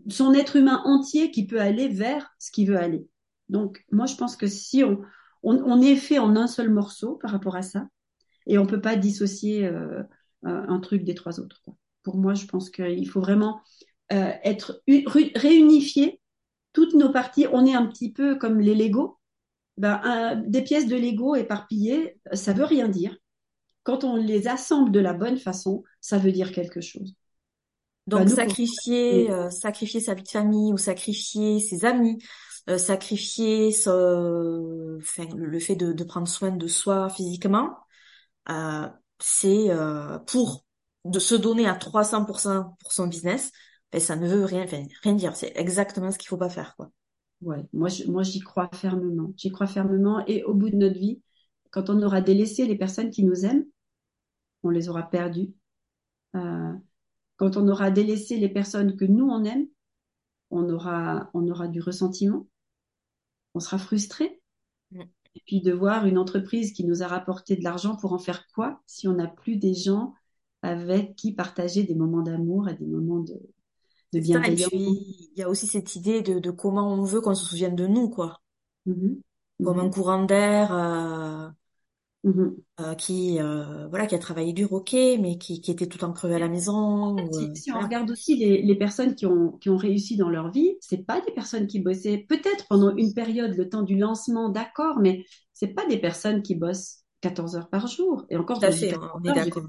son 0.08 0.32
être 0.34 0.56
humain 0.56 0.82
entier 0.84 1.30
qui 1.30 1.46
peut 1.46 1.60
aller 1.60 1.88
vers 1.88 2.34
ce 2.38 2.50
qu'il 2.50 2.68
veut 2.68 2.78
aller. 2.78 3.06
Donc, 3.48 3.84
moi, 3.90 4.06
je 4.06 4.14
pense 4.14 4.36
que 4.36 4.46
si 4.46 4.82
on, 4.82 5.02
on, 5.42 5.82
est 5.82 5.96
fait 5.96 6.18
en 6.18 6.36
un 6.36 6.46
seul 6.46 6.70
morceau 6.70 7.16
par 7.16 7.30
rapport 7.30 7.56
à 7.56 7.62
ça, 7.62 7.86
et 8.46 8.58
on 8.58 8.66
peut 8.66 8.80
pas 8.80 8.96
dissocier 8.96 9.66
euh, 9.66 10.02
un 10.42 10.80
truc 10.80 11.04
des 11.04 11.14
trois 11.14 11.40
autres. 11.40 11.62
Pour 12.02 12.16
moi, 12.16 12.34
je 12.34 12.46
pense 12.46 12.70
qu'il 12.70 13.08
faut 13.08 13.20
vraiment 13.20 13.60
euh, 14.12 14.32
être 14.42 14.82
réunifié 14.86 16.20
toutes 16.74 16.92
nos 16.92 17.10
parties. 17.10 17.46
On 17.50 17.64
est 17.64 17.74
un 17.74 17.86
petit 17.86 18.12
peu 18.12 18.36
comme 18.36 18.60
les 18.60 18.74
Lego. 18.74 19.18
Ben, 19.78 20.42
des 20.46 20.62
pièces 20.62 20.86
de 20.86 20.94
Lego 20.94 21.34
éparpillées, 21.34 22.20
ça 22.32 22.52
veut 22.52 22.64
rien 22.64 22.88
dire 22.88 23.16
quand 23.84 24.02
on 24.02 24.16
les 24.16 24.48
assemble 24.48 24.90
de 24.90 24.98
la 24.98 25.12
bonne 25.12 25.38
façon, 25.38 25.84
ça 26.00 26.18
veut 26.18 26.32
dire 26.32 26.52
quelque 26.52 26.80
chose. 26.80 27.14
Donc 28.06 28.24
bah, 28.24 28.28
sacrifier, 28.28 29.30
euh, 29.30 29.50
sacrifier 29.50 30.00
sa 30.00 30.14
vie 30.14 30.22
de 30.22 30.28
famille 30.28 30.72
ou 30.72 30.78
sacrifier 30.78 31.60
ses 31.60 31.84
amis, 31.84 32.18
euh, 32.68 32.78
sacrifier 32.78 33.72
ce, 33.72 34.98
enfin, 34.98 35.26
le 35.36 35.58
fait 35.60 35.76
de, 35.76 35.92
de, 35.92 36.04
prendre 36.04 36.28
soin 36.28 36.50
de 36.50 36.66
soi 36.66 37.08
physiquement, 37.10 37.76
euh, 38.50 38.88
c'est 39.18 39.70
euh, 39.70 40.18
pour 40.18 40.64
de 41.04 41.18
se 41.18 41.34
donner 41.34 41.66
à 41.66 41.74
300% 41.74 42.74
pour 42.78 42.92
son 42.92 43.06
business, 43.06 43.52
ben, 43.94 44.00
ça 44.00 44.16
ne 44.16 44.26
veut 44.26 44.44
rien, 44.44 44.66
rien 45.04 45.14
dire. 45.14 45.36
C'est 45.36 45.52
exactement 45.54 46.10
ce 46.10 46.18
qu'il 46.18 46.26
faut 46.26 46.36
pas 46.36 46.48
faire, 46.48 46.74
quoi. 46.74 46.90
Ouais, 47.42 47.64
moi, 47.72 47.88
moi, 48.08 48.24
j'y 48.24 48.40
crois 48.40 48.68
fermement. 48.72 49.32
J'y 49.36 49.52
crois 49.52 49.68
fermement. 49.68 50.26
Et 50.26 50.42
au 50.42 50.52
bout 50.52 50.68
de 50.68 50.74
notre 50.74 50.98
vie, 50.98 51.22
quand 51.70 51.90
on 51.90 52.02
aura 52.02 52.20
délaissé 52.20 52.66
les 52.66 52.76
personnes 52.76 53.10
qui 53.10 53.22
nous 53.22 53.44
aiment, 53.44 53.64
on 54.64 54.70
les 54.70 54.88
aura 54.88 55.04
perdus. 55.04 55.52
Euh, 56.34 56.72
quand 57.36 57.56
on 57.56 57.68
aura 57.68 57.92
délaissé 57.92 58.36
les 58.36 58.48
personnes 58.48 58.96
que 58.96 59.04
nous 59.04 59.28
on 59.28 59.44
aime, 59.44 59.68
on 60.50 60.68
aura, 60.70 61.30
on 61.32 61.46
aura 61.46 61.68
du 61.68 61.80
ressentiment, 61.80 62.48
on 63.54 63.60
sera 63.60 63.78
frustré. 63.78 64.42
Mm. 64.90 65.02
Et 65.36 65.42
puis 65.46 65.60
de 65.60 65.72
voir 65.72 66.06
une 66.06 66.18
entreprise 66.18 66.72
qui 66.72 66.84
nous 66.84 67.04
a 67.04 67.06
rapporté 67.06 67.54
de 67.54 67.62
l'argent 67.62 67.94
pour 67.94 68.12
en 68.12 68.18
faire 68.18 68.48
quoi 68.56 68.82
si 68.86 69.06
on 69.06 69.12
n'a 69.14 69.28
plus 69.28 69.56
des 69.56 69.74
gens 69.74 70.14
avec 70.62 71.14
qui 71.14 71.32
partager 71.32 71.84
des 71.84 71.94
moments 71.94 72.22
d'amour 72.22 72.68
et 72.68 72.74
des 72.74 72.86
moments 72.86 73.20
de, 73.20 73.40
de 74.14 74.20
bienveillance. 74.20 74.70
il 74.72 75.32
y 75.36 75.42
a 75.42 75.48
aussi 75.48 75.66
cette 75.66 75.96
idée 75.96 76.22
de, 76.22 76.50
comment 76.50 76.92
on 76.92 77.02
veut 77.02 77.20
qu'on 77.20 77.34
se 77.34 77.44
souvienne 77.44 77.76
de 77.76 77.86
nous, 77.86 78.08
quoi. 78.08 78.40
Mm-hmm. 78.86 79.20
Comme 79.64 79.78
un 79.78 79.86
mm-hmm. 79.86 79.92
courant 79.92 80.24
d'air. 80.24 80.72
Euh, 80.72 81.48
Mhm. 82.24 82.56
Euh, 82.80 82.94
qui 82.94 83.38
euh, 83.38 83.86
voilà 83.88 84.06
qui 84.06 84.14
a 84.14 84.18
travaillé 84.18 84.54
du 84.54 84.64
roquet 84.64 85.18
mais 85.20 85.36
qui, 85.36 85.60
qui 85.60 85.70
était 85.70 85.86
tout 85.86 86.02
en 86.04 86.12
crevé 86.12 86.36
à 86.36 86.38
la 86.38 86.48
maison 86.48 87.16
si, 87.54 87.70
on 87.70 87.78
regarde 87.78 88.10
aussi 88.10 88.34
les, 88.36 88.62
les, 88.62 88.74
personnes 88.76 89.14
qui 89.14 89.26
ont 89.26 89.52
qui 89.58 89.68
ont 89.68 89.76
réussi 89.76 90.16
dans 90.16 90.30
leur 90.30 90.50
vie 90.50 90.74
c'est 90.80 91.04
pas 91.04 91.20
des 91.20 91.32
personnes 91.32 91.66
qui 91.66 91.80
bossaient 91.80 92.24
peut-être 92.26 92.66
pendant 92.70 92.96
une 92.96 93.12
période 93.12 93.54
le 93.54 93.68
temps 93.68 93.82
du 93.82 93.98
lancement 93.98 94.48
d'accord 94.48 95.00
mais 95.00 95.22
c'est 95.52 95.74
pas 95.74 95.86
des 95.86 95.98
personnes 95.98 96.40
qui 96.40 96.54
bossent 96.54 97.00
14 97.20 97.56
heures 97.56 97.68
par 97.68 97.88
jour 97.88 98.24
et 98.30 98.38
encore 98.38 98.58
tout 98.58 98.64
à 98.64 98.72
fait 98.72 98.94
on 99.14 99.22
est 99.22 99.34
d'accord 99.34 99.64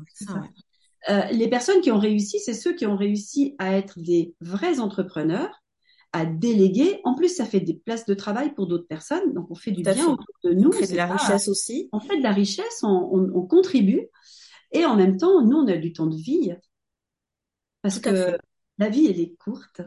euh, 1.10 1.26
les 1.32 1.50
personnes 1.50 1.82
qui 1.82 1.92
ont 1.92 2.00
réussi 2.00 2.40
c'est 2.40 2.54
ceux 2.54 2.74
qui 2.74 2.86
ont 2.86 2.98
réussi 2.98 3.56
à 3.60 3.74
être 3.78 4.00
des 4.00 4.36
vrais 4.42 4.80
entrepreneurs 4.80 5.62
à 6.14 6.26
déléguer. 6.26 7.02
En 7.04 7.14
plus, 7.14 7.28
ça 7.28 7.46
fait 7.46 7.60
des 7.60 7.74
places 7.74 8.06
de 8.06 8.14
travail 8.14 8.54
pour 8.54 8.68
d'autres 8.68 8.88
personnes, 8.88 9.34
donc 9.34 9.52
on 9.52 9.56
fait 9.56 9.72
du 9.72 9.84
bien 9.84 9.94
fait. 9.96 10.04
autour 10.04 10.26
de 10.46 10.54
nous. 10.54 10.68
On 10.68 10.70
crée 10.72 10.88
de 10.88 10.96
la 10.96 11.08
pas- 11.08 11.16
richesse 11.18 11.48
aussi. 11.50 11.90
on 11.92 12.00
fait 12.00 12.18
de 12.18 12.24
la 12.24 12.32
richesse, 12.32 12.84
on, 12.84 12.88
on- 13.12 13.32
on 13.36 13.46
contribue, 13.46 14.08
et 14.72 14.86
en 14.86 14.96
même 14.96 15.18
temps, 15.18 15.42
nous, 15.44 15.58
on 15.58 15.68
a 15.68 15.78
du 15.78 15.92
temps 15.94 16.08
de 16.08 16.16
vie, 16.16 16.54
parce 17.82 17.96
Tout 17.96 18.10
que 18.10 18.16
fait. 18.16 18.38
la 18.78 18.90
vie, 18.90 19.08
elle 19.08 19.20
est 19.20 19.36
courte, 19.38 19.82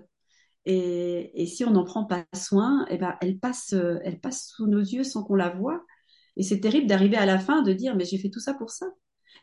et, 0.66 1.42
et 1.42 1.46
si 1.46 1.64
on 1.64 1.70
n'en 1.70 1.84
prend 1.84 2.04
pas 2.04 2.24
soin, 2.34 2.84
eh 2.90 2.98
ben, 2.98 3.16
elle 3.22 3.38
passe, 3.38 3.72
elle 3.72 4.20
passe 4.20 4.48
sous 4.54 4.66
nos 4.66 4.80
yeux 4.80 5.04
sans 5.04 5.24
qu'on 5.24 5.34
la 5.34 5.48
voie. 5.50 5.82
Et 6.36 6.42
c'est 6.42 6.60
terrible 6.60 6.86
d'arriver 6.86 7.16
à 7.16 7.26
la 7.26 7.38
fin 7.38 7.62
de 7.62 7.72
dire, 7.72 7.96
mais 7.96 8.04
j'ai 8.04 8.18
fait 8.18 8.30
tout 8.30 8.38
ça 8.40 8.54
pour 8.54 8.70
ça. 8.70 8.86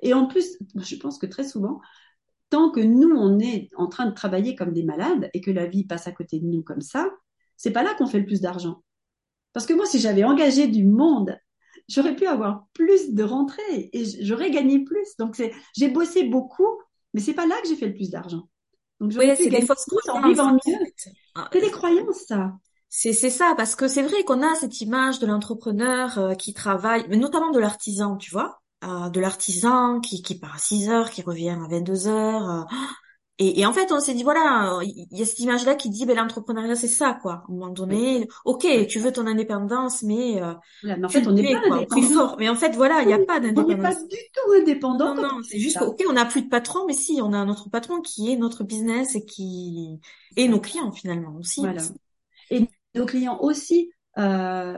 Et 0.02 0.14
en 0.14 0.28
plus, 0.28 0.58
je 0.76 0.96
pense 0.98 1.18
que 1.18 1.26
très 1.26 1.44
souvent, 1.48 1.82
tant 2.50 2.72
que 2.72 2.80
nous, 2.82 3.10
on 3.16 3.40
est 3.40 3.70
en 3.78 3.88
train 3.88 4.06
de 4.08 4.14
travailler 4.16 4.56
comme 4.56 4.74
des 4.74 4.84
malades 4.84 5.30
et 5.34 5.42
que 5.42 5.52
la 5.52 5.68
vie 5.68 5.86
passe 5.86 6.08
à 6.08 6.12
côté 6.12 6.40
de 6.40 6.46
nous 6.46 6.64
comme 6.64 6.82
ça, 6.82 7.10
c'est 7.58 7.72
pas 7.72 7.84
là 7.84 7.94
qu'on 7.96 8.08
fait 8.08 8.20
le 8.20 8.26
plus 8.26 8.42
d'argent. 8.42 8.84
Parce 9.54 9.66
que 9.66 9.74
moi, 9.74 9.86
si 9.86 10.00
j'avais 10.00 10.24
engagé 10.24 10.68
du 10.68 10.84
monde, 10.86 11.38
j'aurais 11.90 12.16
pu 12.16 12.28
avoir 12.28 12.68
plus 12.74 13.14
de 13.14 13.24
rentrées 13.24 13.90
et 13.94 14.06
j'aurais 14.24 14.52
gagné 14.52 14.84
plus. 14.84 15.16
Donc, 15.20 15.42
j'ai 15.78 15.90
bossé 15.90 16.26
beaucoup, 16.26 16.68
mais 17.14 17.22
c'est 17.22 17.34
pas 17.34 17.48
là 17.48 17.56
que 17.62 17.68
j'ai 17.70 17.76
fait 17.76 17.88
le 17.88 17.96
plus 17.96 18.10
d'argent. 18.12 18.50
Donc, 19.00 19.12
j'aurais 19.12 19.32
Oui, 19.32 19.36
pu 19.36 19.48
gagner 19.50 19.68
plus 19.88 20.10
en 20.12 20.22
vivant 20.22 20.54
mieux. 20.54 20.80
Ah, 21.36 21.50
C'est 21.52 21.62
des 21.62 21.72
croyances, 21.72 22.26
ça. 22.28 22.54
C'est 22.90 23.14
c'est 23.14 23.30
ça, 23.30 23.54
parce 23.58 23.76
que 23.76 23.88
c'est 23.88 24.02
vrai 24.04 24.24
qu'on 24.24 24.42
a 24.42 24.56
cette 24.56 24.82
image 24.82 25.20
de 25.20 25.28
l'entrepreneur 25.28 26.18
euh, 26.18 26.34
qui 26.36 26.54
travaille, 26.54 27.06
mais 27.10 27.18
notamment 27.18 27.52
de 27.52 27.60
l'artisan, 27.60 28.18
tu 28.18 28.32
vois, 28.32 28.62
euh, 28.88 29.10
de 29.10 29.20
l'artisan 29.20 30.00
qui, 30.00 30.22
qui 30.22 30.38
part 30.40 30.56
à 30.56 30.58
6 30.60 30.90
heures, 30.90 31.10
qui 31.10 31.22
revient 31.22 31.50
à 31.50 31.68
22 31.70 32.08
heures. 32.08 32.50
euh, 32.50 32.64
et, 33.38 33.60
et 33.62 33.66
en 33.66 33.74
fait, 33.74 33.92
on 33.92 34.00
s'est 34.00 34.14
dit, 34.14 34.24
voilà, 34.24 34.80
il 34.84 35.08
y 35.12 35.22
a 35.22 35.26
cette 35.26 35.40
image-là 35.40 35.76
qui 35.76 35.90
dit, 35.90 36.06
ben, 36.06 36.16
l'entrepreneuriat, 36.16 36.76
c'est 36.76 36.88
ça, 36.88 37.20
quoi. 37.22 37.34
À 37.34 37.44
un 37.50 37.54
moment 37.54 37.70
donné, 37.70 38.28
ok, 38.46 38.66
tu 38.88 39.00
veux 39.00 39.12
ton 39.12 39.28
indépendance, 39.28 40.04
mais 40.04 40.42
euh, 40.42 40.54
Voilà. 40.82 40.98
Mais 40.98 41.06
en 41.06 41.10
fait, 41.10 41.28
on 41.28 41.34
n'est 41.34 41.44
pas 41.44 41.62
quoi, 41.62 41.78
indépendant. 41.78 42.08
fort. 42.14 42.36
Mais 42.40 42.48
en 42.50 42.56
fait, 42.56 42.72
voilà, 42.76 43.02
il 43.02 43.08
n'y 43.08 43.14
a 43.14 43.20
pas 43.20 43.42
On 43.56 43.64
n'est 43.66 43.78
pas 43.78 43.94
d'indépendance. 43.94 44.08
du 44.08 44.18
tout 44.34 44.52
indépendant 44.54 45.16
Non, 45.16 45.24
non, 45.24 45.30
on 45.40 45.44
c'est 45.44 45.60
juste 45.60 45.80
ça. 45.80 45.80
qu'ok, 45.80 46.02
on 46.10 46.14
n'a 46.14 46.26
plus 46.26 46.44
de 46.44 46.50
patron, 46.50 46.86
mais 46.88 46.94
si, 46.94 47.20
on 47.22 47.34
a 47.34 47.44
notre 47.46 47.70
patron 47.70 48.02
qui 48.02 48.32
est 48.32 48.38
notre 48.38 48.64
business 48.64 49.16
et 49.16 49.26
qui 49.26 50.00
et 50.38 50.48
nos 50.48 50.60
clients 50.62 50.92
finalement 50.92 51.36
aussi. 51.38 51.60
Voilà. 51.62 51.82
Et 52.52 52.68
nos 52.96 53.06
clients 53.06 53.40
aussi, 53.42 53.92
euh, 54.18 54.78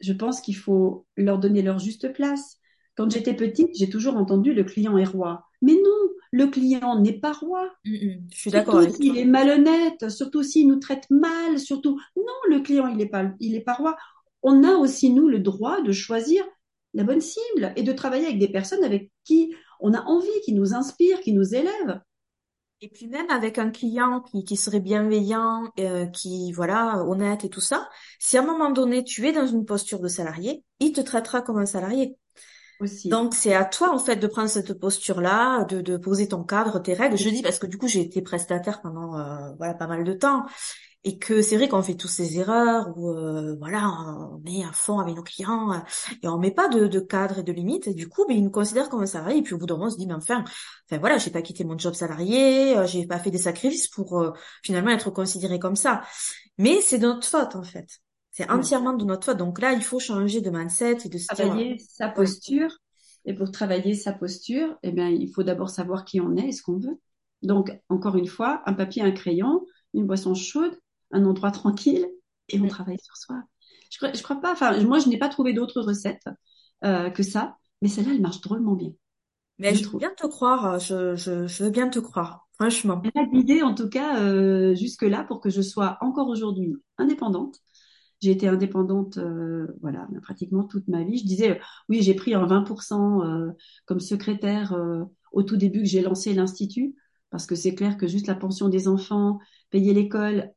je 0.00 0.12
pense 0.12 0.40
qu'il 0.40 0.56
faut 0.56 1.06
leur 1.16 1.38
donner 1.38 1.62
leur 1.62 1.78
juste 1.78 2.12
place. 2.12 2.55
Quand 2.96 3.10
j'étais 3.10 3.34
petite, 3.34 3.70
j'ai 3.74 3.90
toujours 3.90 4.16
entendu 4.16 4.54
le 4.54 4.64
client 4.64 4.96
est 4.96 5.04
roi. 5.04 5.44
Mais 5.62 5.74
non, 5.74 6.10
le 6.30 6.46
client 6.46 6.98
n'est 7.00 7.18
pas 7.18 7.32
roi. 7.32 7.70
Mm, 7.84 7.92
mm, 7.92 8.26
je 8.32 8.38
suis 8.38 8.50
d'accord 8.50 8.82
Surtout 8.82 8.96
s'il 8.96 9.18
est 9.18 9.24
malhonnête, 9.24 10.08
surtout 10.08 10.42
s'il 10.42 10.68
nous 10.68 10.78
traite 10.78 11.06
mal, 11.10 11.58
surtout. 11.58 12.00
Non, 12.16 12.24
le 12.48 12.60
client, 12.60 12.88
il 12.88 12.96
n'est 12.96 13.08
pas, 13.08 13.24
il 13.40 13.54
est 13.54 13.60
pas 13.60 13.74
roi. 13.74 13.96
On 14.42 14.64
a 14.64 14.74
aussi, 14.76 15.10
nous, 15.10 15.28
le 15.28 15.40
droit 15.40 15.82
de 15.82 15.92
choisir 15.92 16.44
la 16.94 17.04
bonne 17.04 17.20
cible 17.20 17.72
et 17.76 17.82
de 17.82 17.92
travailler 17.92 18.26
avec 18.26 18.38
des 18.38 18.48
personnes 18.48 18.82
avec 18.82 19.10
qui 19.24 19.54
on 19.80 19.92
a 19.92 20.02
envie, 20.02 20.28
qui 20.44 20.54
nous 20.54 20.74
inspirent, 20.74 21.20
qui 21.20 21.32
nous 21.32 21.54
élèvent. 21.54 22.00
Et 22.82 22.88
puis 22.88 23.06
même 23.06 23.30
avec 23.30 23.58
un 23.58 23.70
client 23.70 24.20
qui, 24.20 24.44
qui 24.44 24.56
serait 24.56 24.80
bienveillant, 24.80 25.70
euh, 25.80 26.06
qui 26.06 26.52
voilà, 26.52 27.04
honnête 27.06 27.44
et 27.44 27.48
tout 27.48 27.60
ça, 27.60 27.88
si 28.18 28.36
à 28.36 28.42
un 28.42 28.46
moment 28.46 28.70
donné 28.70 29.02
tu 29.02 29.26
es 29.26 29.32
dans 29.32 29.46
une 29.46 29.64
posture 29.64 30.00
de 30.00 30.08
salarié, 30.08 30.62
il 30.80 30.92
te 30.92 31.00
traitera 31.00 31.40
comme 31.40 31.58
un 31.58 31.66
salarié. 31.66 32.16
Donc 33.06 33.34
c'est 33.34 33.54
à 33.54 33.64
toi 33.64 33.94
en 33.94 33.98
fait 33.98 34.16
de 34.16 34.26
prendre 34.26 34.48
cette 34.48 34.74
posture-là, 34.74 35.64
de, 35.64 35.80
de 35.80 35.96
poser 35.96 36.28
ton 36.28 36.44
cadre, 36.44 36.78
tes 36.78 36.92
règles. 36.94 37.16
Je 37.16 37.28
dis 37.30 37.42
parce 37.42 37.58
que 37.58 37.66
du 37.66 37.78
coup 37.78 37.88
j'ai 37.88 38.00
été 38.00 38.20
prestataire 38.20 38.82
pendant 38.82 39.18
euh, 39.18 39.52
voilà 39.56 39.74
pas 39.74 39.86
mal 39.86 40.04
de 40.04 40.12
temps. 40.12 40.44
Et 41.04 41.18
que 41.18 41.40
c'est 41.40 41.56
vrai 41.56 41.68
qu'on 41.68 41.82
fait 41.82 41.94
tous 41.94 42.08
ces 42.08 42.36
erreurs 42.38 42.88
où 42.96 43.10
euh, 43.10 43.54
voilà 43.60 43.88
on 44.32 44.42
est 44.44 44.64
à 44.64 44.72
fond 44.72 44.98
avec 44.98 45.14
nos 45.14 45.22
clients 45.22 45.72
euh, 45.72 45.78
et 46.22 46.28
on 46.28 46.36
met 46.36 46.50
pas 46.50 46.68
de, 46.68 46.88
de 46.88 47.00
cadre 47.00 47.38
et 47.38 47.42
de 47.44 47.52
limite 47.52 47.86
et 47.86 47.94
du 47.94 48.08
coup 48.08 48.24
ben, 48.26 48.36
ils 48.36 48.42
nous 48.42 48.50
considèrent 48.50 48.88
comme 48.88 49.02
un 49.02 49.06
salarié. 49.06 49.38
Et 49.38 49.42
puis 49.42 49.54
au 49.54 49.58
bout 49.58 49.66
d'un 49.66 49.74
moment 49.76 49.86
on 49.86 49.90
se 49.90 49.96
dit 49.96 50.06
mais 50.06 50.14
enfin 50.14 50.44
enfin 50.90 50.98
voilà 50.98 51.16
j'ai 51.18 51.30
pas 51.30 51.42
quitté 51.42 51.64
mon 51.64 51.78
job 51.78 51.94
salarié 51.94 52.74
j'ai 52.86 53.06
pas 53.06 53.20
fait 53.20 53.30
des 53.30 53.38
sacrifices 53.38 53.88
pour 53.88 54.32
finalement 54.64 54.90
être 54.90 55.10
considéré 55.10 55.58
comme 55.58 55.76
ça. 55.76 56.02
Mais 56.58 56.80
c'est 56.80 56.98
de 56.98 57.06
notre 57.06 57.26
faute 57.26 57.54
en 57.56 57.62
fait 57.62 58.00
c'est 58.36 58.50
entièrement 58.50 58.94
de 58.94 59.04
notre 59.04 59.26
faute 59.26 59.38
donc 59.38 59.60
là 59.60 59.72
il 59.72 59.82
faut 59.82 59.98
changer 60.00 60.40
de 60.40 60.50
mindset 60.50 60.98
et 61.06 61.08
de 61.08 61.18
se 61.18 61.32
dire 61.34 61.56
travailler 61.56 61.78
sa 61.78 62.08
posture. 62.08 62.70
Et 63.24 63.34
pour 63.34 63.50
travailler 63.50 63.94
sa 63.94 64.12
posture, 64.12 64.76
eh 64.84 64.92
bien, 64.92 65.08
il 65.08 65.32
faut 65.32 65.42
d'abord 65.42 65.70
savoir 65.70 66.04
qui 66.04 66.20
on 66.20 66.36
est 66.36 66.48
et 66.48 66.52
ce 66.52 66.62
qu'on 66.62 66.78
veut. 66.78 67.00
Donc, 67.42 67.72
encore 67.88 68.16
une 68.16 68.28
fois, 68.28 68.62
un 68.66 68.72
papier, 68.74 69.02
un 69.02 69.10
crayon, 69.10 69.66
une 69.94 70.06
boisson 70.06 70.34
chaude, 70.34 70.78
un 71.10 71.24
endroit 71.24 71.50
tranquille, 71.50 72.06
et 72.48 72.60
on 72.60 72.66
Mm. 72.66 72.68
travaille 72.68 73.00
sur 73.00 73.16
soi. 73.16 73.42
Je 73.90 73.98
crois, 73.98 74.12
je 74.12 74.22
crois 74.22 74.40
pas, 74.40 74.52
enfin, 74.52 74.80
moi, 74.84 75.00
je 75.00 75.08
n'ai 75.08 75.18
pas 75.18 75.28
trouvé 75.28 75.52
d'autres 75.54 75.80
recettes 75.82 76.22
euh, 76.84 77.10
que 77.10 77.22
ça, 77.24 77.56
mais 77.82 77.88
celle-là, 77.88 78.12
elle 78.14 78.20
marche 78.20 78.40
drôlement 78.40 78.74
bien, 78.74 78.92
mais 79.58 79.74
je 79.74 79.82
je 79.82 79.84
veux 79.84 79.98
bien 79.98 80.10
te 80.16 80.26
croire 80.26 80.78
je, 80.78 81.14
je, 81.16 81.46
je 81.46 81.64
veux 81.64 81.70
bien 81.70 81.88
te 81.88 81.98
croire 81.98 82.48
franchement 82.54 83.02
Elle 83.02 83.12
m'a 83.14 83.26
guidée, 83.26 83.62
en 83.62 83.74
tout 83.74 83.88
cas, 83.88 84.20
euh, 84.22 84.74
jusque-là, 84.74 85.24
pour 85.24 85.40
que 85.40 85.50
je 85.50 85.62
sois 85.62 85.98
encore 86.00 86.28
aujourd'hui 86.28 86.74
indépendante. 86.98 87.60
J'ai 88.26 88.32
été 88.32 88.48
indépendante, 88.48 89.18
euh, 89.18 89.68
voilà, 89.82 90.08
pratiquement 90.20 90.64
toute 90.64 90.88
ma 90.88 91.04
vie. 91.04 91.18
Je 91.18 91.24
disais, 91.24 91.50
euh, 91.52 91.62
oui, 91.88 92.02
j'ai 92.02 92.14
pris 92.14 92.34
un 92.34 92.44
20% 92.44 93.22
euh, 93.24 93.52
comme 93.84 94.00
secrétaire 94.00 94.72
euh, 94.72 95.04
au 95.30 95.44
tout 95.44 95.56
début 95.56 95.82
que 95.82 95.86
j'ai 95.88 96.00
lancé 96.00 96.34
l'Institut, 96.34 96.96
parce 97.30 97.46
que 97.46 97.54
c'est 97.54 97.76
clair 97.76 97.96
que 97.96 98.08
juste 98.08 98.26
la 98.26 98.34
pension 98.34 98.68
des 98.68 98.88
enfants, 98.88 99.38
payer 99.70 99.94
l'école, 99.94 100.50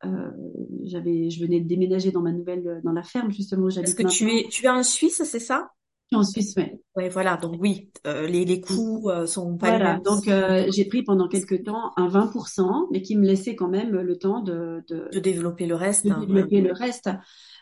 j'avais, 0.83 1.29
je 1.29 1.43
venais 1.43 1.59
de 1.59 1.67
déménager 1.67 2.11
dans 2.11 2.21
ma 2.21 2.31
nouvelle, 2.31 2.81
dans 2.83 2.91
la 2.91 3.03
ferme 3.03 3.31
justement 3.31 3.65
où 3.65 3.69
Est-ce 3.69 3.75
j'habite 3.75 3.97
que 3.97 4.03
tu 4.07 4.35
es 4.35 4.47
tu 4.49 4.65
es 4.65 4.69
en 4.69 4.81
Suisse 4.81 5.21
c'est 5.23 5.39
ça? 5.39 5.69
En 6.11 6.23
Suisse, 6.23 6.55
ouais. 6.57 6.79
Ouais, 6.95 7.09
voilà. 7.09 7.37
Donc 7.37 7.57
oui, 7.59 7.91
euh, 8.07 8.25
les, 8.27 8.43
les 8.43 8.61
coûts 8.61 9.09
euh, 9.09 9.27
sont 9.27 9.57
pas 9.57 9.67
les 9.67 9.77
Voilà, 9.77 9.93
mêmes 9.93 10.01
donc 10.01 10.27
euh, 10.27 10.65
j'ai 10.71 10.85
pris 10.85 11.03
pendant 11.03 11.27
quelques 11.27 11.63
temps 11.63 11.91
un 11.97 12.07
20%, 12.07 12.87
mais 12.91 13.03
qui 13.03 13.15
me 13.15 13.25
laissait 13.25 13.55
quand 13.55 13.67
même 13.69 13.91
le 13.91 14.17
temps 14.17 14.41
de, 14.41 14.83
de, 14.87 15.07
de 15.11 15.19
développer 15.19 15.67
le 15.67 15.75
reste. 15.75 16.07
de 16.07 16.11
hein, 16.11 16.19
ouais. 16.21 16.25
développer 16.25 16.61
le 16.61 16.73
reste. 16.73 17.09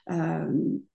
Euh, 0.10 0.52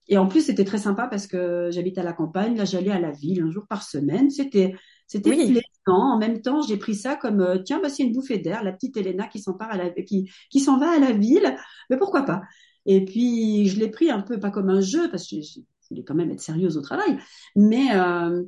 et 0.07 0.17
en 0.17 0.27
plus, 0.27 0.41
c'était 0.41 0.65
très 0.65 0.77
sympa 0.79 1.07
parce 1.07 1.27
que 1.27 1.69
j'habite 1.71 1.97
à 1.97 2.03
la 2.03 2.13
campagne. 2.13 2.57
Là, 2.57 2.65
j'allais 2.65 2.91
à 2.91 2.99
la 2.99 3.11
ville 3.11 3.41
un 3.41 3.51
jour 3.51 3.67
par 3.67 3.83
semaine. 3.83 4.29
C'était, 4.29 4.73
c'était 5.07 5.29
Oui, 5.29 5.47
plaisant. 5.51 5.61
En 5.87 6.17
même 6.17 6.41
temps, 6.41 6.61
j'ai 6.61 6.77
pris 6.77 6.95
ça 6.95 7.15
comme 7.15 7.41
euh, 7.41 7.59
tiens, 7.63 7.79
bah, 7.81 7.89
c'est 7.89 8.03
une 8.03 8.13
bouffée 8.13 8.39
d'air. 8.39 8.63
La 8.63 8.73
petite 8.73 8.97
Elena 8.97 9.27
qui 9.27 9.39
s'en 9.39 9.53
part 9.53 9.71
à 9.71 9.77
la, 9.77 9.89
qui, 9.91 10.29
qui 10.49 10.59
s'en 10.59 10.77
va 10.79 10.91
à 10.91 10.99
la 10.99 11.11
ville. 11.11 11.55
Mais 11.89 11.97
pourquoi 11.97 12.23
pas? 12.23 12.41
Et 12.85 13.05
puis, 13.05 13.67
je 13.67 13.79
l'ai 13.79 13.89
pris 13.89 14.09
un 14.11 14.21
peu 14.21 14.39
pas 14.39 14.51
comme 14.51 14.69
un 14.69 14.81
jeu 14.81 15.09
parce 15.09 15.27
que 15.27 15.37
je, 15.41 15.59
je 15.59 15.89
voulais 15.89 16.03
quand 16.03 16.15
même 16.15 16.31
être 16.31 16.41
sérieuse 16.41 16.77
au 16.77 16.81
travail, 16.81 17.17
mais 17.55 17.95
euh, 17.95 18.43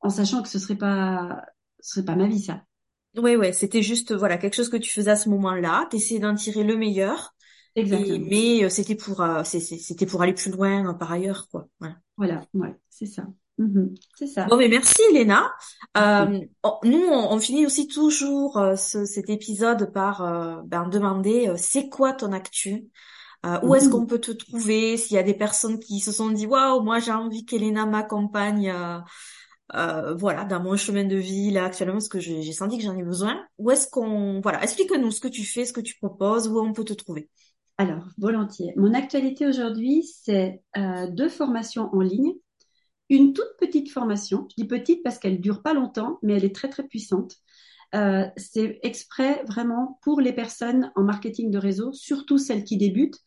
en 0.00 0.10
sachant 0.10 0.42
que 0.42 0.48
ce 0.48 0.58
serait 0.60 0.76
pas, 0.76 1.44
ce 1.80 1.94
serait 1.96 2.04
pas 2.04 2.14
ma 2.16 2.28
vie 2.28 2.40
ça. 2.40 2.64
ouais, 3.16 3.36
ouais. 3.36 3.52
C'était 3.52 3.82
juste 3.82 4.12
voilà 4.14 4.38
quelque 4.38 4.54
chose 4.54 4.68
que 4.68 4.76
tu 4.76 4.90
faisais 4.90 5.10
à 5.10 5.16
ce 5.16 5.28
moment-là. 5.30 5.86
T'essayais 5.90 6.20
d'en 6.20 6.34
tirer 6.34 6.64
le 6.64 6.76
meilleur. 6.76 7.33
Et, 7.76 7.82
Exactement. 7.82 8.26
mais 8.28 8.64
euh, 8.64 8.68
c'était 8.68 8.94
pour 8.94 9.20
euh, 9.20 9.42
c'était 9.44 10.06
pour 10.06 10.22
aller 10.22 10.32
plus 10.34 10.50
loin 10.50 10.90
euh, 10.90 10.92
par 10.94 11.10
ailleurs 11.12 11.48
quoi. 11.50 11.66
Voilà. 11.80 11.96
Voilà, 12.16 12.42
ouais, 12.54 12.74
c'est 12.88 13.06
ça. 13.06 13.26
Mhm, 13.58 13.94
c'est 14.16 14.26
ça. 14.26 14.46
Bon 14.46 14.56
mais 14.56 14.68
merci 14.68 14.94
Elena. 15.12 15.52
Euh, 15.96 16.40
on- 16.62 16.78
nous 16.84 17.02
on, 17.10 17.32
on 17.32 17.38
finit 17.38 17.66
aussi 17.66 17.86
toujours 17.88 18.58
euh, 18.58 18.76
ce- 18.76 19.04
cet 19.04 19.28
épisode 19.30 19.92
par 19.92 20.22
euh, 20.22 20.60
ben, 20.64 20.88
demander 20.88 21.48
euh, 21.48 21.54
c'est 21.56 21.88
quoi 21.88 22.12
ton 22.12 22.32
actu? 22.32 22.84
Euh, 23.46 23.58
où 23.62 23.74
est-ce 23.74 23.86
Mhm. 23.86 23.92
qu'on 23.92 24.06
peut 24.06 24.20
te 24.20 24.32
trouver? 24.32 24.96
S'il 24.96 25.16
y 25.16 25.18
a 25.18 25.22
des 25.22 25.34
personnes 25.34 25.78
qui 25.78 26.00
se 26.00 26.12
sont 26.12 26.30
dit 26.30 26.46
waouh 26.46 26.82
moi 26.82 26.98
j'ai 27.00 27.12
envie 27.12 27.44
qu'Elena 27.44 27.86
m'accompagne. 27.86 28.72
voilà, 30.18 30.44
dans 30.44 30.60
mon 30.62 30.76
chemin 30.76 31.04
de 31.04 31.16
vie 31.16 31.50
là 31.50 31.64
actuellement, 31.64 31.94
parce 31.94 32.08
que 32.08 32.20
j'ai 32.20 32.42
j'ai 32.42 32.52
senti 32.52 32.78
que 32.78 32.84
j'en 32.84 32.96
ai 32.96 33.02
besoin. 33.02 33.40
Où 33.58 33.70
est-ce 33.70 33.88
qu'on, 33.88 34.40
voilà, 34.40 34.62
explique-nous 34.62 35.10
ce 35.10 35.20
que 35.20 35.28
tu 35.28 35.44
fais, 35.44 35.64
ce 35.64 35.72
que 35.72 35.80
tu 35.80 35.96
proposes, 35.98 36.48
où 36.48 36.58
on 36.60 36.72
peut 36.72 36.84
te 36.84 36.92
trouver? 36.92 37.28
Alors, 37.76 38.04
volontiers. 38.18 38.72
Mon 38.76 38.94
actualité 38.94 39.46
aujourd'hui, 39.46 40.04
c'est 40.04 40.62
euh, 40.76 41.08
deux 41.10 41.28
formations 41.28 41.90
en 41.92 42.00
ligne. 42.00 42.34
Une 43.10 43.32
toute 43.32 43.56
petite 43.58 43.90
formation. 43.90 44.46
Je 44.50 44.62
dis 44.62 44.68
petite 44.68 45.02
parce 45.02 45.18
qu'elle 45.18 45.40
dure 45.40 45.60
pas 45.62 45.74
longtemps, 45.74 46.18
mais 46.22 46.34
elle 46.34 46.44
est 46.44 46.54
très 46.54 46.68
très 46.68 46.84
puissante. 46.84 47.34
Euh, 47.94 48.26
c'est 48.36 48.78
exprès 48.82 49.42
vraiment 49.46 49.98
pour 50.02 50.20
les 50.20 50.32
personnes 50.32 50.92
en 50.94 51.02
marketing 51.02 51.50
de 51.50 51.58
réseau, 51.58 51.92
surtout 51.92 52.38
celles 52.38 52.64
qui 52.64 52.76
débutent 52.76 53.18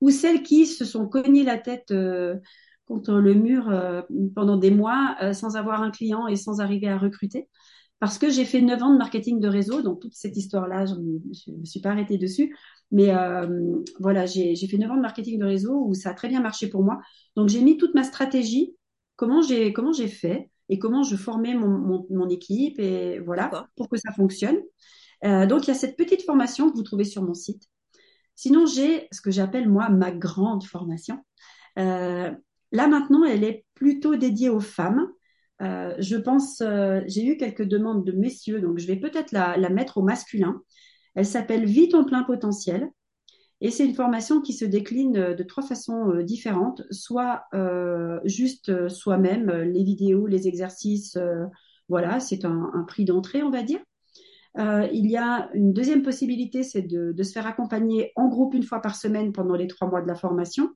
ou 0.00 0.10
celles 0.10 0.42
qui 0.42 0.66
se 0.66 0.84
sont 0.84 1.08
cognées 1.08 1.44
la 1.44 1.58
tête 1.58 1.90
euh, 1.90 2.36
contre 2.86 3.14
le 3.14 3.34
mur 3.34 3.68
pendant 4.36 4.56
des 4.56 4.70
mois 4.70 5.16
sans 5.32 5.56
avoir 5.56 5.82
un 5.82 5.90
client 5.90 6.28
et 6.28 6.36
sans 6.36 6.60
arriver 6.60 6.86
à 6.86 6.96
recruter. 6.96 7.48
Parce 7.98 8.18
que 8.18 8.30
j'ai 8.30 8.44
fait 8.44 8.60
9 8.60 8.82
ans 8.82 8.92
de 8.92 8.98
marketing 8.98 9.40
de 9.40 9.48
réseau, 9.48 9.82
donc 9.82 10.00
toute 10.00 10.14
cette 10.14 10.36
histoire-là, 10.36 10.84
je 10.86 10.94
ne 10.94 11.58
me 11.58 11.64
suis 11.64 11.80
pas 11.80 11.90
arrêtée 11.90 12.18
dessus. 12.18 12.54
Mais 12.92 13.10
euh, 13.10 13.82
voilà, 13.98 14.26
j'ai 14.26 14.54
fait 14.56 14.78
9 14.78 14.90
ans 14.90 14.96
de 14.96 15.00
marketing 15.00 15.38
de 15.38 15.44
réseau 15.44 15.84
où 15.86 15.94
ça 15.94 16.10
a 16.10 16.14
très 16.14 16.28
bien 16.28 16.40
marché 16.40 16.68
pour 16.68 16.84
moi. 16.84 17.00
Donc 17.34 17.48
j'ai 17.48 17.60
mis 17.60 17.76
toute 17.76 17.94
ma 17.94 18.04
stratégie, 18.04 18.76
comment 19.16 19.42
j'ai 19.42 19.72
comment 19.72 19.92
j'ai 19.92 20.08
fait 20.08 20.50
et 20.68 20.78
comment 20.78 21.02
je 21.02 21.16
formais 21.16 21.54
mon, 21.54 21.68
mon, 21.68 22.06
mon 22.10 22.28
équipe 22.28 22.78
et 22.78 23.18
voilà 23.18 23.68
pour 23.76 23.88
que 23.88 23.96
ça 23.96 24.12
fonctionne. 24.12 24.58
Euh, 25.24 25.46
donc 25.46 25.64
il 25.66 25.68
y 25.68 25.70
a 25.72 25.74
cette 25.74 25.96
petite 25.96 26.22
formation 26.22 26.70
que 26.70 26.76
vous 26.76 26.82
trouvez 26.82 27.04
sur 27.04 27.22
mon 27.22 27.34
site. 27.34 27.64
Sinon, 28.34 28.66
j'ai 28.66 29.08
ce 29.12 29.20
que 29.20 29.30
j'appelle 29.30 29.68
moi 29.68 29.88
ma 29.88 30.12
grande 30.12 30.64
formation. 30.64 31.18
Euh, 31.78 32.30
là 32.72 32.86
maintenant, 32.86 33.24
elle 33.24 33.44
est 33.44 33.64
plutôt 33.74 34.14
dédiée 34.16 34.50
aux 34.50 34.60
femmes. 34.60 35.08
Je 35.60 36.16
pense, 36.16 36.62
j'ai 37.06 37.24
eu 37.24 37.36
quelques 37.38 37.64
demandes 37.64 38.04
de 38.04 38.12
messieurs, 38.12 38.60
donc 38.60 38.78
je 38.78 38.86
vais 38.86 38.96
peut-être 38.96 39.32
la, 39.32 39.56
la, 39.56 39.70
mettre 39.70 39.96
au 39.96 40.02
masculin. 40.02 40.60
Elle 41.16 41.26
s'appelle 41.26 41.64
Vie 41.64 41.88
ton 41.88 42.04
plein 42.04 42.22
potentiel. 42.22 42.88
Et 43.60 43.70
c'est 43.70 43.86
une 43.86 43.94
formation 43.94 44.40
qui 44.40 44.52
se 44.52 44.64
décline 44.66 45.34
de 45.34 45.42
trois 45.42 45.62
façons 45.64 46.12
euh, 46.12 46.22
différentes, 46.22 46.82
soit 46.90 47.44
euh, 47.54 48.20
juste 48.24 48.88
soi-même, 48.88 49.50
les 49.50 49.82
vidéos, 49.82 50.26
les 50.26 50.46
exercices, 50.46 51.18
voilà, 51.88 52.20
c'est 52.20 52.44
un, 52.44 52.84
prix 52.86 53.04
d'entrée, 53.04 53.42
on 53.42 53.50
va 53.50 53.62
dire. 53.62 53.80
Euh, 54.58 54.88
il 54.92 55.10
y 55.10 55.16
a 55.16 55.50
une 55.54 55.72
deuxième 55.72 56.02
possibilité, 56.02 56.62
c'est 56.62 56.82
de, 56.82 57.22
se 57.22 57.32
faire 57.32 57.46
accompagner 57.46 58.12
en 58.16 58.28
groupe 58.28 58.54
une 58.54 58.62
fois 58.62 58.80
par 58.80 58.96
semaine 58.96 59.32
pendant 59.32 59.54
les 59.54 59.66
trois 59.66 59.88
mois 59.88 60.02
de 60.02 60.08
la 60.08 60.14
formation. 60.14 60.70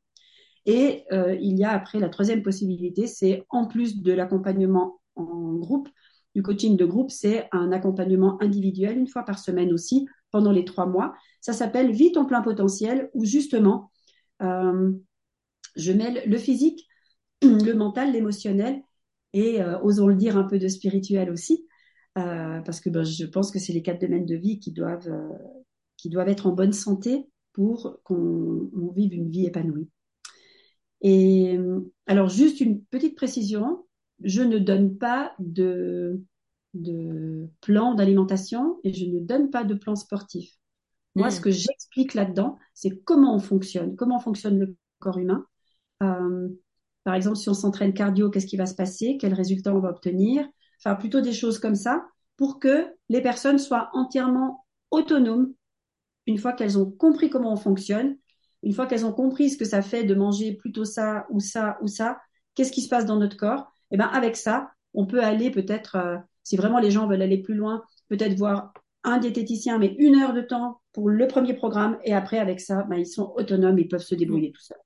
Et 0.67 1.05
euh, 1.13 1.35
il 1.41 1.59
y 1.59 1.65
a 1.65 1.71
après 1.71 1.99
la 1.99 2.11
troisième 2.11 2.43
possibilité, 2.43 3.07
c'est 3.07 3.45
en 3.49 3.67
plus 3.67 4.03
de 4.03 4.13
l'accompagnement 4.13 5.01
en 5.17 5.55
groupe, 5.55 5.89
du 6.35 6.43
coaching 6.43 6.77
de 6.77 6.85
groupe, 6.85 7.11
c'est 7.11 7.49
un 7.51 7.73
accompagnement 7.73 8.41
individuel 8.41 8.99
une 8.99 9.09
fois 9.09 9.25
par 9.25 9.39
semaine 9.39 9.73
aussi 9.73 10.07
pendant 10.31 10.53
les 10.53 10.65
trois 10.65 10.87
mois. 10.87 11.15
Ça 11.41 11.53
s'appelle 11.53 11.93
Vite 11.93 12.17
en 12.17 12.25
plein 12.25 12.43
potentiel, 12.43 13.11
où 13.15 13.25
justement, 13.25 13.91
euh, 14.43 14.93
je 15.77 15.93
mêle 15.93 16.23
le 16.27 16.39
physique, 16.39 16.87
le 17.43 17.73
mental, 17.73 18.13
l'émotionnel 18.13 18.83
et, 19.33 19.63
euh, 19.63 19.79
osons 19.81 20.07
le 20.07 20.17
dire, 20.17 20.37
un 20.37 20.45
peu 20.45 20.59
de 20.59 20.69
spirituel 20.69 21.31
aussi, 21.31 21.67
euh, 22.19 22.61
parce 22.61 22.81
que 22.81 22.91
ben, 22.91 23.05
je 23.05 23.25
pense 23.25 23.51
que 23.51 23.59
c'est 23.59 23.73
les 23.73 23.83
quatre 23.83 24.01
domaines 24.01 24.27
de 24.27 24.37
vie 24.37 24.59
qui 24.59 24.73
doivent, 24.73 25.11
qui 25.97 26.09
doivent 26.09 26.29
être 26.29 26.47
en 26.47 26.53
bonne 26.53 26.73
santé 26.73 27.29
pour 27.53 27.99
qu'on 28.05 28.93
vive 28.95 29.15
une 29.15 29.31
vie 29.31 29.47
épanouie. 29.47 29.89
Et 31.03 31.59
alors, 32.07 32.29
juste 32.29 32.61
une 32.61 32.83
petite 32.85 33.17
précision, 33.17 33.87
je 34.23 34.43
ne 34.43 34.59
donne 34.59 34.99
pas 34.99 35.33
de, 35.39 36.23
de 36.75 37.49
plan 37.61 37.95
d'alimentation 37.95 38.79
et 38.85 38.93
je 38.93 39.07
ne 39.07 39.21
donne 39.21 39.51
pas 39.51 39.65
de 39.65 39.75
plan 39.75 39.97
sportif. 39.97 40.57
Moi, 41.17 41.29
mmh. 41.29 41.31
ce 41.33 41.41
que 41.41 41.51
j'explique 41.51 42.15
là-dedans, 42.15 42.57
c'est 42.75 43.03
comment 43.05 43.35
on 43.35 43.41
fonctionne, 43.41 43.97
comment 43.97 44.21
fonctionne 44.21 44.59
le 44.59 44.77
corps 45.01 45.19
humain. 45.19 45.45
Euh, 46.03 46.49
par 47.03 47.15
exemple, 47.15 47.37
si 47.37 47.49
on 47.49 47.55
s'entraîne 47.55 47.93
cardio, 47.93 48.31
qu'est-ce 48.31 48.47
qui 48.47 48.57
va 48.57 48.67
se 48.67 48.75
passer, 48.75 49.17
quels 49.19 49.35
résultats 49.35 49.75
on 49.75 49.81
va 49.81 49.91
obtenir, 49.91 50.47
enfin 50.79 50.95
plutôt 50.95 51.21
des 51.21 51.33
choses 51.33 51.59
comme 51.59 51.75
ça, 51.75 52.07
pour 52.37 52.61
que 52.61 52.87
les 53.09 53.21
personnes 53.21 53.59
soient 53.59 53.91
entièrement 53.93 54.65
autonomes 54.91 55.53
une 56.27 56.39
fois 56.39 56.53
qu'elles 56.53 56.79
ont 56.79 56.91
compris 56.91 57.31
comment 57.31 57.53
on 57.53 57.57
fonctionne 57.57 58.17
une 58.63 58.73
fois 58.73 58.87
qu'elles 58.87 59.07
ont 59.07 59.13
compris 59.13 59.51
ce 59.51 59.57
que 59.57 59.65
ça 59.65 59.83
fait 59.83 60.05
de 60.05 60.15
manger 60.15 60.55
plutôt 60.55 60.85
ça 60.85 61.27
ou 61.31 61.41
ça 61.41 61.79
ou 61.83 61.87
ça, 61.87 62.21
qu'est-ce 62.55 62.73
qui 62.73 62.83
se 62.83 62.89
passe 62.89 63.07
dans 63.07 63.17
notre 63.17 63.37
corps? 63.37 63.73
Et 63.91 63.95
eh 63.95 63.97
ben 63.97 64.07
avec 64.07 64.37
ça, 64.37 64.73
on 64.95 65.07
peut 65.07 65.23
aller 65.23 65.51
peut-être, 65.51 65.97
euh, 65.97 66.17
si 66.43 66.57
vraiment 66.57 66.79
les 66.79 66.91
gens 66.91 67.07
veulent 67.07 67.23
aller 67.23 67.39
plus 67.39 67.55
loin, 67.55 67.83
peut-être 68.09 68.37
voir 68.37 68.73
un 69.05 69.19
diététicien, 69.19 69.79
mais 69.79 69.95
une 69.99 70.17
heure 70.17 70.35
de 70.35 70.43
temps 70.43 70.81
pour 70.93 71.09
le 71.09 71.27
premier 71.27 71.55
programme, 71.55 71.99
et 72.05 72.13
après 72.13 72.39
avec 72.39 72.61
ça, 72.61 72.83
ben, 72.85 72.97
ils 72.97 73.07
sont 73.07 73.33
autonomes, 73.37 73.79
ils 73.79 73.89
peuvent 73.89 74.01
se 74.03 74.15
débrouiller 74.15 74.53
tout 74.53 74.61
seuls. 74.63 74.79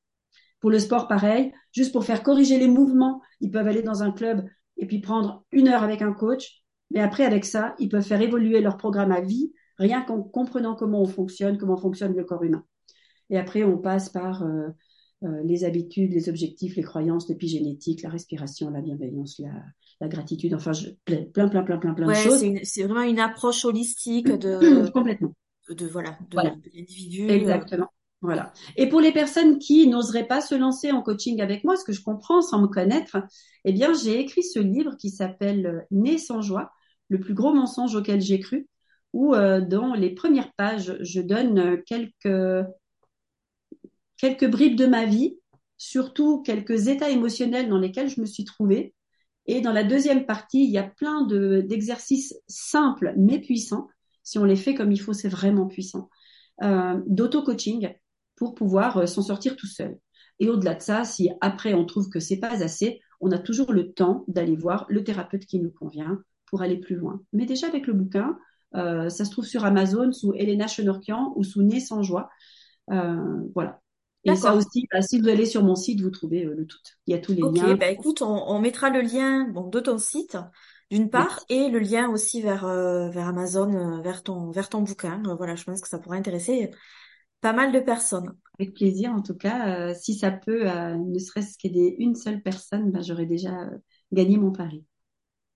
Pour 0.61 0.70
le 0.70 0.78
sport, 0.78 1.09
pareil, 1.09 1.52
juste 1.72 1.92
pour 1.92 2.05
faire 2.05 2.22
corriger 2.22 2.59
les 2.59 2.68
mouvements, 2.68 3.20
ils 3.40 3.50
peuvent 3.50 3.66
aller 3.66 3.82
dans 3.82 4.02
un 4.02 4.12
club 4.12 4.44
et 4.76 4.86
puis 4.86 5.00
prendre 5.00 5.44
une 5.52 5.68
heure 5.68 5.82
avec 5.82 6.00
un 6.00 6.12
coach, 6.12 6.62
mais 6.90 7.00
après 7.00 7.24
avec 7.24 7.44
ça, 7.44 7.74
ils 7.78 7.88
peuvent 7.88 8.07
faire 8.07 8.20
évoluer 8.20 8.61
leur 8.61 8.76
programme 8.76 9.12
à 9.12 9.20
vie, 9.20 9.52
rien 9.78 10.02
qu'en 10.02 10.22
comprenant 10.22 10.74
comment 10.74 11.02
on 11.02 11.07
fonctionne, 11.07 11.59
comment 11.59 11.76
fonctionne 11.76 12.14
le 12.16 12.24
corps 12.24 12.42
humain. 12.42 12.64
Et 13.30 13.38
après, 13.38 13.64
on 13.64 13.78
passe 13.78 14.09
par 14.09 14.42
euh, 14.42 14.68
euh, 15.24 15.42
les 15.44 15.64
habitudes, 15.64 16.12
les 16.12 16.28
objectifs, 16.28 16.76
les 16.76 16.82
croyances, 16.82 17.28
l'épigénétique, 17.28 18.02
la 18.02 18.10
respiration, 18.10 18.70
la 18.70 18.80
bienveillance, 18.80 19.38
la, 19.38 19.52
la 20.00 20.08
gratitude, 20.08 20.54
enfin, 20.54 20.72
je, 20.72 20.88
plein, 21.04 21.24
plein, 21.24 21.48
plein, 21.48 21.62
plein, 21.62 21.78
plein, 21.78 21.94
plein 21.94 22.08
de 22.08 22.14
choses. 22.14 22.44
C'est 22.62 22.82
vraiment 22.82 23.02
une 23.02 23.20
approche 23.20 23.64
holistique 23.64 24.28
de 24.28 24.88
complètement 24.92 25.34
de, 25.70 25.86
voilà 25.86 26.10
de, 26.10 26.34
voilà. 26.34 26.54
l'individu. 26.74 27.28
Exactement. 27.28 27.88
Voilà. 28.20 28.52
Et 28.76 28.88
pour 28.88 29.00
les 29.00 29.12
personnes 29.12 29.58
qui 29.58 29.86
n'oseraient 29.86 30.26
pas 30.26 30.40
se 30.40 30.54
lancer 30.54 30.90
en 30.90 31.02
coaching 31.02 31.42
avec 31.42 31.62
moi, 31.62 31.76
ce 31.76 31.84
que 31.84 31.92
je 31.92 32.02
comprends 32.02 32.40
sans 32.40 32.60
me 32.60 32.68
connaître, 32.68 33.18
eh 33.64 33.72
bien, 33.72 33.92
j'ai 33.92 34.18
écrit 34.18 34.42
ce 34.42 34.58
livre 34.58 34.96
qui 34.96 35.10
s'appelle 35.10 35.86
Né 35.90 36.16
sans 36.16 36.40
joie, 36.40 36.70
le 37.08 37.20
plus 37.20 37.34
gros 37.34 37.52
mensonge 37.52 37.94
auquel 37.94 38.22
j'ai 38.22 38.40
cru, 38.40 38.66
où 39.12 39.34
euh, 39.34 39.60
dans 39.60 39.92
les 39.94 40.10
premières 40.14 40.52
pages, 40.54 40.96
je 41.00 41.20
donne 41.20 41.82
quelques 41.84 42.66
quelques 44.16 44.48
bribes 44.48 44.76
de 44.76 44.86
ma 44.86 45.04
vie, 45.04 45.38
surtout 45.76 46.42
quelques 46.42 46.88
états 46.88 47.10
émotionnels 47.10 47.68
dans 47.68 47.78
lesquels 47.78 48.08
je 48.08 48.20
me 48.20 48.26
suis 48.26 48.44
trouvée. 48.44 48.94
Et 49.46 49.60
dans 49.60 49.72
la 49.72 49.84
deuxième 49.84 50.26
partie, 50.26 50.64
il 50.64 50.70
y 50.70 50.78
a 50.78 50.84
plein 50.84 51.22
de, 51.22 51.60
d'exercices 51.60 52.34
simples 52.48 53.14
mais 53.16 53.38
puissants. 53.38 53.88
Si 54.22 54.38
on 54.38 54.44
les 54.44 54.56
fait 54.56 54.74
comme 54.74 54.92
il 54.92 55.00
faut, 55.00 55.12
c'est 55.12 55.28
vraiment 55.28 55.66
puissant. 55.66 56.08
Euh, 56.62 57.00
d'auto-coaching 57.06 57.92
pour 58.36 58.54
pouvoir 58.54 58.98
euh, 58.98 59.06
s'en 59.06 59.22
sortir 59.22 59.56
tout 59.56 59.66
seul. 59.66 59.98
Et 60.38 60.48
au-delà 60.48 60.74
de 60.74 60.82
ça, 60.82 61.04
si 61.04 61.30
après 61.40 61.74
on 61.74 61.84
trouve 61.84 62.08
que 62.08 62.20
c'est 62.20 62.38
pas 62.38 62.62
assez, 62.62 63.00
on 63.20 63.30
a 63.32 63.38
toujours 63.38 63.72
le 63.72 63.92
temps 63.92 64.24
d'aller 64.28 64.56
voir 64.56 64.86
le 64.88 65.04
thérapeute 65.04 65.46
qui 65.46 65.60
nous 65.60 65.70
convient 65.70 66.20
pour 66.46 66.62
aller 66.62 66.78
plus 66.78 66.96
loin. 66.96 67.20
Mais 67.32 67.46
déjà 67.46 67.66
avec 67.66 67.86
le 67.86 67.92
bouquin, 67.92 68.38
euh, 68.74 69.08
ça 69.08 69.24
se 69.24 69.30
trouve 69.30 69.46
sur 69.46 69.64
Amazon 69.64 70.12
sous 70.12 70.32
Elena 70.34 70.66
Chenorkian 70.66 71.32
ou 71.36 71.44
sous 71.44 71.62
Né 71.62 71.80
sans 71.80 72.02
joie. 72.02 72.30
Euh, 72.90 73.40
voilà. 73.54 73.80
Et 74.24 74.36
ça 74.36 74.54
aussi, 74.54 74.86
bah, 74.90 75.02
si 75.02 75.20
vous 75.20 75.28
allez 75.28 75.46
sur 75.46 75.62
mon 75.62 75.74
site, 75.74 76.00
vous 76.00 76.10
trouvez 76.10 76.44
euh, 76.44 76.54
le 76.54 76.66
tout. 76.66 76.78
Il 77.06 77.12
y 77.12 77.14
a 77.14 77.20
tous 77.20 77.32
les 77.32 77.42
liens. 77.42 77.72
Ok, 77.72 77.78
bah 77.78 77.90
écoute, 77.90 78.22
on, 78.22 78.48
on, 78.48 78.58
mettra 78.58 78.90
le 78.90 79.00
lien 79.00 79.48
bon, 79.48 79.68
de 79.68 79.80
ton 79.80 79.98
site, 79.98 80.38
d'une 80.90 81.10
part, 81.10 81.44
et 81.48 81.68
le 81.68 81.78
lien 81.78 82.08
aussi 82.08 82.40
vers, 82.40 82.64
euh, 82.64 83.10
vers 83.10 83.28
Amazon, 83.28 83.72
euh, 83.72 84.00
vers, 84.00 84.22
ton, 84.22 84.50
vers 84.50 84.68
ton 84.68 84.82
bouquin. 84.82 85.22
voilà, 85.36 85.56
je 85.56 85.64
pense 85.64 85.80
que 85.80 85.88
ça 85.88 85.98
pourrait 85.98 86.18
intéresser 86.18 86.70
pas 87.40 87.52
mal 87.52 87.72
de 87.72 87.80
personnes. 87.80 88.34
Avec 88.58 88.74
plaisir, 88.74 89.12
en 89.12 89.20
tout 89.20 89.36
cas. 89.36 89.92
si 89.94 90.14
ça 90.14 90.30
peut, 90.30 90.64
ne 90.64 91.18
serait-ce 91.18 91.58
qu'aider 91.58 91.94
une 91.98 92.14
seule 92.14 92.40
personne, 92.40 92.90
bah, 92.90 93.00
j'aurais 93.02 93.26
déjà 93.26 93.68
gagné 94.12 94.38
mon 94.38 94.52
pari. 94.52 94.84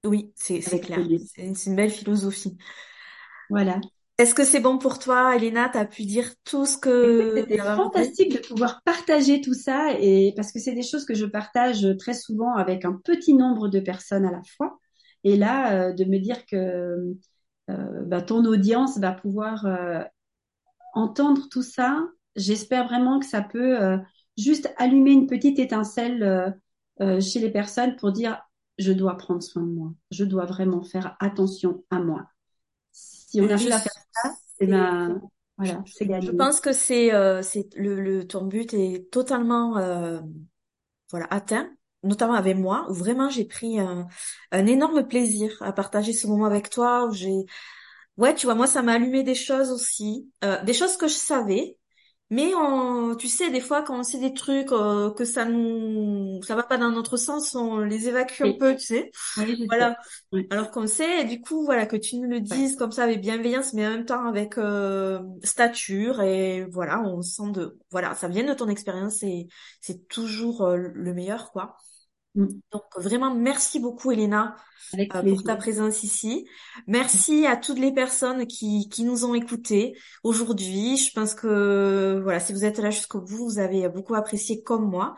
Oui, 0.04 0.32
c'est 0.36 0.60
clair. 0.80 1.00
C'est 1.34 1.66
une 1.66 1.76
belle 1.76 1.90
philosophie. 1.90 2.58
Voilà. 3.48 3.80
Est-ce 4.18 4.34
que 4.34 4.44
c'est 4.44 4.58
bon 4.58 4.78
pour 4.78 4.98
toi, 4.98 5.36
Elena? 5.36 5.68
Tu 5.68 5.78
as 5.78 5.84
pu 5.84 6.04
dire 6.04 6.28
tout 6.42 6.66
ce 6.66 6.76
que... 6.76 7.34
C'était 7.36 7.58
fantastique 7.58 8.32
de 8.32 8.46
pouvoir 8.48 8.82
partager 8.84 9.40
tout 9.40 9.54
ça 9.54 9.92
et 9.96 10.32
parce 10.34 10.50
que 10.50 10.58
c'est 10.58 10.74
des 10.74 10.82
choses 10.82 11.04
que 11.04 11.14
je 11.14 11.24
partage 11.24 11.86
très 12.00 12.14
souvent 12.14 12.56
avec 12.56 12.84
un 12.84 13.00
petit 13.04 13.34
nombre 13.34 13.68
de 13.68 13.78
personnes 13.78 14.24
à 14.24 14.32
la 14.32 14.42
fois. 14.56 14.80
Et 15.22 15.36
là, 15.36 15.72
euh, 15.72 15.92
de 15.92 16.04
me 16.04 16.18
dire 16.18 16.46
que 16.46 17.14
euh, 17.70 18.02
bah, 18.06 18.20
ton 18.20 18.44
audience 18.44 18.98
va 18.98 19.12
pouvoir 19.12 19.66
euh, 19.66 20.02
entendre 20.94 21.48
tout 21.48 21.62
ça, 21.62 22.02
j'espère 22.34 22.88
vraiment 22.88 23.20
que 23.20 23.26
ça 23.26 23.42
peut 23.42 23.98
juste 24.36 24.72
allumer 24.78 25.12
une 25.12 25.28
petite 25.28 25.60
étincelle 25.60 26.56
chez 27.00 27.38
les 27.38 27.50
personnes 27.50 27.94
pour 27.96 28.10
dire 28.10 28.40
je 28.78 28.92
dois 28.92 29.16
prendre 29.16 29.42
soin 29.42 29.62
de 29.62 29.68
moi, 29.68 29.92
je 30.10 30.24
dois 30.24 30.44
vraiment 30.44 30.82
faire 30.82 31.16
attention 31.20 31.84
à 31.90 32.00
moi. 32.00 32.26
Si 33.28 33.40
on 33.40 33.50
arrive 33.50 33.72
à 33.72 33.80
faire 33.80 33.92
ben, 34.60 35.20
voilà, 35.56 35.84
c'est 35.86 36.06
gagné. 36.06 36.28
Je 36.28 36.32
pense 36.32 36.60
que 36.60 36.72
c'est 36.72 37.14
euh, 37.14 37.42
c'est 37.42 37.68
le, 37.76 38.00
le 38.00 38.26
ton 38.26 38.44
but 38.46 38.74
est 38.74 39.10
totalement 39.12 39.78
euh, 39.78 40.20
voilà 41.10 41.26
atteint, 41.30 41.70
notamment 42.02 42.34
avec 42.34 42.56
moi 42.56 42.86
où 42.90 42.94
vraiment 42.94 43.30
j'ai 43.30 43.44
pris 43.46 43.80
un, 43.80 44.08
un 44.52 44.66
énorme 44.66 45.06
plaisir 45.08 45.56
à 45.62 45.72
partager 45.72 46.12
ce 46.12 46.26
moment 46.26 46.46
avec 46.46 46.70
toi 46.70 47.06
où 47.06 47.12
j'ai 47.14 47.46
ouais 48.18 48.34
tu 48.34 48.46
vois 48.46 48.56
moi 48.56 48.68
ça 48.68 48.82
m'a 48.82 48.94
allumé 48.94 49.24
des 49.24 49.36
choses 49.36 49.70
aussi, 49.72 50.30
euh, 50.44 50.62
des 50.64 50.74
choses 50.74 50.98
que 50.98 51.08
je 51.08 51.14
savais 51.14 51.77
mais 52.30 52.54
on, 52.54 53.14
tu 53.16 53.28
sais, 53.28 53.50
des 53.50 53.60
fois, 53.60 53.82
quand 53.82 53.98
on 53.98 54.02
sait 54.02 54.18
des 54.20 54.34
trucs 54.34 54.72
euh, 54.72 55.10
que 55.12 55.24
ça 55.24 55.46
nous, 55.46 56.40
ça 56.42 56.54
va 56.54 56.62
pas 56.62 56.76
dans 56.76 56.90
notre 56.90 57.16
sens, 57.16 57.54
on 57.54 57.78
les 57.78 58.08
évacue 58.08 58.42
un 58.42 58.52
peu, 58.52 58.76
tu 58.76 58.84
sais. 58.86 59.10
voilà. 59.66 59.96
Alors 60.50 60.70
qu'on 60.70 60.86
sait, 60.86 61.24
du 61.24 61.40
coup, 61.40 61.64
voilà, 61.64 61.86
que 61.86 61.96
tu 61.96 62.16
nous 62.16 62.28
le 62.28 62.40
dises 62.40 62.76
comme 62.76 62.92
ça 62.92 63.04
avec 63.04 63.20
bienveillance, 63.22 63.72
mais 63.72 63.86
en 63.86 63.90
même 63.90 64.04
temps 64.04 64.26
avec 64.26 64.58
euh, 64.58 65.20
stature 65.42 66.20
et 66.20 66.66
voilà, 66.70 67.00
on 67.02 67.22
sent 67.22 67.50
de, 67.52 67.78
voilà, 67.90 68.14
ça 68.14 68.28
vient 68.28 68.44
de 68.44 68.54
ton 68.54 68.68
expérience 68.68 69.22
et 69.22 69.48
c'est 69.80 70.06
toujours 70.08 70.62
euh, 70.66 70.76
le 70.76 71.14
meilleur, 71.14 71.50
quoi. 71.50 71.76
Mm. 72.38 72.46
Donc 72.70 72.84
vraiment 72.96 73.34
merci 73.34 73.80
beaucoup 73.80 74.12
Elena 74.12 74.54
euh, 74.94 75.22
pour 75.28 75.42
ta 75.42 75.56
présence 75.56 76.04
ici. 76.04 76.48
Merci 76.86 77.46
à 77.46 77.56
toutes 77.56 77.80
les 77.80 77.92
personnes 77.92 78.46
qui, 78.46 78.88
qui 78.88 79.02
nous 79.02 79.24
ont 79.24 79.34
écoutés 79.34 79.98
aujourd'hui. 80.22 80.96
Je 80.96 81.12
pense 81.12 81.34
que 81.34 82.20
voilà, 82.22 82.38
si 82.38 82.52
vous 82.52 82.64
êtes 82.64 82.78
là 82.78 82.90
jusqu'au 82.90 83.20
bout, 83.20 83.48
vous 83.48 83.58
avez 83.58 83.88
beaucoup 83.88 84.14
apprécié 84.14 84.62
comme 84.62 84.88
moi. 84.88 85.16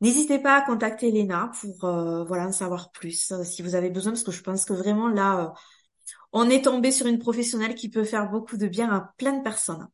N'hésitez 0.00 0.38
pas 0.38 0.56
à 0.56 0.62
contacter 0.62 1.08
Elena 1.08 1.50
pour 1.60 1.84
euh, 1.86 2.22
voilà 2.24 2.46
en 2.46 2.52
savoir 2.52 2.92
plus 2.92 3.32
euh, 3.32 3.42
si 3.42 3.62
vous 3.62 3.74
avez 3.74 3.90
besoin 3.90 4.12
parce 4.12 4.22
que 4.22 4.30
je 4.30 4.42
pense 4.42 4.64
que 4.64 4.72
vraiment 4.72 5.08
là 5.08 5.52
on 6.32 6.48
est 6.48 6.64
tombé 6.64 6.92
sur 6.92 7.06
une 7.06 7.18
professionnelle 7.18 7.74
qui 7.74 7.90
peut 7.90 8.04
faire 8.04 8.30
beaucoup 8.30 8.56
de 8.56 8.68
bien 8.68 8.90
à 8.90 9.12
plein 9.18 9.36
de 9.36 9.42
personnes. 9.42 9.88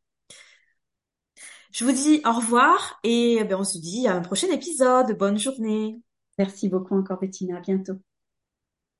Je 1.71 1.83
vous 1.83 1.91
dis 1.91 2.21
au 2.23 2.33
revoir 2.33 2.99
et 3.03 3.43
ben, 3.45 3.57
on 3.59 3.63
se 3.63 3.79
dit 3.79 4.07
à 4.07 4.15
un 4.15 4.21
prochain 4.21 4.47
épisode. 4.51 5.17
Bonne 5.17 5.39
journée. 5.39 5.99
Merci 6.39 6.67
beaucoup 6.67 6.95
encore, 6.95 7.19
Bettina. 7.19 7.57
À 7.57 7.61
bientôt. 7.61 7.99